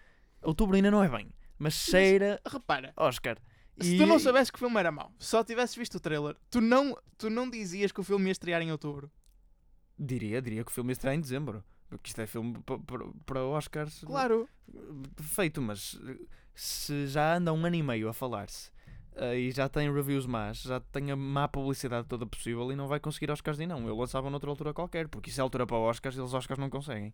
Outubro 0.42 0.76
ainda 0.76 0.90
não 0.92 1.04
é 1.04 1.08
bem, 1.08 1.32
mas 1.60 1.74
cheira 1.74 2.42
Repara, 2.46 2.92
Oscar. 2.98 3.38
se 3.80 3.96
E- 3.96 3.98
tu 3.98 4.06
não 4.06 4.18
soubesse 4.20 4.52
que 4.52 4.58
o 4.58 4.60
filme 4.60 4.78
era 4.80 4.92
mau, 4.92 5.14
só 5.20 5.44
tivesses 5.44 5.76
visto 5.76 5.96
o 5.96 6.00
trailer, 6.00 6.36
tu 6.50 6.60
não, 6.60 6.98
tu 7.18 7.30
não 7.30 7.50
dizias 7.50 7.92
que 7.92 8.00
o 8.00 8.04
filme 8.04 8.26
ia 8.26 8.32
estrear 8.32 8.62
em 8.62 8.72
outubro. 8.72 9.10
Diria, 9.98 10.42
diria 10.42 10.64
que 10.64 10.72
o 10.72 10.74
filme 10.74 10.90
ia 10.90 10.94
estrear 10.94 11.16
em 11.16 11.22
dezembro. 11.22 11.64
Porque 11.90 12.08
isto 12.10 12.22
é 12.22 12.26
filme 12.26 12.58
pa- 12.66 12.80
pa- 12.80 13.12
para 13.26 13.44
Oscars 13.44 14.04
Claro. 14.06 14.48
feito, 15.22 15.62
mas 15.62 16.00
se 16.56 17.06
já 17.08 17.36
anda 17.36 17.52
um 17.54 17.66
ano 17.66 17.76
e 17.76 17.84
meio 17.84 18.08
a 18.10 18.14
falar-se 18.14 18.72
eh, 19.16 19.38
e 19.40 19.52
já 19.52 19.68
tem 19.68 19.92
reviews 19.92 20.26
más, 20.26 20.62
já 20.62 20.80
tem 20.80 21.12
a 21.12 21.16
má 21.16 21.48
publicidade 21.48 22.08
toda 22.08 22.26
possível 22.26 22.72
e 22.72 22.76
não 22.76 22.88
vai 22.88 23.00
conseguir 23.00 23.30
Oscars 23.32 23.60
e 23.60 23.68
não. 23.68 23.88
Eu 23.88 23.96
lançava 23.96 24.30
noutra 24.30 24.50
altura 24.50 24.74
qualquer, 24.74 25.08
porque 25.08 25.30
isso 25.30 25.40
é 25.40 25.44
altura 25.44 25.68
para 25.68 25.78
Oscars 25.78 26.16
e 26.16 26.22
os 26.22 26.34
Oscars 26.34 26.60
não 26.60 26.70
conseguem. 26.70 27.14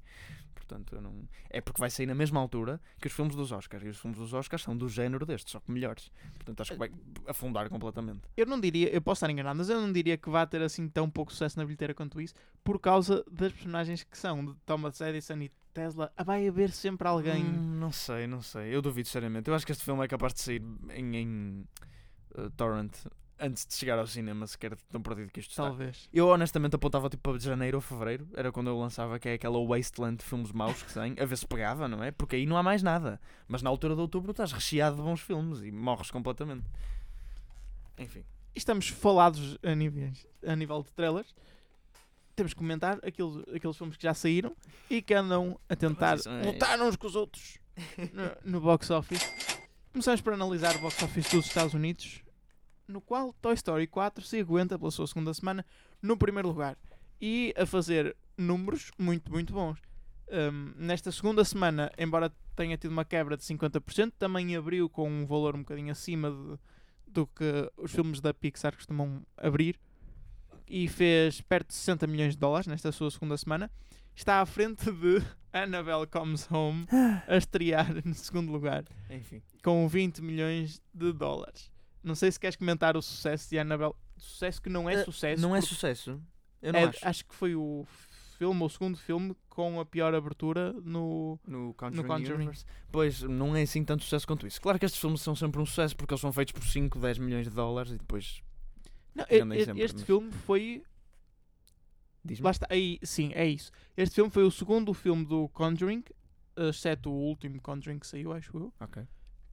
Portanto, 0.54 0.96
eu 0.96 1.02
não... 1.02 1.28
é 1.50 1.62
porque 1.62 1.80
vai 1.80 1.90
sair 1.90 2.06
na 2.06 2.14
mesma 2.14 2.40
altura 2.40 2.80
que 3.02 3.08
os 3.08 3.14
filmes 3.14 3.36
dos 3.36 3.52
Oscars. 3.52 3.84
E 3.84 3.88
os 3.88 3.98
filmes 3.98 4.20
dos 4.20 4.34
Oscars 4.34 4.62
são 4.62 4.78
do 4.78 4.88
género 4.88 5.26
destes, 5.26 5.52
só 5.52 5.60
que 5.60 5.72
melhores. 5.72 6.12
Portanto, 6.36 6.62
acho 6.62 6.74
que 6.74 6.78
vai 6.78 6.92
afundar 7.26 7.70
completamente. 7.70 8.22
Eu 8.36 8.46
não 8.46 8.60
diria, 8.60 8.90
eu 8.90 9.02
posso 9.02 9.20
estar 9.20 9.32
enganado, 9.32 9.58
mas 9.58 9.70
eu 9.70 9.82
não 9.82 9.92
diria 9.92 10.18
que 10.18 10.30
vá 10.30 10.46
ter 10.46 10.62
assim 10.62 10.88
tão 10.88 11.10
pouco 11.10 11.32
sucesso 11.32 11.58
na 11.58 11.66
bilheteira 11.66 11.94
quanto 11.94 12.22
isso, 12.22 12.36
por 12.64 12.80
causa 12.80 13.24
das 13.32 13.52
personagens 13.54 14.04
que 14.04 14.18
são, 14.18 14.46
de 14.46 14.54
Thomas 14.66 15.00
Edison 15.02 15.38
e 15.42 15.52
Tesla. 15.74 16.12
Ah, 16.18 16.24
Vai 16.24 16.48
haver 16.48 16.72
sempre 16.72 17.08
alguém. 17.08 17.44
Hum, 17.44 17.80
não 17.80 17.92
sei, 17.92 18.28
não 18.28 18.42
sei. 18.42 18.76
Eu 18.76 18.82
duvido 18.82 19.08
seriamente. 19.08 19.48
Eu 19.48 19.56
acho 19.56 19.66
que 19.66 19.72
este 19.72 19.84
filme 19.84 20.04
é 20.04 20.08
capaz 20.08 20.34
de 20.34 20.42
sair 20.42 20.64
em, 20.90 21.16
em 21.16 21.66
eh, 22.38 22.50
torrent 22.56 22.94
antes 23.40 23.66
de 23.66 23.76
chegar 23.76 24.00
ao 24.00 24.08
cinema, 24.08 24.48
sequer 24.48 24.76
tão 24.90 25.02
perdido 25.02 25.32
que 25.32 25.40
isto 25.40 25.52
está. 25.52 25.64
Talvez. 25.64 26.10
Eu 26.12 26.28
honestamente 26.28 26.76
apontava 26.76 27.10
tipo 27.10 27.30
para 27.30 27.40
janeiro 27.40 27.78
ou 27.78 27.82
fevereiro, 27.82 28.28
era 28.34 28.52
quando 28.52 28.68
eu 28.68 28.78
lançava, 28.80 29.20
que 29.20 29.30
é 29.30 29.34
aquela 29.34 29.64
wasteland 29.66 30.18
de 30.18 30.26
filmes 30.26 30.52
maus 30.52 30.82
que 30.82 30.94
tem, 30.94 31.16
a 31.20 31.26
ver 31.26 31.38
se 31.38 31.46
pegava, 31.48 31.88
não 31.88 32.04
é? 32.04 32.12
Porque 32.12 32.36
aí 32.36 32.46
não 32.46 32.58
há 32.58 32.64
mais 32.64 32.82
nada. 32.82 33.20
Mas 33.48 33.62
na 33.62 33.70
altura 33.70 33.96
de 33.96 34.02
outubro 34.02 34.32
estás 34.32 34.52
recheado 34.52 34.96
de 34.98 35.02
bons 35.02 35.22
filmes 35.22 35.62
e 35.62 35.72
morres 35.72 36.10
completamente. 36.12 36.66
Enfim. 37.98 38.24
Estamos 38.56 38.90
falados 38.90 39.58
a, 39.64 39.76
níveis, 39.76 40.26
a 40.46 40.56
nível 40.56 40.82
de 40.82 40.92
trailers. 40.92 41.36
Temos 42.36 42.54
que 42.54 42.60
comentar 42.60 43.00
aqueles, 43.04 43.44
aqueles 43.56 43.78
filmes 43.78 43.98
que 43.98 44.04
já 44.04 44.14
saíram 44.14 44.56
e 44.90 45.02
que 45.02 45.14
andam 45.14 45.60
a 45.70 45.76
tentar 45.76 46.18
é- 46.26 46.46
lutar 46.46 46.80
uns 46.82 46.96
com 46.96 47.08
os 47.08 47.16
outros 47.16 47.60
no, 48.14 48.52
no 48.54 48.62
box 48.62 48.90
office. 48.90 49.22
Começamos 49.92 50.22
por 50.22 50.34
analisar 50.34 50.76
o 50.76 50.80
box 50.80 51.02
office 51.04 51.32
dos 51.32 51.48
Estados 51.48 51.74
Unidos, 51.74 52.22
no 52.88 53.02
qual 53.02 53.34
Toy 53.34 53.54
Story 53.54 53.88
4 53.88 54.24
se 54.24 54.40
aguenta 54.40 54.78
pela 54.78 54.92
sua 54.92 55.08
segunda 55.08 55.34
semana 55.34 55.66
no 56.02 56.18
primeiro 56.18 56.48
lugar 56.48 56.78
e 57.20 57.54
a 57.58 57.66
fazer 57.66 58.16
números 58.38 58.92
muito, 58.98 59.32
muito 59.32 59.54
bons. 59.54 59.80
Um, 60.30 60.74
nesta 60.76 61.12
segunda 61.12 61.44
semana, 61.46 61.92
embora 61.98 62.32
tenha 62.56 62.78
tido 62.78 62.92
uma 62.92 63.06
quebra 63.06 63.38
de 63.38 63.44
50%, 63.44 64.14
também 64.18 64.56
abriu 64.56 64.90
com 64.90 65.10
um 65.10 65.26
valor 65.26 65.56
um 65.56 65.60
bocadinho 65.60 65.92
acima 65.92 66.32
de, 66.32 66.60
do 67.08 67.28
que 67.28 67.72
os 67.78 67.92
filmes 67.92 68.20
da 68.20 68.34
Pixar 68.34 68.76
costumam 68.76 69.26
abrir 69.38 69.80
e 70.68 70.88
fez 70.88 71.40
perto 71.42 71.70
de 71.70 71.76
60 71.76 72.08
milhões 72.08 72.34
de 72.34 72.40
dólares 72.40 72.68
nesta 72.68 72.92
sua 72.92 73.10
segunda 73.10 73.38
semana. 73.38 73.72
Está 74.14 74.42
à 74.42 74.46
frente 74.46 74.92
de 74.92 75.24
Annabelle 75.54 76.08
Comes 76.08 76.48
Home 76.52 76.86
a 77.28 77.38
estrear 77.38 78.06
no 78.06 78.14
segundo 78.14 78.52
lugar 78.52 78.84
Enfim. 79.10 79.42
com 79.64 79.88
20 79.88 80.22
milhões 80.22 80.82
de 80.94 81.14
dólares. 81.14 81.72
Não 82.08 82.16
sei 82.16 82.32
se 82.32 82.40
queres 82.40 82.56
comentar 82.56 82.96
o 82.98 83.02
sucesso 83.02 83.50
de 83.50 83.60
Annabelle. 83.60 83.94
Sucesso 84.18 84.62
que 84.62 84.70
não 84.70 84.90
é 84.90 84.94
Eh, 84.96 85.04
sucesso. 85.04 85.42
não 85.42 85.56
é 85.56 85.62
sucesso. 85.62 86.22
Eu 86.62 86.74
não 86.74 86.80
é- 86.80 86.92
acho. 87.04 87.26
que 87.26 87.36
foi 87.36 87.54
o 87.56 87.86
filme, 88.38 88.64
o 88.64 88.70
segundo 88.70 88.98
filme, 88.98 89.36
com 89.50 89.80
a 89.80 89.86
pior 89.86 90.14
abertura 90.16 90.72
no. 90.84 91.40
No 91.46 91.74
Conjuring, 91.74 92.08
Conjuring. 92.08 92.34
Universe. 92.36 92.66
Pois, 92.92 93.22
não 93.24 93.56
é 93.56 93.62
assim 93.64 93.84
tanto 93.84 94.04
sucesso 94.04 94.26
quanto 94.26 94.48
isso. 94.48 94.62
Claro 94.62 94.80
que 94.80 94.86
estes 94.86 95.00
filmes 95.02 95.22
são 95.22 95.36
sempre 95.36 95.62
um 95.62 95.66
sucesso 95.66 95.96
porque 95.96 96.14
eles 96.14 96.22
são 96.22 96.32
feitos 96.32 96.52
por 96.54 96.64
5, 96.64 96.98
10 97.00 97.18
milhões 97.18 97.48
de 97.48 97.54
dólares 97.54 97.92
e 97.92 97.98
depois. 97.98 98.42
Não, 99.14 99.26
e- 99.30 99.40
sempre, 99.66 99.82
este 99.82 99.98
mas- 99.98 100.04
filme 100.04 100.32
foi. 100.32 100.84
Diz-me. 102.24 102.44
Lá 102.44 102.52
está, 102.52 102.68
aí, 102.70 103.00
sim, 103.04 103.32
é 103.34 103.48
isso. 103.48 103.72
Este 103.96 104.16
filme 104.16 104.30
foi 104.30 104.44
o 104.44 104.52
segundo 104.52 104.94
filme 104.94 105.26
do 105.26 105.48
Conjuring, 105.50 106.04
exceto 106.58 107.10
o 107.10 107.14
último 107.14 107.62
Conjuring 107.62 108.00
que 108.00 108.08
saiu, 108.08 108.34
acho 108.34 108.56
eu, 108.58 108.74
Ok. 108.82 109.04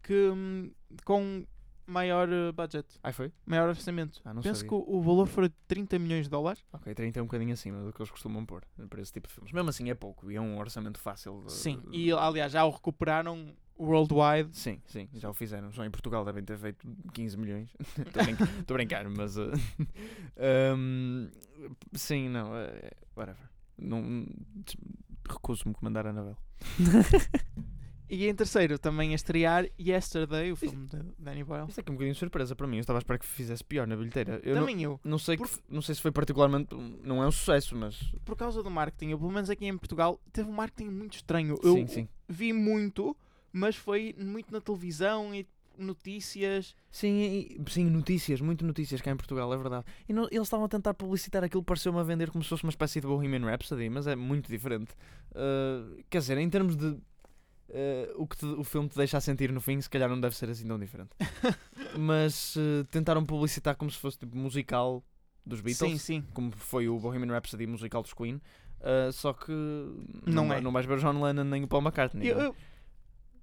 que 0.02 0.28
hum, 0.30 0.72
com 1.04 1.46
maior 1.86 2.28
eh, 2.32 2.52
budget, 2.52 2.86
Aí 3.02 3.12
foi? 3.12 3.32
maior 3.46 3.68
orçamento. 3.68 4.20
Ah, 4.24 4.32
não 4.34 4.42
Penso 4.42 4.60
sabia. 4.60 4.68
que 4.68 4.74
o, 4.74 4.96
o 4.98 5.02
valor 5.02 5.26
foi 5.26 5.48
de 5.48 5.54
30 5.68 5.98
milhões 5.98 6.24
de 6.26 6.30
dólares. 6.30 6.64
Ok, 6.72 6.94
30 6.94 7.18
é 7.18 7.22
um 7.22 7.26
bocadinho 7.26 7.52
acima 7.52 7.82
do 7.82 7.92
que 7.92 8.00
eles 8.00 8.10
costumam 8.10 8.44
pôr 8.44 8.62
para 8.88 9.00
esse 9.00 9.12
tipo 9.12 9.28
de 9.28 9.34
filmes. 9.34 9.52
Mesmo 9.52 9.68
assim 9.70 9.90
é 9.90 9.94
pouco 9.94 10.30
e 10.30 10.36
é 10.36 10.40
um 10.40 10.58
orçamento 10.58 10.98
fácil. 10.98 11.42
de- 11.46 11.52
Sim, 11.52 11.82
e 11.92 12.10
aliás 12.12 12.52
já 12.52 12.64
o 12.64 12.70
recuperaram 12.70 13.54
worldwide. 13.78 14.54
Sim, 14.56 14.80
sim, 14.86 15.08
já 15.14 15.28
o 15.28 15.34
fizeram. 15.34 15.72
Só 15.72 15.84
em 15.84 15.90
Portugal 15.90 16.24
devem 16.24 16.44
ter 16.44 16.56
feito 16.56 16.86
15 17.12 17.36
milhões. 17.36 17.70
Estou 17.98 18.22
a 18.22 18.24
brincar, 18.24 18.48
brincar, 19.04 19.08
mas. 19.10 19.36
uh, 19.36 19.50
um, 20.76 21.28
sim, 21.92 22.28
não. 22.28 22.54
eh, 22.56 22.90
whatever. 23.16 23.48
Não, 23.76 24.24
recuso-me 25.28 25.74
comandar 25.74 26.06
a 26.06 26.10
Anabel. 26.10 26.36
E 28.08 28.26
em 28.28 28.34
terceiro 28.34 28.78
também 28.78 29.12
a 29.12 29.14
estrear 29.14 29.66
Yesterday, 29.80 30.52
o 30.52 30.56
filme 30.56 30.86
de 30.86 30.98
Danny 31.18 31.42
Boyle. 31.42 31.66
Isso 31.68 31.80
é 31.80 31.82
que 31.82 31.90
é 31.90 31.92
um 31.92 31.94
bocadinho 31.96 32.12
de 32.12 32.18
surpresa 32.18 32.54
para 32.54 32.66
mim. 32.66 32.76
Eu 32.76 32.80
estava 32.80 32.98
a 32.98 33.00
esperar 33.00 33.18
que 33.18 33.26
fizesse 33.26 33.64
pior 33.64 33.86
na 33.86 33.96
bilheteira. 33.96 34.40
Eu 34.42 34.54
não, 34.54 34.60
também 34.66 34.82
eu, 34.82 35.00
não, 35.02 35.18
sei 35.18 35.36
Por- 35.36 35.48
que, 35.48 35.58
não 35.68 35.80
sei 35.80 35.94
se 35.94 36.00
foi 36.02 36.12
particularmente. 36.12 36.74
Não 37.02 37.22
é 37.22 37.26
um 37.26 37.32
sucesso, 37.32 37.74
mas. 37.74 37.96
por 38.24 38.36
causa 38.36 38.62
do 38.62 38.70
marketing, 38.70 39.12
eu, 39.12 39.18
pelo 39.18 39.30
menos 39.32 39.48
aqui 39.48 39.66
em 39.66 39.76
Portugal, 39.78 40.20
teve 40.32 40.48
um 40.48 40.52
marketing 40.52 40.90
muito 40.90 41.14
estranho. 41.14 41.56
Eu 41.62 41.74
sim, 41.74 41.86
sim. 41.86 42.08
vi 42.28 42.52
muito, 42.52 43.16
mas 43.52 43.74
foi 43.76 44.14
muito 44.18 44.52
na 44.52 44.60
televisão 44.60 45.34
e 45.34 45.46
notícias. 45.76 46.76
Sim, 46.90 47.20
e- 47.22 47.60
sim, 47.70 47.84
notícias, 47.90 48.40
muito 48.40 48.64
notícias 48.64 49.00
cá 49.00 49.10
em 49.10 49.16
Portugal, 49.16 49.52
é 49.52 49.56
verdade. 49.56 49.84
E 50.08 50.12
não- 50.12 50.28
eles 50.30 50.42
estavam 50.46 50.66
a 50.66 50.68
tentar 50.68 50.94
publicitar 50.94 51.42
aquilo, 51.42 51.62
pareceu-me 51.62 51.98
a 51.98 52.02
vender 52.02 52.30
como 52.30 52.44
se 52.44 52.50
fosse 52.50 52.62
uma 52.64 52.70
espécie 52.70 53.00
de 53.00 53.06
Bohemian 53.06 53.44
Rhapsody, 53.46 53.88
mas 53.88 54.06
é 54.06 54.14
muito 54.14 54.48
diferente. 54.50 54.92
Uh, 55.32 56.02
quer 56.10 56.18
dizer, 56.18 56.38
em 56.38 56.48
termos 56.50 56.76
de 56.76 56.96
uh, 57.74 58.22
o 58.22 58.26
que 58.26 58.36
te- 58.36 58.46
o 58.46 58.64
filme 58.64 58.88
te 58.88 58.96
deixa 58.96 59.18
a 59.18 59.20
sentir 59.20 59.52
no 59.52 59.60
fim, 59.60 59.80
se 59.80 59.90
calhar 59.90 60.08
não 60.08 60.20
deve 60.20 60.36
ser 60.36 60.48
assim 60.48 60.66
tão 60.66 60.78
diferente. 60.78 61.10
mas 61.98 62.56
uh, 62.56 62.84
tentaram 62.90 63.24
publicitar 63.24 63.76
como 63.76 63.90
se 63.90 63.98
fosse 63.98 64.18
tipo 64.18 64.36
musical 64.36 65.02
dos 65.44 65.60
Beatles, 65.60 65.90
Sim, 65.92 65.98
sim. 65.98 66.24
como 66.32 66.50
foi 66.52 66.88
o 66.88 66.98
Bohemian 66.98 67.32
Rhapsody 67.32 67.66
musical 67.66 68.02
dos 68.02 68.14
Queen. 68.14 68.36
uh, 68.80 69.12
só 69.12 69.32
que 69.32 69.52
Não 70.26 70.48
vai- 70.48 70.58
é. 70.58 70.60
não 70.60 70.72
vais 70.72 70.86
ver 70.86 70.94
o 70.98 71.00
John 71.00 71.22
Lennon 71.22 71.44
nem 71.44 71.64
o 71.64 71.68
Paul 71.68 71.82
McCartney. 71.82 72.28
Eu, 72.28 72.36
não 72.36 72.44
é? 72.44 72.52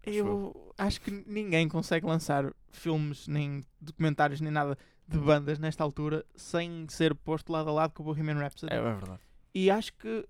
eu, 0.04 0.26
eu 0.26 0.74
acho 0.78 1.00
que 1.02 1.12
ninguém 1.28 1.68
consegue 1.70 2.06
lançar 2.08 2.52
filmes, 2.72 3.28
nem 3.28 3.62
documentários, 3.80 4.42
nem 4.42 4.52
nada 4.52 4.76
de 5.08 5.18
bandas 5.20 5.60
nesta 5.60 5.84
altura 5.84 6.26
sem 6.36 6.88
ser 6.90 7.14
posto 7.14 7.52
lado 7.52 7.70
a 7.70 7.74
lado 7.74 7.94
com 7.94 8.02
o 8.02 8.06
Bohemian 8.08 8.40
Rhapsody. 8.40 8.74
é, 8.74 8.78
é 8.78 8.82
verdade. 8.82 9.20
E 9.54 9.70
acho 9.70 9.94
que 9.94 10.26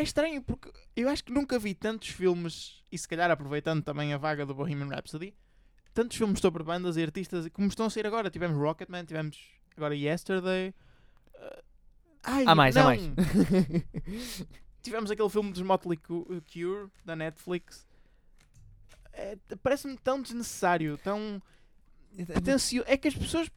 é 0.00 0.04
estranho 0.04 0.42
porque 0.42 0.70
eu 0.96 1.08
acho 1.08 1.22
que 1.24 1.32
nunca 1.32 1.58
vi 1.58 1.74
tantos 1.74 2.08
filmes, 2.08 2.82
e 2.90 2.98
se 2.98 3.06
calhar 3.08 3.30
aproveitando 3.30 3.82
também 3.82 4.12
a 4.12 4.18
vaga 4.18 4.44
do 4.46 4.54
Bohemian 4.54 4.88
Rhapsody, 4.88 5.34
tantos 5.94 6.16
filmes 6.16 6.40
sobre 6.40 6.62
bandas 6.62 6.96
e 6.96 7.02
artistas 7.02 7.48
como 7.52 7.68
estão 7.68 7.86
a 7.86 7.90
sair 7.90 8.06
agora. 8.06 8.30
Tivemos 8.30 8.56
Rocketman, 8.56 9.04
tivemos 9.04 9.38
agora 9.76 9.94
Yesterday. 9.94 10.74
Uh, 11.34 11.62
ai, 12.22 12.44
Há 12.46 12.54
mais, 12.54 12.76
há 12.76 12.80
não. 12.80 12.86
mais. 12.88 13.02
Tivemos 14.82 15.10
aquele 15.10 15.28
filme 15.28 15.52
dos 15.52 15.60
Motley 15.62 15.98
Cu- 15.98 16.26
Cure 16.50 16.90
da 17.04 17.14
Netflix. 17.14 17.86
É, 19.12 19.36
Parece-me 19.62 19.96
tão 19.98 20.22
desnecessário, 20.22 20.96
tão 20.98 21.42
atencio. 22.34 22.82
É 22.86 22.96
que 22.96 23.08
as 23.08 23.14
pessoas, 23.14 23.50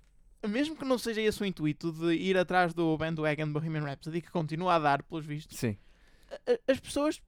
mesmo 0.46 0.76
que 0.76 0.84
não 0.84 0.98
seja 0.98 1.22
esse 1.22 1.42
o 1.42 1.46
intuito 1.46 1.94
de 1.94 2.14
ir 2.16 2.38
atrás 2.38 2.74
do 2.74 2.98
bandwagon 2.98 3.54
Bohemian 3.54 3.84
Rhapsody, 3.86 4.22
que 4.22 4.32
continua 4.32 4.76
a 4.76 4.80
dar, 4.80 5.04
pelos 5.04 5.26
vistos, 5.26 5.58
Sim. 5.58 5.78
As 6.68 6.80
pessoas, 6.80 7.22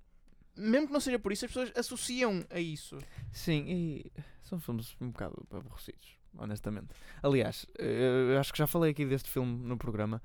mesmo 0.55 0.87
que 0.87 0.93
não 0.93 0.99
seja 0.99 1.19
por 1.19 1.31
isso, 1.31 1.45
as 1.45 1.51
pessoas 1.51 1.71
associam 1.75 2.45
a 2.49 2.59
isso. 2.59 2.97
Sim, 3.31 3.65
e 3.67 4.11
são 4.43 4.59
filmes 4.59 4.95
um 5.01 5.09
bocado 5.11 5.45
aborrecidos, 5.51 6.17
honestamente. 6.37 6.89
Aliás, 7.23 7.65
eh, 7.79 8.31
eu 8.33 8.39
acho 8.39 8.51
que 8.51 8.57
já 8.59 8.67
falei 8.67 8.91
aqui 8.91 9.05
deste 9.05 9.29
filme 9.29 9.57
no 9.67 9.77
programa. 9.77 10.21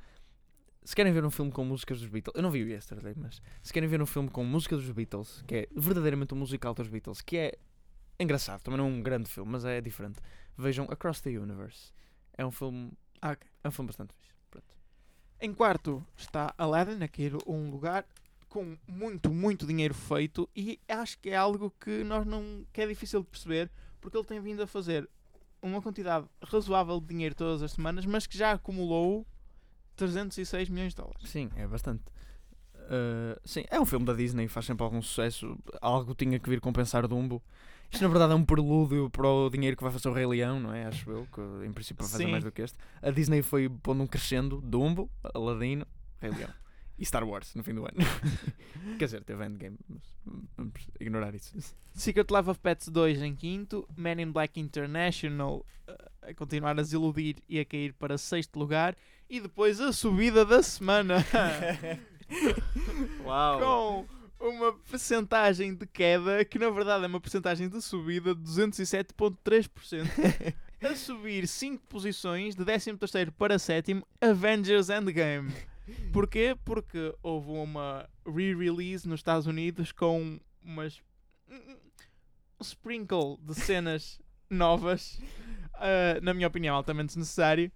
Se 0.82 0.96
querem 0.96 1.12
ver 1.12 1.24
um 1.24 1.30
filme 1.30 1.52
com 1.52 1.64
músicas 1.64 2.00
dos 2.00 2.08
Beatles, 2.08 2.34
eu 2.34 2.42
não 2.42 2.50
vi 2.50 2.62
o 2.64 2.68
Yesterday, 2.68 3.14
mas 3.16 3.42
se 3.62 3.72
querem 3.72 3.88
ver 3.88 4.00
um 4.00 4.06
filme 4.06 4.30
com 4.30 4.42
música 4.44 4.74
dos 4.76 4.90
Beatles, 4.90 5.42
que 5.46 5.54
é 5.54 5.68
verdadeiramente 5.76 6.32
um 6.34 6.38
musical 6.38 6.72
dos 6.74 6.88
Beatles, 6.88 7.20
que 7.20 7.36
é 7.36 7.58
engraçado, 8.18 8.62
também 8.62 8.78
não 8.78 8.86
é 8.86 8.88
um 8.88 9.02
grande 9.02 9.28
filme, 9.28 9.52
mas 9.52 9.64
é 9.64 9.80
diferente, 9.80 10.20
vejam 10.57 10.86
Across 10.90 11.20
the 11.22 11.30
Universe. 11.30 11.92
É 12.36 12.44
um 12.46 12.50
filme, 12.50 12.92
Ah, 13.20 13.32
ok. 13.32 13.46
é 13.62 13.68
um 13.68 13.70
filme 13.70 13.88
bastante 13.88 14.14
fixe. 14.14 14.32
Pronto. 14.50 14.66
Em 15.40 15.52
quarto 15.52 16.05
está 16.16 16.55
Aladdin, 16.57 17.02
a 17.05 17.09
cair 17.09 17.34
um 17.46 17.70
lugar 17.70 18.07
com 18.51 18.76
muito, 18.86 19.30
muito 19.30 19.64
dinheiro 19.64 19.94
feito 19.94 20.51
e 20.55 20.78
acho 20.88 21.18
que 21.20 21.30
é 21.30 21.36
algo 21.36 21.72
que 21.80 22.03
nós 22.05 22.26
não 22.26 22.66
que 22.72 22.82
é 22.82 22.86
difícil 22.86 23.20
de 23.20 23.26
perceber 23.28 23.70
porque 24.01 24.16
ele 24.16 24.26
tem 24.26 24.40
vindo 24.40 24.62
a 24.62 24.66
fazer 24.66 25.09
uma 25.62 25.80
quantidade 25.80 26.26
razoável 26.42 27.01
de 27.01 27.07
dinheiro 27.07 27.34
todas 27.34 27.62
as 27.62 27.72
semanas, 27.72 28.05
mas 28.05 28.26
que 28.26 28.36
já 28.36 28.53
acumulou 28.53 29.26
306 29.96 30.68
milhões 30.68 30.92
de 30.92 30.96
dólares. 30.96 31.30
Sim, 31.30 31.51
é 31.55 31.66
bastante. 31.66 32.03
Uh, 32.74 33.38
sim, 33.44 33.64
é 33.70 33.78
um 33.78 33.84
filme 33.84 34.05
da 34.05 34.14
Disney, 34.14 34.48
faz 34.48 34.66
sempre 34.66 34.82
algum 34.82 35.01
sucesso. 35.01 35.57
Algo 35.80 36.14
tinha 36.14 36.38
que 36.38 36.48
vir 36.48 36.61
compensar 36.61 37.07
Dumbo. 37.07 37.42
Isto 37.90 38.03
na 38.03 38.09
verdade 38.09 38.32
é 38.32 38.36
um 38.36 38.44
prelúdio 38.44 39.11
para 39.11 39.28
o 39.28 39.51
dinheiro 39.51 39.76
que 39.76 39.82
vai 39.82 39.92
fazer 39.92 40.09
o 40.09 40.12
Rei 40.12 40.26
Leão, 40.26 40.59
não 40.59 40.72
é? 40.72 40.86
Acho 40.86 41.11
eu, 41.11 41.28
que 41.32 41.40
em 41.66 41.72
princípio 41.72 42.03
vai 42.03 42.11
fazer 42.11 42.24
Sim. 42.24 42.30
mais 42.30 42.42
do 42.42 42.51
que 42.51 42.62
este. 42.62 42.78
A 43.03 43.11
Disney 43.11 43.42
foi 43.42 43.68
pondo 43.68 44.03
um 44.03 44.07
crescendo: 44.07 44.61
Dumbo, 44.61 45.11
Aladino, 45.34 45.86
Rei 46.20 46.30
Leão 46.30 46.51
e 47.01 47.07
Star 47.07 47.26
Wars 47.26 47.55
no 47.55 47.64
fim 47.64 47.74
do 47.74 47.84
ano. 47.84 47.96
Quer 48.98 49.07
dizer, 49.07 49.24
teve 49.24 49.44
Endgame, 49.44 49.78
mas 49.88 50.03
vamos 50.55 50.74
ignorar 51.01 51.34
isso. 51.34 51.57
Secret 51.94 52.26
Life 52.30 52.51
of 52.51 52.61
Pets 52.61 52.88
2 52.88 53.22
em 53.22 53.34
quinto, 53.34 53.88
Men 53.96 54.20
in 54.20 54.30
Black 54.30 54.61
International 54.61 55.64
uh, 55.88 56.28
a 56.28 56.34
continuar 56.34 56.72
a 56.72 56.82
desiludir 56.82 57.36
e 57.48 57.59
a 57.59 57.64
cair 57.64 57.94
para 57.94 58.18
sexto 58.18 58.59
lugar, 58.59 58.94
e 59.28 59.40
depois 59.40 59.80
a 59.80 59.92
subida 59.92 60.44
da 60.44 60.62
semana 60.62 61.24
Uau! 63.24 64.07
com 64.38 64.46
uma 64.46 64.72
percentagem 64.72 65.74
de 65.74 65.86
queda 65.86 66.44
que 66.44 66.59
na 66.59 66.68
verdade 66.68 67.05
é 67.05 67.07
uma 67.07 67.20
percentagem 67.20 67.68
de 67.68 67.80
subida 67.80 68.34
de 68.34 68.42
207.3%. 68.42 70.55
a 70.82 70.96
subir 70.96 71.46
5 71.46 71.86
posições 71.86 72.55
de 72.55 72.64
13º 72.64 73.30
para 73.32 73.59
7 73.59 74.03
Avengers 74.20 74.88
Endgame. 74.88 75.53
Porquê? 76.12 76.57
Porque 76.64 77.14
houve 77.22 77.51
uma 77.51 78.09
re-release 78.26 79.09
nos 79.09 79.20
Estados 79.20 79.47
Unidos 79.47 79.93
com 79.93 80.38
umas 80.62 81.03
um 81.51 82.62
sprinkle 82.62 83.38
de 83.41 83.55
cenas 83.55 84.20
novas, 84.49 85.20
ah, 85.74 86.20
na 86.22 86.34
minha 86.34 86.47
opinião, 86.47 86.74
altamente 86.76 87.09
desnecessário. 87.09 87.70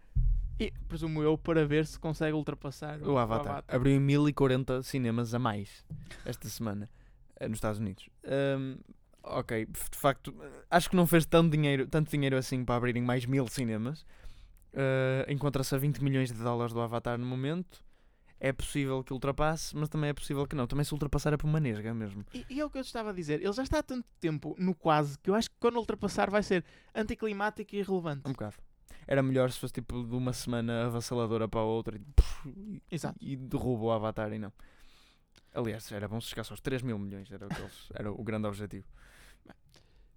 E 0.59 0.73
presumo 0.87 1.21
eu 1.21 1.37
para 1.37 1.67
ver 1.67 1.85
se 1.85 1.99
consegue 1.99 2.33
ultrapassar 2.33 3.03
O 3.03 3.19
Avatar. 3.19 3.65
Abriu 3.67 3.97
em 3.97 3.99
1040 3.99 4.85
cinemas 4.85 5.35
a 5.35 5.39
mais 5.39 5.85
esta 6.25 6.49
semana 6.49 6.89
eh, 7.41 7.49
nos 7.49 7.57
Estados 7.57 7.81
Unidos. 7.81 8.09
Ahm, 8.25 8.77
ok, 9.25 9.67
de 9.67 9.99
facto, 9.99 10.33
acho 10.71 10.89
que 10.89 10.95
não 10.95 11.09
fez 11.09 11.27
tanto 11.27 11.51
dinheiro, 11.51 11.89
tanto 11.89 12.09
dinheiro 12.09 12.37
assim 12.37 12.65
para 12.65 12.77
abrirem 12.77 13.03
mais 13.03 13.27
mil 13.27 13.49
cinemas. 13.49 14.07
Ah, 14.75 15.25
Encontra-se 15.29 15.75
a 15.75 15.79
20 15.79 15.99
milhões 16.03 16.31
de 16.31 16.39
dólares 16.39 16.73
do 16.73 16.81
Avatar 16.81 17.19
no 17.19 17.27
momento. 17.27 17.83
É 18.47 18.53
possível 18.53 19.03
que 19.03 19.11
ultrapasse, 19.13 19.75
mas 19.75 19.89
também 19.89 20.11
é 20.11 20.13
possível 20.13 20.47
que 20.47 20.55
não. 20.55 20.67
Também 20.67 20.85
se 20.85 20.93
ultrapassar 20.93 21.33
é 21.33 21.37
por 21.39 21.47
uma 21.47 21.59
nesga 21.59 21.95
mesmo. 21.95 22.27
E, 22.35 22.45
e 22.51 22.61
é 22.61 22.65
o 22.65 22.69
que 22.69 22.77
eu 22.77 22.83
te 22.83 22.87
estava 22.89 23.09
a 23.09 23.13
dizer. 23.15 23.41
Ele 23.41 23.53
já 23.55 23.63
está 23.63 23.79
há 23.79 23.83
tanto 23.83 24.07
tempo 24.21 24.55
no 24.59 24.75
quase 24.75 25.19
que 25.19 25.31
eu 25.31 25.35
acho 25.35 25.49
que 25.51 25.57
quando 25.59 25.77
ultrapassar 25.79 26.29
vai 26.31 26.43
ser 26.43 26.63
anticlimático 26.95 27.75
e 27.75 27.79
irrelevante. 27.79 28.21
Um 28.29 28.33
bocado. 28.33 28.57
Era 29.07 29.23
melhor 29.23 29.51
se 29.51 29.59
fosse 29.59 29.73
tipo 29.73 30.05
de 30.05 30.15
uma 30.15 30.35
semana 30.35 30.87
avassaladora 30.87 31.49
para 31.49 31.61
a 31.61 31.65
outra 31.65 31.99
e, 32.47 32.83
Exato. 32.91 33.19
e 33.19 33.35
derruba 33.35 33.85
o 33.85 33.91
Avatar 33.93 34.31
e 34.33 34.39
não. 34.39 34.53
Aliás, 35.55 35.91
era 35.91 36.07
bom 36.07 36.21
se 36.21 36.29
chegasse 36.29 36.53
aos 36.53 36.61
3 36.61 36.83
mil 36.83 36.99
milhões, 36.99 37.31
era 37.33 37.47
o, 37.47 37.51
eles- 37.51 37.89
era 37.95 38.13
o 38.13 38.23
grande 38.23 38.47
objetivo. 38.47 38.87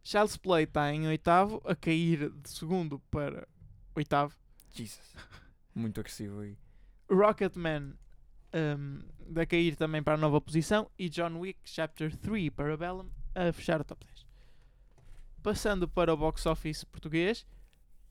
Child's 0.03 0.37
Play 0.37 0.63
está 0.63 0.91
em 0.93 1.07
oitavo, 1.07 1.61
a 1.65 1.75
cair 1.75 2.29
de 2.29 2.49
segundo 2.49 2.99
para 3.11 3.47
oitavo. 3.95 4.35
Jesus. 4.73 5.15
Muito 5.75 5.99
agressivo 5.99 6.39
aí. 6.41 6.57
Rocketman 7.09 7.93
um, 8.77 9.39
a 9.39 9.45
cair 9.45 9.75
também 9.75 10.01
para 10.01 10.15
a 10.15 10.17
nova 10.17 10.41
posição 10.41 10.89
e 10.97 11.09
John 11.09 11.39
Wick 11.39 11.59
Chapter 11.63 12.15
3 12.15 12.49
para 12.49 12.75
Bellum 12.77 13.09
a 13.35 13.51
fechar 13.53 13.79
o 13.81 13.83
top 13.83 14.05
10. 14.05 14.25
Passando 15.43 15.87
para 15.87 16.13
o 16.13 16.17
box 16.17 16.45
office 16.45 16.83
português, 16.83 17.45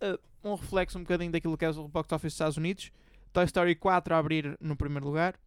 uh, 0.02 0.18
um 0.42 0.54
reflexo 0.54 0.98
um 0.98 1.02
bocadinho 1.02 1.32
daquilo 1.32 1.56
que 1.56 1.64
é 1.64 1.70
o 1.70 1.88
box 1.88 2.12
office 2.12 2.32
dos 2.32 2.34
Estados 2.34 2.56
Unidos. 2.56 2.92
Toy 3.32 3.44
Story 3.44 3.74
4 3.74 4.14
a 4.14 4.18
abrir 4.18 4.56
no 4.60 4.76
primeiro 4.76 5.06
lugar. 5.06 5.38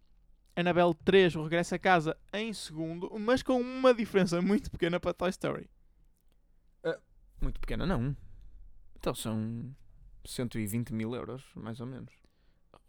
Annabelle 0.56 0.94
3, 1.06 1.36
o 1.36 1.44
regresso 1.44 1.76
a 1.76 1.80
casa, 1.80 2.18
em 2.34 2.52
segundo, 2.52 3.10
mas 3.18 3.42
com 3.42 3.62
uma 3.62 3.94
diferença 3.94 4.42
muito 4.42 4.70
pequena 4.70 5.00
para 5.00 5.14
Toy 5.14 5.30
Story. 5.30 5.70
Muito 7.42 7.60
pequena, 7.60 7.86
não. 7.86 8.16
Então 8.96 9.16
são 9.16 9.74
120 10.26 10.94
mil 10.94 11.16
euros, 11.16 11.44
mais 11.56 11.80
ou 11.80 11.88
menos. 11.88 12.14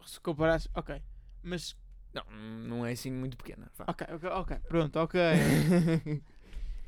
Se 0.05 0.19
comparares, 0.19 0.67
ok. 0.73 1.01
Mas, 1.41 1.75
Não, 2.13 2.23
não 2.67 2.85
é 2.85 2.91
assim 2.91 3.11
muito 3.11 3.37
pequena. 3.37 3.71
vá. 3.77 3.85
ok, 3.87 4.07
ok, 4.15 4.29
ok. 4.29 4.57
Pronto, 4.67 4.99
ok. 4.99 5.19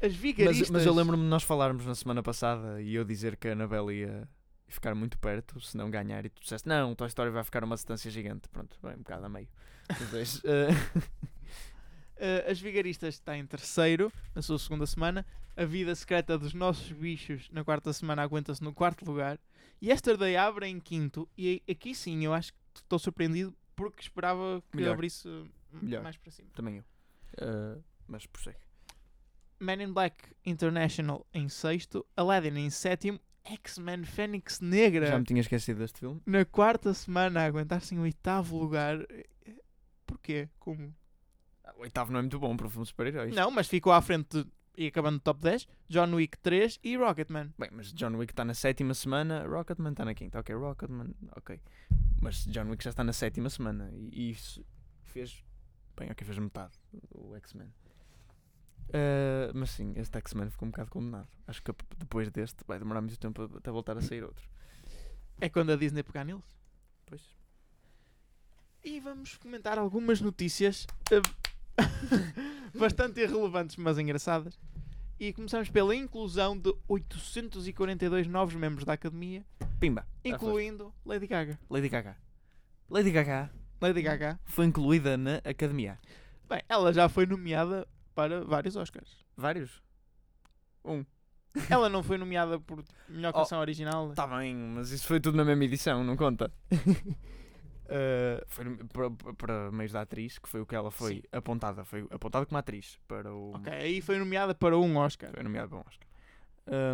As 0.02 0.12
Mas, 0.12 0.16
vigaristas... 0.16 0.70
mas 0.70 0.86
eu 0.86 0.94
lembro-me 0.94 1.24
de 1.24 1.30
nós 1.30 1.44
falarmos 1.44 1.86
na 1.86 1.96
semana 1.96 2.22
passada 2.22 2.82
e 2.82 2.94
eu 2.94 3.06
dizer 3.06 3.38
que 3.38 3.48
a 3.48 3.54
Annabelle 3.54 3.94
ia 3.94 4.28
ficar 4.68 4.94
muito 4.94 5.18
perto, 5.18 5.62
se 5.62 5.78
não 5.78 5.90
ganhar, 5.90 6.26
e 6.26 6.30
tu 6.30 6.42
disseste, 6.42 6.68
não, 6.68 6.94
Toy 6.94 7.08
Story 7.08 7.30
vai 7.30 7.42
ficar 7.44 7.64
uma 7.64 7.76
distância 7.76 8.12
gigante. 8.12 8.50
Pronto, 8.50 8.78
bem, 8.84 8.96
um 8.96 8.98
bocado 8.98 9.26
a 9.26 9.30
meio. 9.30 9.48
Os 9.90 10.10
dois, 10.10 10.42
eh, 10.44 10.68
Uh, 12.16 12.50
As 12.50 12.60
Vigaristas 12.60 13.16
está 13.16 13.36
em 13.36 13.46
terceiro, 13.46 14.12
na 14.36 14.42
sua 14.42 14.58
segunda 14.60 14.86
semana. 14.86 15.26
A 15.58 15.66
Vida 15.66 15.94
Secreta 15.94 16.38
dos 16.38 16.54
Nossos 16.54 16.92
Bichos, 16.92 17.50
na 17.52 17.64
quarta 17.64 17.92
semana, 17.92 18.22
aguenta-se 18.24 18.64
no 18.64 18.74
quarto 18.74 19.04
lugar. 19.06 19.40
E 19.82 19.90
Yesterday 19.90 20.38
abre 20.38 20.68
em 20.68 20.80
quinto. 20.80 21.28
E 21.38 21.62
aqui 21.70 21.94
sim, 21.94 22.24
eu 22.24 22.34
acho 22.34 22.54
que 22.54 22.60
estou 22.76 22.98
surpreendido 22.98 23.54
porque 23.76 24.02
esperava 24.02 24.64
que 24.72 24.78
Melhor. 24.78 24.94
abrisse 24.94 25.28
uh, 25.28 25.50
Melhor. 25.82 26.04
mais 26.04 26.18
para 26.18 26.32
cima. 26.32 26.50
também 26.54 26.78
eu. 26.78 26.84
Eh, 27.38 27.78
mas 28.08 28.26
prossegue. 28.26 28.58
Men 29.60 29.82
in 29.82 29.94
Black 29.94 30.16
International 30.46 31.26
em 31.34 31.48
sexto. 31.50 32.06
Aladdin 32.16 32.58
em 32.58 32.70
sétimo. 32.70 33.20
X-Men 33.46 34.06
Fênix 34.06 34.62
Negra 34.62 35.08
Já 35.08 35.20
me 35.20 35.26
tinha 35.26 35.42
esquecido 35.42 35.80
deste 35.80 36.00
filme. 36.00 36.22
na 36.26 36.46
quarta 36.46 36.94
semana 36.94 37.42
a 37.42 37.46
aguentar-se 37.46 37.94
em 37.94 38.00
oitavo 38.00 38.58
lugar. 38.58 38.98
Porquê? 40.06 40.48
Como? 40.60 40.94
O 41.78 41.82
oitavo 41.82 42.12
não 42.12 42.20
é 42.20 42.22
muito 42.22 42.40
bom 42.40 42.56
para 42.56 42.70
filmes 42.70 42.88
de 42.88 42.92
super-heróis. 42.92 43.36
Não, 43.36 43.50
mas 43.52 43.68
ficou 43.68 43.92
à 43.92 44.02
frente 44.02 44.44
de- 44.44 44.50
e 44.76 44.88
acabando 44.88 45.16
no 45.16 45.20
top 45.20 45.42
10. 45.42 45.68
John 45.90 46.14
Wick 46.14 46.38
3 46.40 46.80
e 46.84 46.98
Rocketman. 46.98 47.54
Bem, 47.58 47.70
mas 47.72 47.94
John 47.94 48.16
Wick 48.16 48.34
está 48.34 48.44
na 48.44 48.54
sétima 48.54 48.94
semana, 48.94 49.46
Rocketman 49.48 49.92
está 49.92 50.06
na 50.06 50.14
quinta. 50.14 50.40
Ok, 50.40 50.56
Rocketman, 50.56 51.14
ok. 51.36 51.60
Mas 52.22 52.46
John 52.46 52.70
Wick 52.70 52.84
já 52.84 52.90
está 52.90 53.04
na 53.04 53.14
sétima 53.14 53.50
semana 53.50 53.92
e, 53.94 54.32
isso 54.32 54.66
fez. 55.04 55.44
Bem, 55.96 56.10
ok, 56.12 56.26
fez 56.26 56.38
metade 56.38 56.74
o 57.12 57.36
X-Men. 57.36 57.72
Eh, 58.92 59.52
mas 59.54 59.72
sim, 59.72 59.94
este 59.96 60.18
X-Men 60.18 60.50
ficou 60.50 60.68
um 60.68 60.72
bocado 60.72 60.90
condenado. 60.90 61.28
Acho 61.48 61.62
que 61.62 61.72
depois 61.98 62.30
deste 62.32 62.64
vai 62.68 62.80
demorar 62.80 63.02
muito 63.02 63.20
tempo 63.20 63.44
até 63.58 63.72
voltar 63.72 63.98
a 63.98 64.02
sair 64.02 64.24
outro. 64.24 64.48
É 65.40 65.50
quando 65.50 65.72
a 65.72 65.76
Disney 65.76 66.04
pegar 66.04 66.24
neles. 66.24 66.44
Pois. 67.06 67.22
E 68.84 69.00
vamos 69.00 69.38
comentar 69.38 69.78
algumas 69.78 70.20
notícias 70.20 70.88
eh, 71.12 71.22
bastante 72.78 73.20
irrelevantes, 73.22 73.76
mas 73.78 73.98
engraçadas. 73.98 74.60
E 75.20 75.32
começamos 75.32 75.70
pela 75.70 75.96
inclusão 75.96 76.58
de 76.58 76.74
842 76.88 78.28
novos 78.28 78.56
membros 78.56 78.84
da 78.86 78.94
academia, 78.94 79.46
Pimba! 79.80 80.06
incluindo 80.26 80.94
Lady 81.06 81.28
Gaga. 81.28 81.60
Lady 81.70 81.88
Gaga. 81.90 82.18
Lady 82.90 83.12
Gaga 83.12 83.52
Lady 83.82 84.02
Gaga, 84.02 84.40
foi 84.46 84.66
incluída 84.66 85.18
na 85.18 85.36
academia. 85.44 86.00
bem, 86.48 86.62
ela 86.70 86.94
já 86.94 87.10
foi 87.10 87.26
nomeada 87.26 87.88
para 88.16 88.44
vários 88.46 88.76
Oscars. 88.76 89.26
Vários. 89.36 89.82
Um. 90.86 91.06
Ela 91.70 91.88
não 91.90 92.02
foi 92.02 92.18
nomeada 92.18 92.60
por 92.60 92.84
melhor 93.08 93.30
Oh, 93.30 93.40
canção 93.40 93.60
original. 93.60 94.12
Tá 94.14 94.26
bem, 94.26 94.56
mas 94.56 94.90
isso 94.92 95.06
foi 95.06 95.20
tudo 95.20 95.36
na 95.36 95.46
mesma 95.46 95.66
edição, 95.66 96.04
não 96.04 96.16
conta. 96.18 96.52
Eh, 97.96 98.44
foi 98.48 98.66
para, 98.92 99.12
para 99.36 99.72
meios 99.72 99.92
da 99.92 100.02
atriz, 100.02 100.40
que 100.40 100.50
foi 100.50 100.62
o 100.62 100.66
que 100.66 100.76
ela 100.76 100.90
foi 100.90 101.18
Sim. 101.18 101.22
apontada. 101.32 101.86
Foi 101.86 102.08
apontada 102.10 102.44
como 102.44 102.58
atriz 102.58 102.98
para 103.08 103.32
o. 103.32 103.52
Ok, 103.56 103.72
aí 103.72 104.02
foi 104.02 104.18
nomeada 104.18 104.56
para 104.56 104.76
um 104.76 104.98
Oscar. 104.98 105.30
Foi 105.32 105.44
nomeado 105.44 105.70
para 105.70 105.78
um 105.78 105.84
Oscar. 105.88 106.08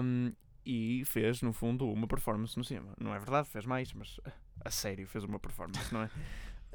Um, 0.03 0.33
e 0.65 1.03
fez, 1.05 1.41
no 1.41 1.53
fundo, 1.53 1.89
uma 1.89 2.05
performance 2.05 2.57
no 2.57 2.65
cinema. 2.65 2.93
Não 2.99 3.15
é 3.15 3.17
verdade, 3.17 3.47
fez 3.47 3.65
mais, 3.65 3.93
mas 3.93 4.19
a 4.65 4.69
sério 4.69 5.07
fez 5.07 5.23
uma 5.23 5.39
performance, 5.39 5.93
não 5.93 6.03
é? 6.03 6.09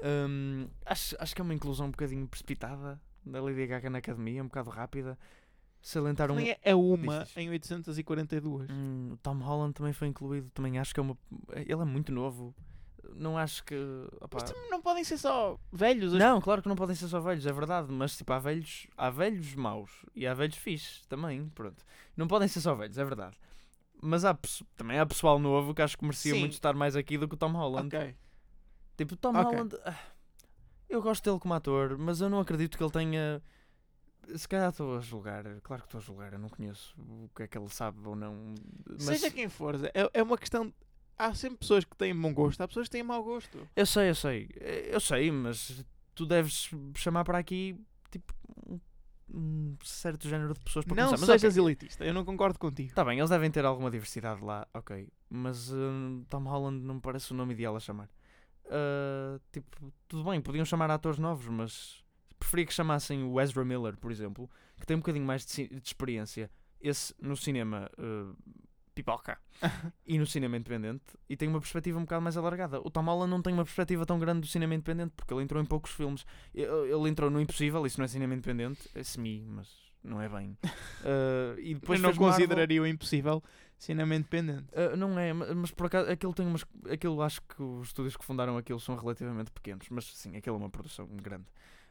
Um, 0.02 0.66
acho, 0.84 1.14
acho 1.20 1.34
que 1.36 1.40
é 1.40 1.44
uma 1.44 1.54
inclusão 1.54 1.86
um 1.86 1.90
bocadinho 1.92 2.26
precipitada 2.26 3.00
da 3.24 3.40
Lady 3.40 3.64
Gaga 3.64 3.88
na 3.88 3.98
academia, 3.98 4.42
um 4.42 4.46
bocado 4.48 4.68
rápida. 4.68 5.16
Salientaram. 5.80 6.34
Também 6.34 6.50
é- 6.50 6.58
é 6.62 6.74
uma 6.74 7.22
Diz, 7.22 7.36
em 7.36 7.48
842. 7.48 8.68
Hum, 8.70 9.16
Tom 9.22 9.38
Holland 9.38 9.72
também 9.72 9.92
foi 9.92 10.08
incluído. 10.08 10.50
Também 10.50 10.80
acho 10.80 10.92
que 10.92 10.98
é 10.98 11.02
uma. 11.02 11.16
Ele 11.52 11.80
é 11.80 11.84
muito 11.84 12.10
novo. 12.10 12.52
Não 13.14 13.36
acho 13.38 13.64
que. 13.64 13.74
opá, 14.20 14.38
Mas 14.40 14.50
também 14.50 14.70
não 14.70 14.80
podem 14.80 15.05
ser 15.05 15.18
só 15.18 15.59
velhos. 15.72 16.12
Não, 16.14 16.40
claro 16.40 16.62
que 16.62 16.68
não 16.68 16.76
podem 16.76 16.96
ser 16.96 17.09
só 17.09 17.20
velhos, 17.20 17.46
é 17.46 17.52
verdade. 17.52 17.90
Mas 17.92 18.16
tipo, 18.16 18.32
há 18.32 18.38
velhos, 18.38 18.86
há 18.96 19.11
velhos 19.11 19.55
maus 19.55 19.90
e 20.14 20.26
há 20.26 20.34
velhos 20.34 20.57
fixes 20.57 21.02
também. 21.07 21.48
Pronto. 21.50 21.84
Não 22.16 22.26
podem 22.26 22.48
ser 22.48 22.61
só 22.61 22.74
velhos, 22.74 22.98
é 22.98 23.05
verdade. 23.05 23.36
Mas 24.02 24.24
há, 24.24 24.36
também 24.76 24.98
há 24.98 25.07
pessoal 25.07 25.38
novo 25.38 25.72
que 25.74 25.80
acho 25.82 25.96
que 25.96 26.05
merecia 26.05 26.32
Sim. 26.34 26.40
muito 26.40 26.52
estar 26.52 26.74
mais 26.74 26.94
aqui 26.96 27.16
do 27.16 27.26
que 27.28 27.34
o 27.34 27.38
Tom 27.38 27.52
Holland. 27.52 27.94
Ok. 27.94 28.14
Tipo, 28.96 29.16
Tom 29.16 29.30
Ok. 29.30 29.42
Holland. 29.44 29.76
ah, 29.84 29.98
Eu 30.88 31.00
gosto 31.02 31.24
dele 31.24 31.40
como 31.40 31.55
ator, 31.55 31.96
mas 31.98 32.20
eu 32.20 32.28
não 32.28 32.38
acredito 32.40 32.76
que 32.76 32.84
ele 32.84 32.92
tenha. 32.92 33.42
Se 34.36 34.48
calhar 34.48 34.70
estou 34.70 34.96
a 34.96 35.00
julgar, 35.00 35.44
claro 35.62 35.82
que 35.82 35.88
estou 35.88 35.98
a 35.98 36.02
julgar, 36.02 36.32
eu 36.32 36.38
não 36.38 36.48
conheço 36.48 36.94
o 36.98 37.28
que 37.36 37.42
é 37.42 37.48
que 37.48 37.59
ele 37.59 37.68
sabe 37.68 37.98
ou 38.09 38.16
não. 38.16 38.55
Mas 38.88 39.02
Seja 39.05 39.30
quem 39.30 39.48
for, 39.48 39.74
é, 39.92 40.11
é 40.14 40.22
uma 40.22 40.38
questão. 40.38 40.72
Há 41.18 41.34
sempre 41.34 41.58
pessoas 41.58 41.84
que 41.84 41.96
têm 41.96 42.14
bom 42.14 42.32
gosto, 42.32 42.60
há 42.60 42.68
pessoas 42.68 42.86
que 42.88 42.92
têm 42.92 43.02
mau 43.02 43.22
gosto. 43.22 43.66
Eu 43.74 43.86
sei, 43.86 44.10
eu 44.10 44.14
sei. 44.14 44.48
Eu 44.90 45.00
sei, 45.00 45.30
mas 45.30 45.84
tu 46.14 46.26
deves 46.26 46.70
chamar 46.96 47.24
para 47.24 47.38
aqui 47.38 47.76
tipo 48.10 48.32
um, 49.32 49.76
certo 49.82 50.28
género 50.28 50.54
de 50.54 50.60
pessoas 50.60 50.84
para 50.84 50.94
não 50.94 51.06
começar. 51.06 51.26
Mas 51.26 51.40
sejas 51.40 51.56
ok. 51.56 51.66
elitista, 51.66 52.04
eu 52.04 52.14
não 52.14 52.24
concordo 52.24 52.58
contigo. 52.58 52.94
Tá 52.94 53.04
bem, 53.04 53.18
eles 53.18 53.30
devem 53.30 53.50
ter 53.50 53.64
alguma 53.64 53.90
diversidade 53.90 54.42
lá, 54.42 54.66
ok. 54.72 55.08
Mas 55.28 55.72
hum, 55.72 56.24
Tom 56.28 56.44
Holland 56.44 56.84
não 56.84 56.96
me 56.96 57.00
parece 57.00 57.32
o 57.32 57.34
nome 57.34 57.54
ideal 57.54 57.76
a 57.76 57.80
chamar. 57.80 58.08
Ah, 58.66 59.38
tipo, 59.52 59.92
tudo 60.08 60.24
bem, 60.30 60.40
podiam 60.40 60.64
chamar 60.64 60.90
atores 60.90 61.18
novos, 61.18 61.48
mas 61.48 62.04
preferia 62.38 62.66
que 62.66 62.74
chamassem 62.74 63.22
o 63.22 63.40
Ezra 63.40 63.64
Miller, 63.64 63.96
por 63.96 64.10
exemplo, 64.10 64.50
que 64.78 64.86
tem 64.86 64.96
um 64.96 65.00
bocadinho 65.00 65.24
mais 65.24 65.44
de, 65.44 65.68
de 65.68 65.86
experiência. 65.86 66.50
Esse 66.80 67.14
no 67.20 67.36
cinema 67.36 67.90
ah, 67.98 68.34
pipoca 68.95 69.38
e 70.07 70.18
no 70.18 70.26
cinema 70.26 70.57
independente 70.57 71.03
e 71.28 71.36
tem 71.36 71.49
uma 71.49 71.61
perspectiva 71.61 71.99
um 71.99 72.03
bocado 72.03 72.22
mais 72.22 72.36
alargada. 72.36 72.80
O 72.80 72.90
Tom 72.90 73.03
Holland 73.05 73.30
não 73.30 73.42
tem 73.42 73.53
uma 73.53 73.64
perspectiva 73.64 74.07
tão 74.07 74.18
grande 74.18 74.40
do 74.42 74.47
cinema 74.47 74.74
independente 74.74 75.12
porque 75.16 75.32
ele 75.34 75.42
entrou 75.42 75.61
em 75.62 75.66
poucos 75.66 75.90
filmes. 75.92 76.24
Ele, 76.55 77.09
entrou 77.09 77.30
no 77.30 77.40
Impossível, 77.40 77.84
isso 77.86 77.99
não 77.99 78.05
é 78.05 78.09
cinema 78.09 78.34
independente, 78.34 78.88
é 78.95 79.03
semi, 79.03 79.45
mas 79.49 79.68
não 80.03 80.20
é 80.20 80.28
bem. 80.28 80.57
Ah, 81.05 81.55
e 81.59 81.74
depois 81.74 82.01
não 82.01 82.11
fez 82.11 82.18
Marvel. 82.18 82.36
consideraria 82.36 82.82
o 82.82 82.86
impossível 82.86 83.42
cinema 83.78 84.14
independente. 84.14 84.66
Uh, 84.72 84.97
não 84.97 85.18
é, 85.18 85.32
ma- 85.32 85.55
mas 85.55 85.70
por 85.70 85.86
acaso 85.86 86.11
aquilo 86.11 86.32
tem 86.32 86.47
umas. 86.47 86.64
Aquilo 86.90 87.20
acho 87.22 87.42
que 87.42 87.62
os 87.62 87.88
estúdios 87.88 88.16
que 88.16 88.24
fundaram 88.24 88.57
aquilo 88.57 88.78
são 88.80 88.95
relativamente 88.97 89.51
pequenos, 89.51 89.86
mas 89.90 90.05
sim, 90.07 90.36
aquilo 90.36 90.57
é 90.57 90.59
uma 90.59 90.70
produção 90.70 91.07
grande. 91.09 91.45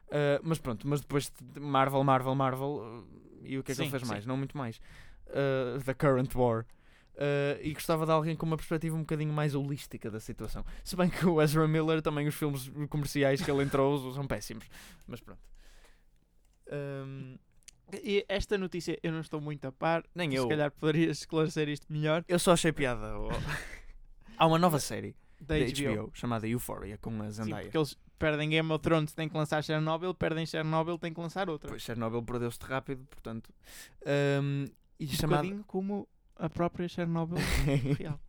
Uh, 0.08 0.40
mas 0.44 0.60
pronto, 0.60 0.88
mas 0.88 1.02
depois 1.02 1.32
de 1.54 1.60
Marvel, 1.60 2.04
Marvel, 2.04 2.36
Marvel, 2.36 2.70
uh, 2.70 3.08
e 3.44 3.58
o 3.58 3.64
que 3.64 3.72
é 3.72 3.76
que 3.76 3.78
Sim, 3.78 3.84
ele 3.84 3.92
fez 3.92 4.04
sim. 4.04 4.10
mais? 4.10 4.26
Não 4.26 4.38
muito 4.38 4.58
mais. 4.58 4.80
Uh, 5.28 5.82
the 5.84 5.94
Current 5.94 6.34
War. 6.36 6.66
Uh, 7.16 7.60
e 7.62 7.74
gostava 7.74 8.06
de 8.08 8.12
alguém 8.12 8.36
com 8.36 8.46
uma 8.46 8.58
perspectiva 8.58 8.96
um 8.96 9.02
bocadinho 9.02 9.32
mais 9.32 9.54
holística 9.54 10.10
da 10.10 10.20
situação. 10.20 10.66
Se 10.84 10.96
bem 10.96 11.10
que 11.10 11.26
o 11.28 11.40
Ezra 11.42 11.68
Miller, 11.68 12.02
também 12.02 12.28
os 12.28 12.34
filmes 12.34 12.72
comerciais 12.90 13.40
que 13.42 13.52
ele 13.52 13.64
entrou 13.64 14.12
são 14.14 14.26
péssimos. 14.26 14.66
Mas 15.08 15.20
pronto. 15.22 15.40
Um, 16.72 17.38
E 18.04 18.26
esta 18.28 18.58
notícia 18.58 18.98
eu 19.04 19.12
não 19.12 19.20
estou 19.20 19.40
muito 19.40 19.66
a 19.66 19.72
par. 19.72 20.04
nem 20.16 20.32
Se 20.32 20.38
eu. 20.38 20.48
calhar 20.48 20.72
poderias 20.72 21.20
esclarecer 21.20 21.70
isto 21.70 21.86
melhor. 21.92 22.26
Eu 22.28 22.40
só 22.40 22.54
achei 22.54 22.72
piada. 22.72 23.18
oh. 23.20 23.30
Há 24.38 24.48
uma 24.48 24.58
nova 24.58 24.80
série 24.80 25.16
Da 25.40 25.60
da 25.60 25.66
HBO. 25.66 26.06
HBO, 26.06 26.12
chamada 26.16 26.48
Euphoria 26.48 26.98
com 26.98 27.22
a 27.22 27.26
Sim, 27.26 27.44
Zendaya. 27.44 27.64
porque 27.66 27.78
eles 27.78 27.96
perdem 28.18 28.50
Game 28.50 28.72
of 28.72 28.82
Thrones, 28.82 29.14
têm 29.14 29.30
que 29.30 29.38
lançar 29.38 29.64
Chernobyl, 29.64 30.14
perdem 30.16 30.46
Chernobyl, 30.48 30.98
têm 30.98 31.14
que 31.14 31.20
lançar 31.20 31.48
outra. 31.50 31.70
Pois 31.70 31.84
Chernobyl 31.84 32.24
perdeu-se 32.24 32.58
rápido, 32.64 33.06
portanto. 33.06 33.54
Um, 34.42 34.66
e 35.00 35.06
um 35.06 35.10
chamada. 35.10 35.64
como 35.68 36.08
a 36.46 36.50
própria 36.50 36.88
Chernobyl 36.88 37.38
real. 38.00 38.20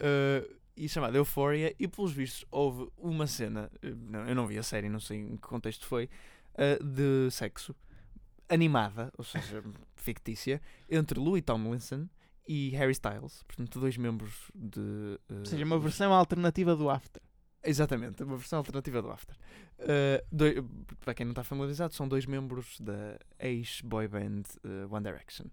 Uh, 0.00 0.56
e 0.76 0.88
chamada 0.88 1.16
Euphoria, 1.16 1.74
e 1.78 1.88
pelos 1.88 2.12
vistos 2.12 2.44
houve 2.50 2.88
uma 2.98 3.26
cena, 3.26 3.70
uh, 3.82 3.96
não, 4.10 4.28
eu 4.28 4.34
não 4.34 4.46
vi 4.46 4.58
a 4.58 4.62
série, 4.62 4.88
não 4.88 5.00
sei 5.00 5.18
em 5.18 5.36
que 5.36 5.42
contexto 5.48 5.86
foi, 5.86 6.08
uh, 6.54 6.84
de 6.84 7.30
sexo 7.30 7.74
animada, 8.48 9.10
ou 9.16 9.24
seja, 9.24 9.62
fictícia, 9.96 10.60
entre 10.88 11.18
Louis 11.18 11.42
Tomlinson 11.42 12.08
e 12.46 12.70
Harry 12.70 12.92
Styles, 12.92 13.42
portanto, 13.42 13.80
dois 13.80 13.96
membros 13.96 14.50
de. 14.54 14.78
uh, 15.30 15.38
Ou 15.38 15.44
seja, 15.46 15.64
uma 15.64 15.78
versão 15.78 16.12
alternativa 16.12 16.76
do 16.76 16.88
After. 16.90 17.22
Exatamente, 17.64 18.22
uma 18.22 18.36
versão 18.36 18.58
alternativa 18.58 19.02
do 19.02 19.10
After. 19.10 19.34
Uh, 19.80 20.24
doi- 20.30 20.62
para 21.00 21.14
quem 21.14 21.24
não 21.26 21.32
está 21.32 21.42
familiarizado, 21.42 21.92
são 21.94 22.06
dois 22.06 22.24
membros 22.26 22.78
da 22.80 23.18
ex-boy 23.40 24.06
band 24.06 24.42
One 24.88 25.02
Direction. 25.04 25.46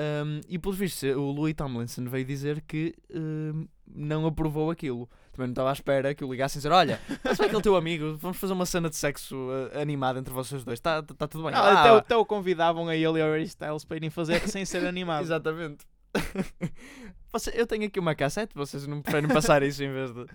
Um, 0.00 0.40
e 0.48 0.58
pelos 0.60 0.78
vistos, 0.78 1.02
o 1.16 1.32
Louis 1.32 1.54
Tomlinson 1.54 2.04
veio 2.04 2.24
dizer 2.24 2.60
que 2.68 2.94
um, 3.12 3.66
não 3.92 4.26
aprovou 4.26 4.70
aquilo. 4.70 5.08
Também 5.32 5.48
não 5.48 5.52
estava 5.52 5.70
à 5.70 5.72
espera 5.72 6.14
que 6.14 6.24
o 6.24 6.30
ligassem 6.30 6.58
e 6.58 6.60
dizer: 6.60 6.70
Olha, 6.72 7.00
estás 7.10 7.40
aquele 7.40 7.60
teu 7.62 7.74
amigo, 7.74 8.16
vamos 8.16 8.36
fazer 8.36 8.52
uma 8.52 8.64
cena 8.66 8.88
de 8.88 8.94
sexo 8.96 9.34
uh, 9.36 9.76
animada 9.80 10.20
entre 10.20 10.32
vocês 10.32 10.62
dois, 10.64 10.78
está 10.78 11.02
tá, 11.02 11.14
tá 11.14 11.26
tudo 11.26 11.42
bem. 11.44 11.52
Ah, 11.54 11.60
Ah, 11.62 11.80
até, 11.80 11.92
o- 11.92 11.96
até 11.96 12.16
o 12.16 12.24
convidavam 12.24 12.86
a 12.86 12.94
ele 12.94 13.18
e 13.18 13.22
ao 13.22 13.28
Harry 13.30 13.42
Styles 13.44 13.84
para 13.84 13.96
irem 13.96 14.10
fazer 14.10 14.46
sem 14.48 14.64
ser 14.64 14.86
animado. 14.86 15.22
Exatamente. 15.26 15.84
Você- 17.32 17.52
eu 17.54 17.66
tenho 17.66 17.84
aqui 17.86 17.98
uma 18.00 18.14
cassete, 18.14 18.54
vocês 18.54 18.86
não 18.86 19.02
preferem 19.02 19.28
passar 19.28 19.62
isso 19.62 19.82
em 19.82 19.92
vez 19.92 20.12
de. 20.12 20.26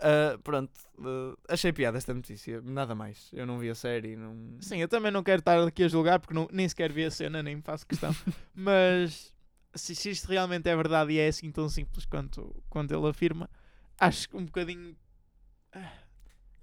Ah, 0.00 0.38
pronto, 0.44 0.70
ah, 1.00 1.36
achei 1.48 1.72
piada 1.72 1.98
esta 1.98 2.14
notícia, 2.14 2.60
nada 2.62 2.94
mais. 2.94 3.30
Eu 3.32 3.46
não 3.46 3.58
vi 3.58 3.68
a 3.70 3.74
série, 3.74 4.14
não. 4.16 4.56
Sim, 4.60 4.78
eu 4.78 4.88
também 4.88 5.10
não 5.10 5.22
quero 5.22 5.40
estar 5.40 5.60
aqui 5.66 5.82
a 5.84 5.88
julgar 5.88 6.20
porque 6.20 6.34
não- 6.34 6.48
nem 6.52 6.68
sequer 6.68 6.92
vi 6.92 7.04
a 7.04 7.10
cena, 7.10 7.42
nem 7.42 7.56
me 7.56 7.62
faço 7.62 7.86
questão. 7.86 8.10
Mas 8.54 9.34
se, 9.74 9.94
se 9.94 10.10
isto 10.10 10.28
realmente 10.28 10.68
é 10.68 10.76
verdade 10.76 11.12
e 11.12 11.18
é 11.18 11.28
assim 11.28 11.50
tão 11.50 11.68
simples 11.68 12.04
quanto, 12.04 12.54
quanto 12.70 12.94
ele 12.94 13.08
afirma, 13.08 13.50
acho 13.98 14.28
que 14.28 14.36
um 14.36 14.44
bocadinho 14.44 14.96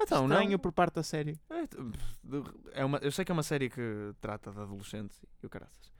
Então, 0.01 0.23
estranho 0.25 0.51
não. 0.51 0.59
por 0.59 0.71
parte 0.71 0.95
da 0.95 1.03
série. 1.03 1.39
É, 1.49 2.79
é 2.81 2.85
uma, 2.85 2.97
eu 2.99 3.11
sei 3.11 3.23
que 3.25 3.31
é 3.31 3.33
uma 3.33 3.43
série 3.43 3.69
que 3.69 4.13
trata 4.21 4.51
de 4.51 4.59
adolescentes 4.59 5.21
e 5.41 5.45
o 5.45 5.49
caraças. 5.49 5.91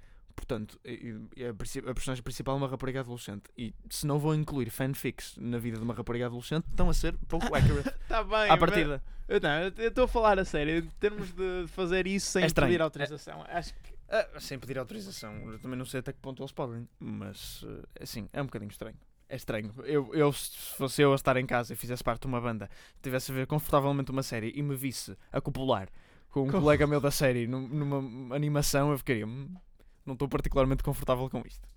Portanto, 0.47 0.79
a, 0.85 1.89
a 1.89 1.93
personagem 1.93 2.23
principal 2.23 2.55
é 2.55 2.57
uma 2.57 2.67
rapariga 2.67 2.99
adolescente. 2.99 3.43
E 3.57 3.73
se 3.89 4.05
não 4.05 4.19
vou 4.19 4.35
incluir 4.35 4.69
fanfics 4.69 5.35
na 5.37 5.57
vida 5.57 5.77
de 5.77 5.83
uma 5.83 5.93
rapariga 5.93 6.27
adolescente, 6.27 6.65
estão 6.69 6.87
a 6.89 6.93
ser 6.93 7.15
pouco 7.27 7.47
accurate 7.55 7.89
Está 8.03 8.21
bem, 8.23 8.35
à 8.45 8.47
mas- 8.49 8.59
partida. 8.59 9.03
Eu 9.27 9.39
não, 9.41 9.49
eu 9.83 9.87
estou 9.89 10.03
a 10.03 10.07
falar 10.07 10.37
a 10.37 10.45
sério, 10.45 10.77
em 10.77 10.87
termos 10.99 11.31
de 11.33 11.65
fazer 11.69 12.05
isso 12.05 12.27
sem 12.27 12.43
É 12.43 12.47
pedir 12.53 12.79
autorização. 12.79 13.43
Acho 13.49 13.73
que 13.73 13.93
Ah, 14.07 14.39
sem 14.39 14.59
pedir 14.59 14.77
autorização. 14.77 15.33
Eu 15.51 15.57
também 15.57 15.75
não 15.79 15.85
sei 15.85 15.99
até 15.99 16.13
que 16.13 16.19
ponto 16.19 16.43
eles 16.43 16.51
podem. 16.51 16.87
Mas, 16.99 17.65
eh, 17.67 18.03
assim, 18.03 18.29
é 18.31 18.39
um 18.39 18.45
bocadinho 18.45 18.69
estranho. 18.69 18.95
É 19.27 19.35
estranho. 19.35 19.73
Eu, 19.83 20.13
eu, 20.13 20.31
se 20.31 20.55
fosse 20.77 21.01
eu 21.01 21.11
a 21.11 21.15
estar 21.15 21.35
em 21.37 21.45
casa 21.47 21.73
e 21.73 21.75
fizesse 21.75 22.03
parte 22.03 22.21
de 22.21 22.27
uma 22.27 22.39
banda, 22.39 22.69
tivesse 23.01 23.31
a 23.31 23.33
ver 23.35 23.47
confortavelmente 23.47 24.11
uma 24.11 24.21
série 24.21 24.53
e 24.55 24.61
me 24.61 24.75
visse 24.75 25.17
a 25.31 25.41
copular 25.41 25.89
com 26.29 26.43
um 26.43 26.51
Com- 26.51 26.61
colega 26.61 26.85
meu 26.85 27.01
da 27.01 27.09
série 27.09 27.47
num- 27.47 27.67
numa 27.67 28.35
animação, 28.35 28.91
eu 28.91 28.97
ficaria. 28.99 29.25
"Hum, 30.05 30.07
Não 30.07 30.13
estou 30.13 30.27
particularmente 30.27 30.83
confortável 30.83 31.29
com 31.29 31.41
isto. 31.45 31.67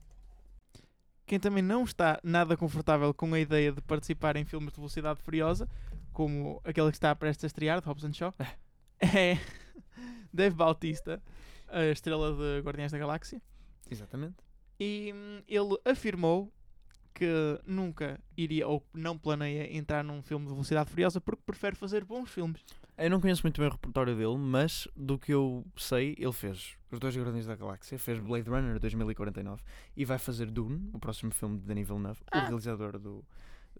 quem 1.26 1.38
também 1.38 1.62
não 1.62 1.84
está 1.84 2.18
nada 2.24 2.56
confortável 2.56 3.12
com 3.12 3.34
a 3.34 3.38
ideia 3.40 3.70
de 3.70 3.82
participar 3.82 4.34
em 4.36 4.44
filmes 4.46 4.72
de 4.72 4.76
velocidade 4.76 5.20
furiosa, 5.20 5.68
como 6.12 6.58
aquele 6.64 6.88
que 6.90 6.96
está 6.96 7.14
prestes 7.14 7.44
a 7.44 7.46
estrear, 7.48 7.80
de 7.82 7.86
Robson 7.86 8.10
Shaw, 8.12 8.34
é 8.98 9.36
Dave 10.32 10.56
Bautista, 10.56 11.22
a 11.68 11.84
estrela 11.84 12.32
de 12.34 12.60
Guardiões 12.62 12.90
da 12.92 12.98
Galáxia. 12.98 13.42
Exatamente. 13.90 14.36
E 14.80 15.12
hum, 15.14 15.42
ele 15.46 15.76
afirmou 15.84 16.50
que 17.12 17.26
nunca 17.66 18.18
iria 18.36 18.66
ou 18.66 18.82
não 18.94 19.18
planeia 19.18 19.76
entrar 19.76 20.02
num 20.04 20.22
filme 20.22 20.46
de 20.46 20.52
velocidade 20.52 20.88
furiosa 20.88 21.20
porque 21.20 21.42
prefere 21.44 21.76
fazer 21.76 22.04
bons 22.04 22.30
filmes. 22.30 22.64
Eu 22.98 23.10
não 23.10 23.20
conheço 23.20 23.42
muito 23.44 23.60
bem 23.60 23.68
o 23.68 23.72
repertório 23.72 24.16
dele, 24.16 24.36
mas 24.36 24.88
do 24.96 25.18
que 25.18 25.32
eu 25.32 25.64
sei, 25.76 26.14
ele 26.18 26.32
fez 26.32 26.76
Os 26.90 26.98
Dois 26.98 27.16
Guardiões 27.16 27.46
da 27.46 27.54
Galáxia, 27.54 27.98
fez 27.98 28.18
Blade 28.18 28.48
Runner 28.50 28.78
2049 28.80 29.62
e 29.96 30.04
vai 30.04 30.18
fazer 30.18 30.50
Dune, 30.50 30.90
o 30.92 30.98
próximo 30.98 31.30
filme 31.30 31.58
de 31.58 31.64
Denis 31.66 31.86
Villeneuve, 31.86 32.20
o 32.22 32.24
Ah. 32.32 32.40
realizador 32.46 32.98
do, 32.98 33.24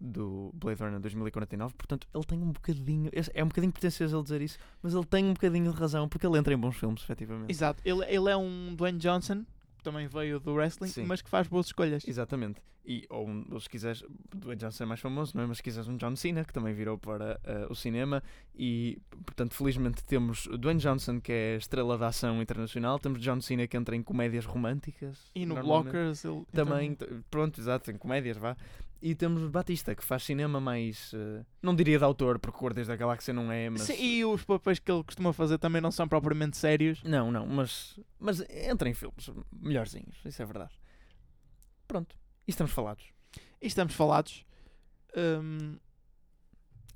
do 0.01 0.51
Blade 0.55 0.83
Runner 0.83 1.01
2049. 1.01 1.75
Portanto, 1.75 2.07
ele 2.15 2.25
tem 2.25 2.39
um 2.41 2.53
bocadinho, 2.53 3.11
é 3.35 3.43
um 3.45 3.49
bocadinho 3.49 3.73
pretencioso 3.73 4.15
ele 4.17 4.23
dizer 4.23 4.41
isso, 4.43 4.59
mas 4.83 4.95
ele 4.95 5.05
tem 5.07 5.25
um 5.25 5.33
bocadinho 5.35 5.73
de 5.73 5.79
razão 5.79 6.09
porque 6.09 6.25
ele 6.27 6.39
entra 6.39 6.55
em 6.55 6.59
bons 6.59 6.77
filmes, 6.77 7.03
efetivamente. 7.03 7.51
Exato. 7.51 7.83
Ele, 7.85 8.05
ele 8.07 8.31
é 8.31 8.37
um 8.37 8.75
Dwayne 8.77 8.99
Johnson, 8.99 9.45
também 9.83 10.07
veio 10.07 10.39
do 10.41 10.53
wrestling, 10.55 10.89
Sim. 10.89 11.05
mas 11.05 11.23
que 11.23 11.29
faz 11.31 11.47
boas 11.49 11.67
escolhas. 11.67 12.07
Exatamente. 12.07 12.61
E, 12.85 13.05
ou, 13.11 13.29
um- 13.29 13.61
se 13.61 13.69
quiseres, 13.69 14.03
Dwayne 14.35 14.59
Johnson 14.61 14.85
é 14.85 14.87
mais 14.87 15.01
famoso, 15.01 15.37
não 15.37 15.45
é? 15.45 15.47
Mas 15.47 15.59
se 15.59 15.63
quiseres 15.63 15.89
um 15.89 15.97
John 15.99 16.17
Cena, 16.17 16.43
que 16.43 16.55
também 16.55 16.73
virou 16.73 16.97
para 16.97 17.39
eh, 17.45 17.67
o 17.69 17.75
cinema. 17.75 18.23
E, 18.57 18.99
portanto, 19.27 19.55
felizmente 19.55 20.03
temos 20.05 20.47
o 20.47 20.57
Dwayne 20.57 20.81
Johnson, 20.81 21.21
que 21.21 21.31
é 21.31 21.57
estrela 21.57 21.99
da 21.99 22.07
ação 22.09 22.41
internacional. 22.41 22.99
Temos 22.99 23.21
John 23.21 23.43
Cena, 23.43 23.67
que 23.67 23.77
entra 23.77 23.95
em 23.95 24.03
comédias 24.03 24.47
românticas. 24.47 25.31
E 25.35 25.45
no. 25.45 25.55
Blockers 25.57 26.25
ele 26.25 26.47
Também, 26.51 26.93
então- 26.93 27.09
pronto, 27.31 27.61
exato, 27.61 27.91
em 27.91 27.97
comédias, 27.99 28.39
vá. 28.39 28.57
E 29.01 29.15
temos 29.15 29.49
Batista, 29.49 29.95
que 29.95 30.03
faz 30.03 30.25
cinema 30.25 30.61
mais. 30.61 31.13
eh, 31.15 31.45
não 31.63 31.75
diria 31.75 31.99
de 31.99 32.05
autor, 32.05 32.39
porque 32.41 32.59
o 32.59 32.63
Guardiões 32.63 32.89
da 32.89 32.97
Galáxia 32.97 33.33
não 33.33 33.51
é, 33.53 33.71
mas. 33.71 33.83
Sim, 33.83 33.95
e 34.03 34.25
os 34.25 34.45
papéis 34.45 34.79
que 34.81 34.91
ele 34.91 35.05
costuma 35.05 35.33
fazer 35.33 35.57
também 35.59 35.81
não 35.81 35.93
são 35.93 36.09
propriamente 36.09 36.57
sérios. 36.57 37.01
Não, 37.05 37.31
não, 37.31 37.47
mas, 37.47 37.99
mas 38.19 38.41
entra 38.51 38.89
em 38.89 38.95
filmes 38.95 39.31
melhorzinhos, 39.53 40.17
isso 40.25 40.43
é 40.43 40.45
verdade. 40.45 40.75
Pronto, 41.87 42.17
e 42.47 42.51
estamos 42.51 42.73
falados. 42.73 43.05
E 43.63 43.67
estamos 43.69 43.95
falados. 43.95 44.45
Hum, 45.17 45.79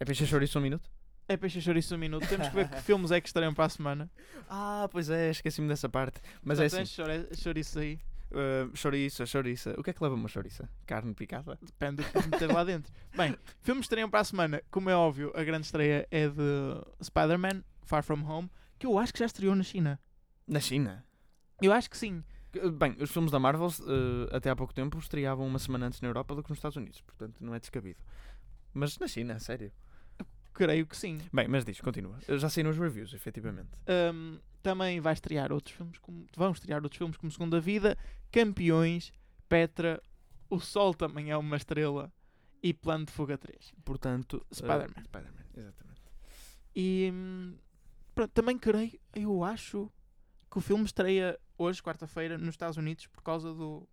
É 0.00 0.10
encher 0.10 0.26
chouriço 0.26 0.58
um 0.58 0.62
minuto? 0.62 0.90
é 1.28 1.36
peixe 1.36 1.60
chouriço 1.62 1.94
um 1.94 1.98
minuto. 1.98 2.26
Temos 2.28 2.48
que 2.48 2.54
ver 2.54 2.68
que 2.68 2.80
filmes 2.82 3.10
é 3.12 3.20
que 3.20 3.28
estreiam 3.28 3.54
para 3.54 3.64
a 3.64 3.68
semana. 3.68 4.10
Ah, 4.50 4.88
pois 4.90 5.08
é, 5.08 5.30
esqueci-me 5.30 5.68
dessa 5.68 5.88
parte. 5.88 6.20
Mas 6.42 6.58
é 6.58 6.64
Portanto, 6.64 6.64
assim, 6.64 6.76
tens 6.76 6.90
chouri- 6.90 7.36
chouriço 7.40 7.78
aí. 7.78 7.98
Uh, 8.32 8.76
chouriça, 8.76 9.24
chouriça. 9.26 9.74
O 9.78 9.82
que 9.82 9.90
é 9.90 9.92
que 9.92 10.02
leva 10.02 10.14
uma 10.14 10.28
chouriça? 10.28 10.68
Carne 10.86 11.14
picada? 11.14 11.58
Depende 11.62 12.02
do 12.02 12.10
que 12.10 12.28
meter 12.28 12.52
lá 12.52 12.64
dentro. 12.64 12.92
Bem, 13.16 13.36
filmes 13.60 13.84
estreiam 13.84 14.10
para 14.10 14.20
a 14.20 14.24
semana. 14.24 14.62
Como 14.70 14.90
é 14.90 14.96
óbvio, 14.96 15.32
a 15.34 15.44
grande 15.44 15.66
estreia 15.66 16.06
é 16.10 16.28
de 16.28 17.04
Spider-Man, 17.04 17.62
Far 17.84 18.02
From 18.02 18.22
Home, 18.24 18.50
que 18.78 18.86
eu 18.86 18.98
acho 18.98 19.12
que 19.12 19.18
já 19.18 19.26
estreou 19.26 19.54
na 19.54 19.62
China. 19.62 20.00
Na 20.46 20.60
China? 20.60 21.04
Eu 21.60 21.72
acho 21.72 21.88
que 21.88 21.96
sim. 21.96 22.24
Bem, 22.78 22.96
os 23.00 23.10
filmes 23.10 23.30
da 23.30 23.38
Marvel, 23.38 23.68
eh, 23.68 24.36
até 24.36 24.50
há 24.50 24.56
pouco 24.56 24.74
tempo, 24.74 24.98
estreavam 24.98 25.46
uma 25.46 25.58
semana 25.58 25.86
antes 25.86 26.00
na 26.00 26.08
Europa 26.08 26.34
do 26.34 26.42
que 26.42 26.50
nos 26.50 26.58
Estados 26.58 26.76
Unidos. 26.76 27.00
Portanto, 27.00 27.36
não 27.40 27.54
é 27.54 27.60
descabido. 27.60 28.00
Mas 28.74 28.98
na 28.98 29.06
China, 29.06 29.38
sério. 29.38 29.72
Creio 30.52 30.86
que 30.86 30.96
sim. 30.96 31.18
Bem, 31.32 31.48
mas 31.48 31.64
diz, 31.64 31.80
continua. 31.80 32.18
Eu 32.28 32.38
Já 32.38 32.50
saíram 32.50 32.70
os 32.70 32.78
reviews, 32.78 33.14
efetivamente. 33.14 33.70
Hum, 33.88 34.38
também 34.62 35.00
vai 35.00 35.12
estrear 35.12 35.52
outros 35.52 35.74
filmes, 35.74 35.98
como, 35.98 36.26
vão 36.36 36.52
estrear 36.52 36.82
outros 36.82 36.98
filmes 36.98 37.16
como 37.16 37.30
Segunda 37.30 37.60
Vida, 37.60 37.98
Campeões, 38.30 39.12
Petra, 39.48 40.02
O 40.48 40.60
Sol 40.60 40.94
também 40.94 41.30
é 41.30 41.36
uma 41.36 41.56
estrela 41.56 42.12
e 42.62 42.72
Plano 42.72 43.06
de 43.06 43.12
Fuga 43.12 43.36
3. 43.36 43.74
Portanto, 43.84 44.44
eh, 44.50 44.54
Spider-Man. 44.54 45.04
Spider-Man, 45.04 45.44
exatamente. 45.56 46.02
E 46.74 47.10
hum, 47.12 47.56
pronto, 48.14 48.30
também 48.30 48.58
creio, 48.58 48.98
eu 49.14 49.44
acho 49.44 49.90
que 50.50 50.58
o 50.58 50.60
filme 50.60 50.84
estreia 50.84 51.38
hoje, 51.58 51.82
quarta-feira, 51.82 52.38
nos 52.38 52.50
Estados 52.50 52.76
Unidos 52.76 53.06
por 53.06 53.22
causa 53.22 53.52
do 53.52 53.88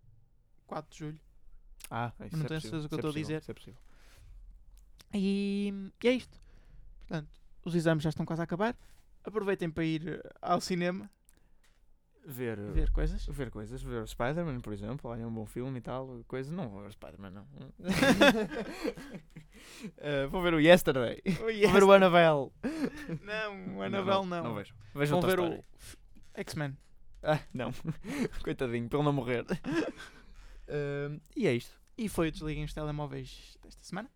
4 0.66 0.90
de 0.92 0.98
julho. 0.98 1.20
Ah, 1.90 2.12
isso 2.26 2.36
não 2.36 2.44
é 2.44 2.48
tenho 2.48 2.60
certeza 2.60 2.82
do 2.82 2.88
que 2.88 2.94
eu 2.94 2.98
estou 2.98 3.10
a 3.10 3.14
é 3.14 3.16
dizer. 3.16 3.38
isso 3.40 3.50
é 3.50 3.54
possível. 3.54 3.80
E, 5.12 5.74
e 6.02 6.08
é 6.08 6.12
isto. 6.12 6.40
Portanto, 7.00 7.28
os 7.64 7.74
exames 7.74 8.04
já 8.04 8.10
estão 8.10 8.24
quase 8.24 8.40
a 8.40 8.44
acabar. 8.44 8.76
Aproveitem 9.24 9.70
para 9.70 9.84
ir 9.84 10.08
eh, 10.08 10.30
ao 10.40 10.60
cinema 10.60 11.10
Ver, 12.26 12.58
eh, 12.58 12.70
ver 12.72 12.90
coisas. 12.90 13.26
ver 13.26 13.50
coisas, 13.50 13.82
ver 13.82 14.02
o 14.02 14.06
Spider-Man, 14.06 14.60
por 14.60 14.72
exemplo, 14.72 15.10
olha, 15.10 15.22
é 15.22 15.26
um 15.26 15.32
bom 15.32 15.46
filme 15.46 15.78
e 15.78 15.82
tal, 15.82 16.22
coisa. 16.28 16.52
Não 16.52 16.68
vou 16.68 16.82
ver 16.82 16.88
o 16.88 16.92
Spider-Man, 16.92 17.30
não. 17.30 17.46
Eh, 19.98 20.26
vou 20.26 20.42
ver 20.42 20.54
o 20.54 20.60
Yesterday. 20.60 21.20
Oh, 21.26 21.32
Vou 21.42 21.50
yes. 21.50 21.70
ver 21.70 21.84
o 21.84 21.92
Annabelle. 21.92 22.50
Não, 23.22 23.76
o 23.76 23.82
Annabelle 23.82 24.26
não. 24.26 24.42
Não 24.44 24.54
vejo. 24.54 24.74
Vejo 24.94 25.10
Vão 25.10 25.18
outra 25.20 25.36
ver 25.36 25.42
história. 25.42 25.64
o 26.36 26.40
X-Men. 26.40 26.76
Ah, 27.22 27.40
não. 27.52 27.70
Coitadinho, 28.42 28.88
para 28.88 28.98
ele 28.98 29.04
não 29.04 29.12
morrer. 29.12 29.44
Eh, 30.66 31.20
e 31.36 31.46
é 31.46 31.52
isto. 31.54 31.78
E 31.96 32.08
foi 32.08 32.28
o 32.28 32.32
Desliguem 32.32 32.64
os 32.64 32.72
Telemóveis 32.72 33.58
desta 33.62 33.82
semana. 33.82 34.10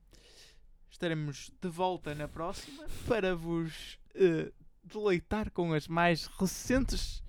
Estaremos 0.91 1.51
de 1.61 1.69
volta 1.69 2.15
na 2.15 2.27
próxima 2.29 2.87
para 3.07 3.35
vos 3.37 3.99
eh, 4.15 4.51
deleitar 4.85 5.51
com 5.51 5.73
as 5.73 5.89
mais 5.89 6.27
recentes 6.39 7.23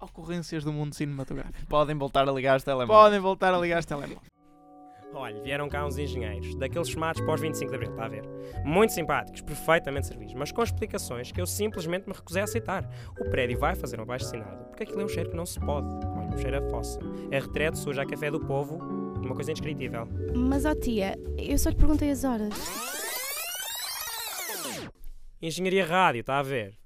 ocorrências 0.00 0.64
do 0.64 0.72
mundo 0.72 0.94
cinematográfico. 0.94 1.66
Podem 1.66 1.96
voltar 1.96 2.28
a 2.28 2.32
ligar 2.32 2.56
os 2.56 2.64
telemóveis. 2.64 2.98
Podem 2.98 3.20
voltar 3.20 3.54
a 3.54 3.58
ligar 3.58 3.80
os 3.80 3.86
telemóveis. 3.86 4.28
Olha, 5.14 5.40
vieram 5.42 5.68
cá 5.70 5.86
uns 5.86 5.96
engenheiros, 5.96 6.54
daqueles 6.56 6.90
chamados 6.90 7.20
pós 7.22 7.40
25 7.40 7.70
de 7.70 7.76
Abril, 7.76 7.90
está 7.90 8.04
a 8.04 8.08
ver? 8.08 8.22
Muito 8.62 8.92
simpáticos, 8.92 9.40
perfeitamente 9.40 10.06
servidos, 10.06 10.34
mas 10.34 10.52
com 10.52 10.62
explicações 10.62 11.32
que 11.32 11.40
eu 11.40 11.46
simplesmente 11.46 12.06
me 12.06 12.12
recusei 12.14 12.42
a 12.42 12.44
aceitar. 12.44 12.88
O 13.18 13.24
prédio 13.30 13.58
vai 13.58 13.74
fazer 13.74 13.98
um 13.98 14.02
abaixo 14.02 14.26
assinado, 14.26 14.66
porque 14.66 14.82
aquilo 14.82 15.00
é 15.00 15.04
um 15.06 15.08
cheiro 15.08 15.30
que 15.30 15.36
não 15.36 15.46
se 15.46 15.58
pode. 15.60 15.88
Olha, 16.06 16.28
um 16.28 16.36
cheiro 16.36 16.58
a 16.58 16.70
fossa. 16.70 16.98
É 17.30 17.40
retrete 17.40 17.78
suja 17.78 18.02
a 18.02 18.06
café 18.06 18.30
do 18.30 18.38
povo, 18.38 18.76
uma 18.76 19.34
coisa 19.34 19.50
indescritível. 19.50 20.06
Mas, 20.36 20.66
ó 20.66 20.74
tia, 20.74 21.18
eu 21.38 21.56
só 21.56 21.70
lhe 21.70 21.76
perguntei 21.76 22.10
as 22.10 22.24
horas. 22.24 22.52
Engenharia 25.40 25.84
rádio, 25.84 26.20
está 26.20 26.38
a 26.38 26.42
ver? 26.42 26.77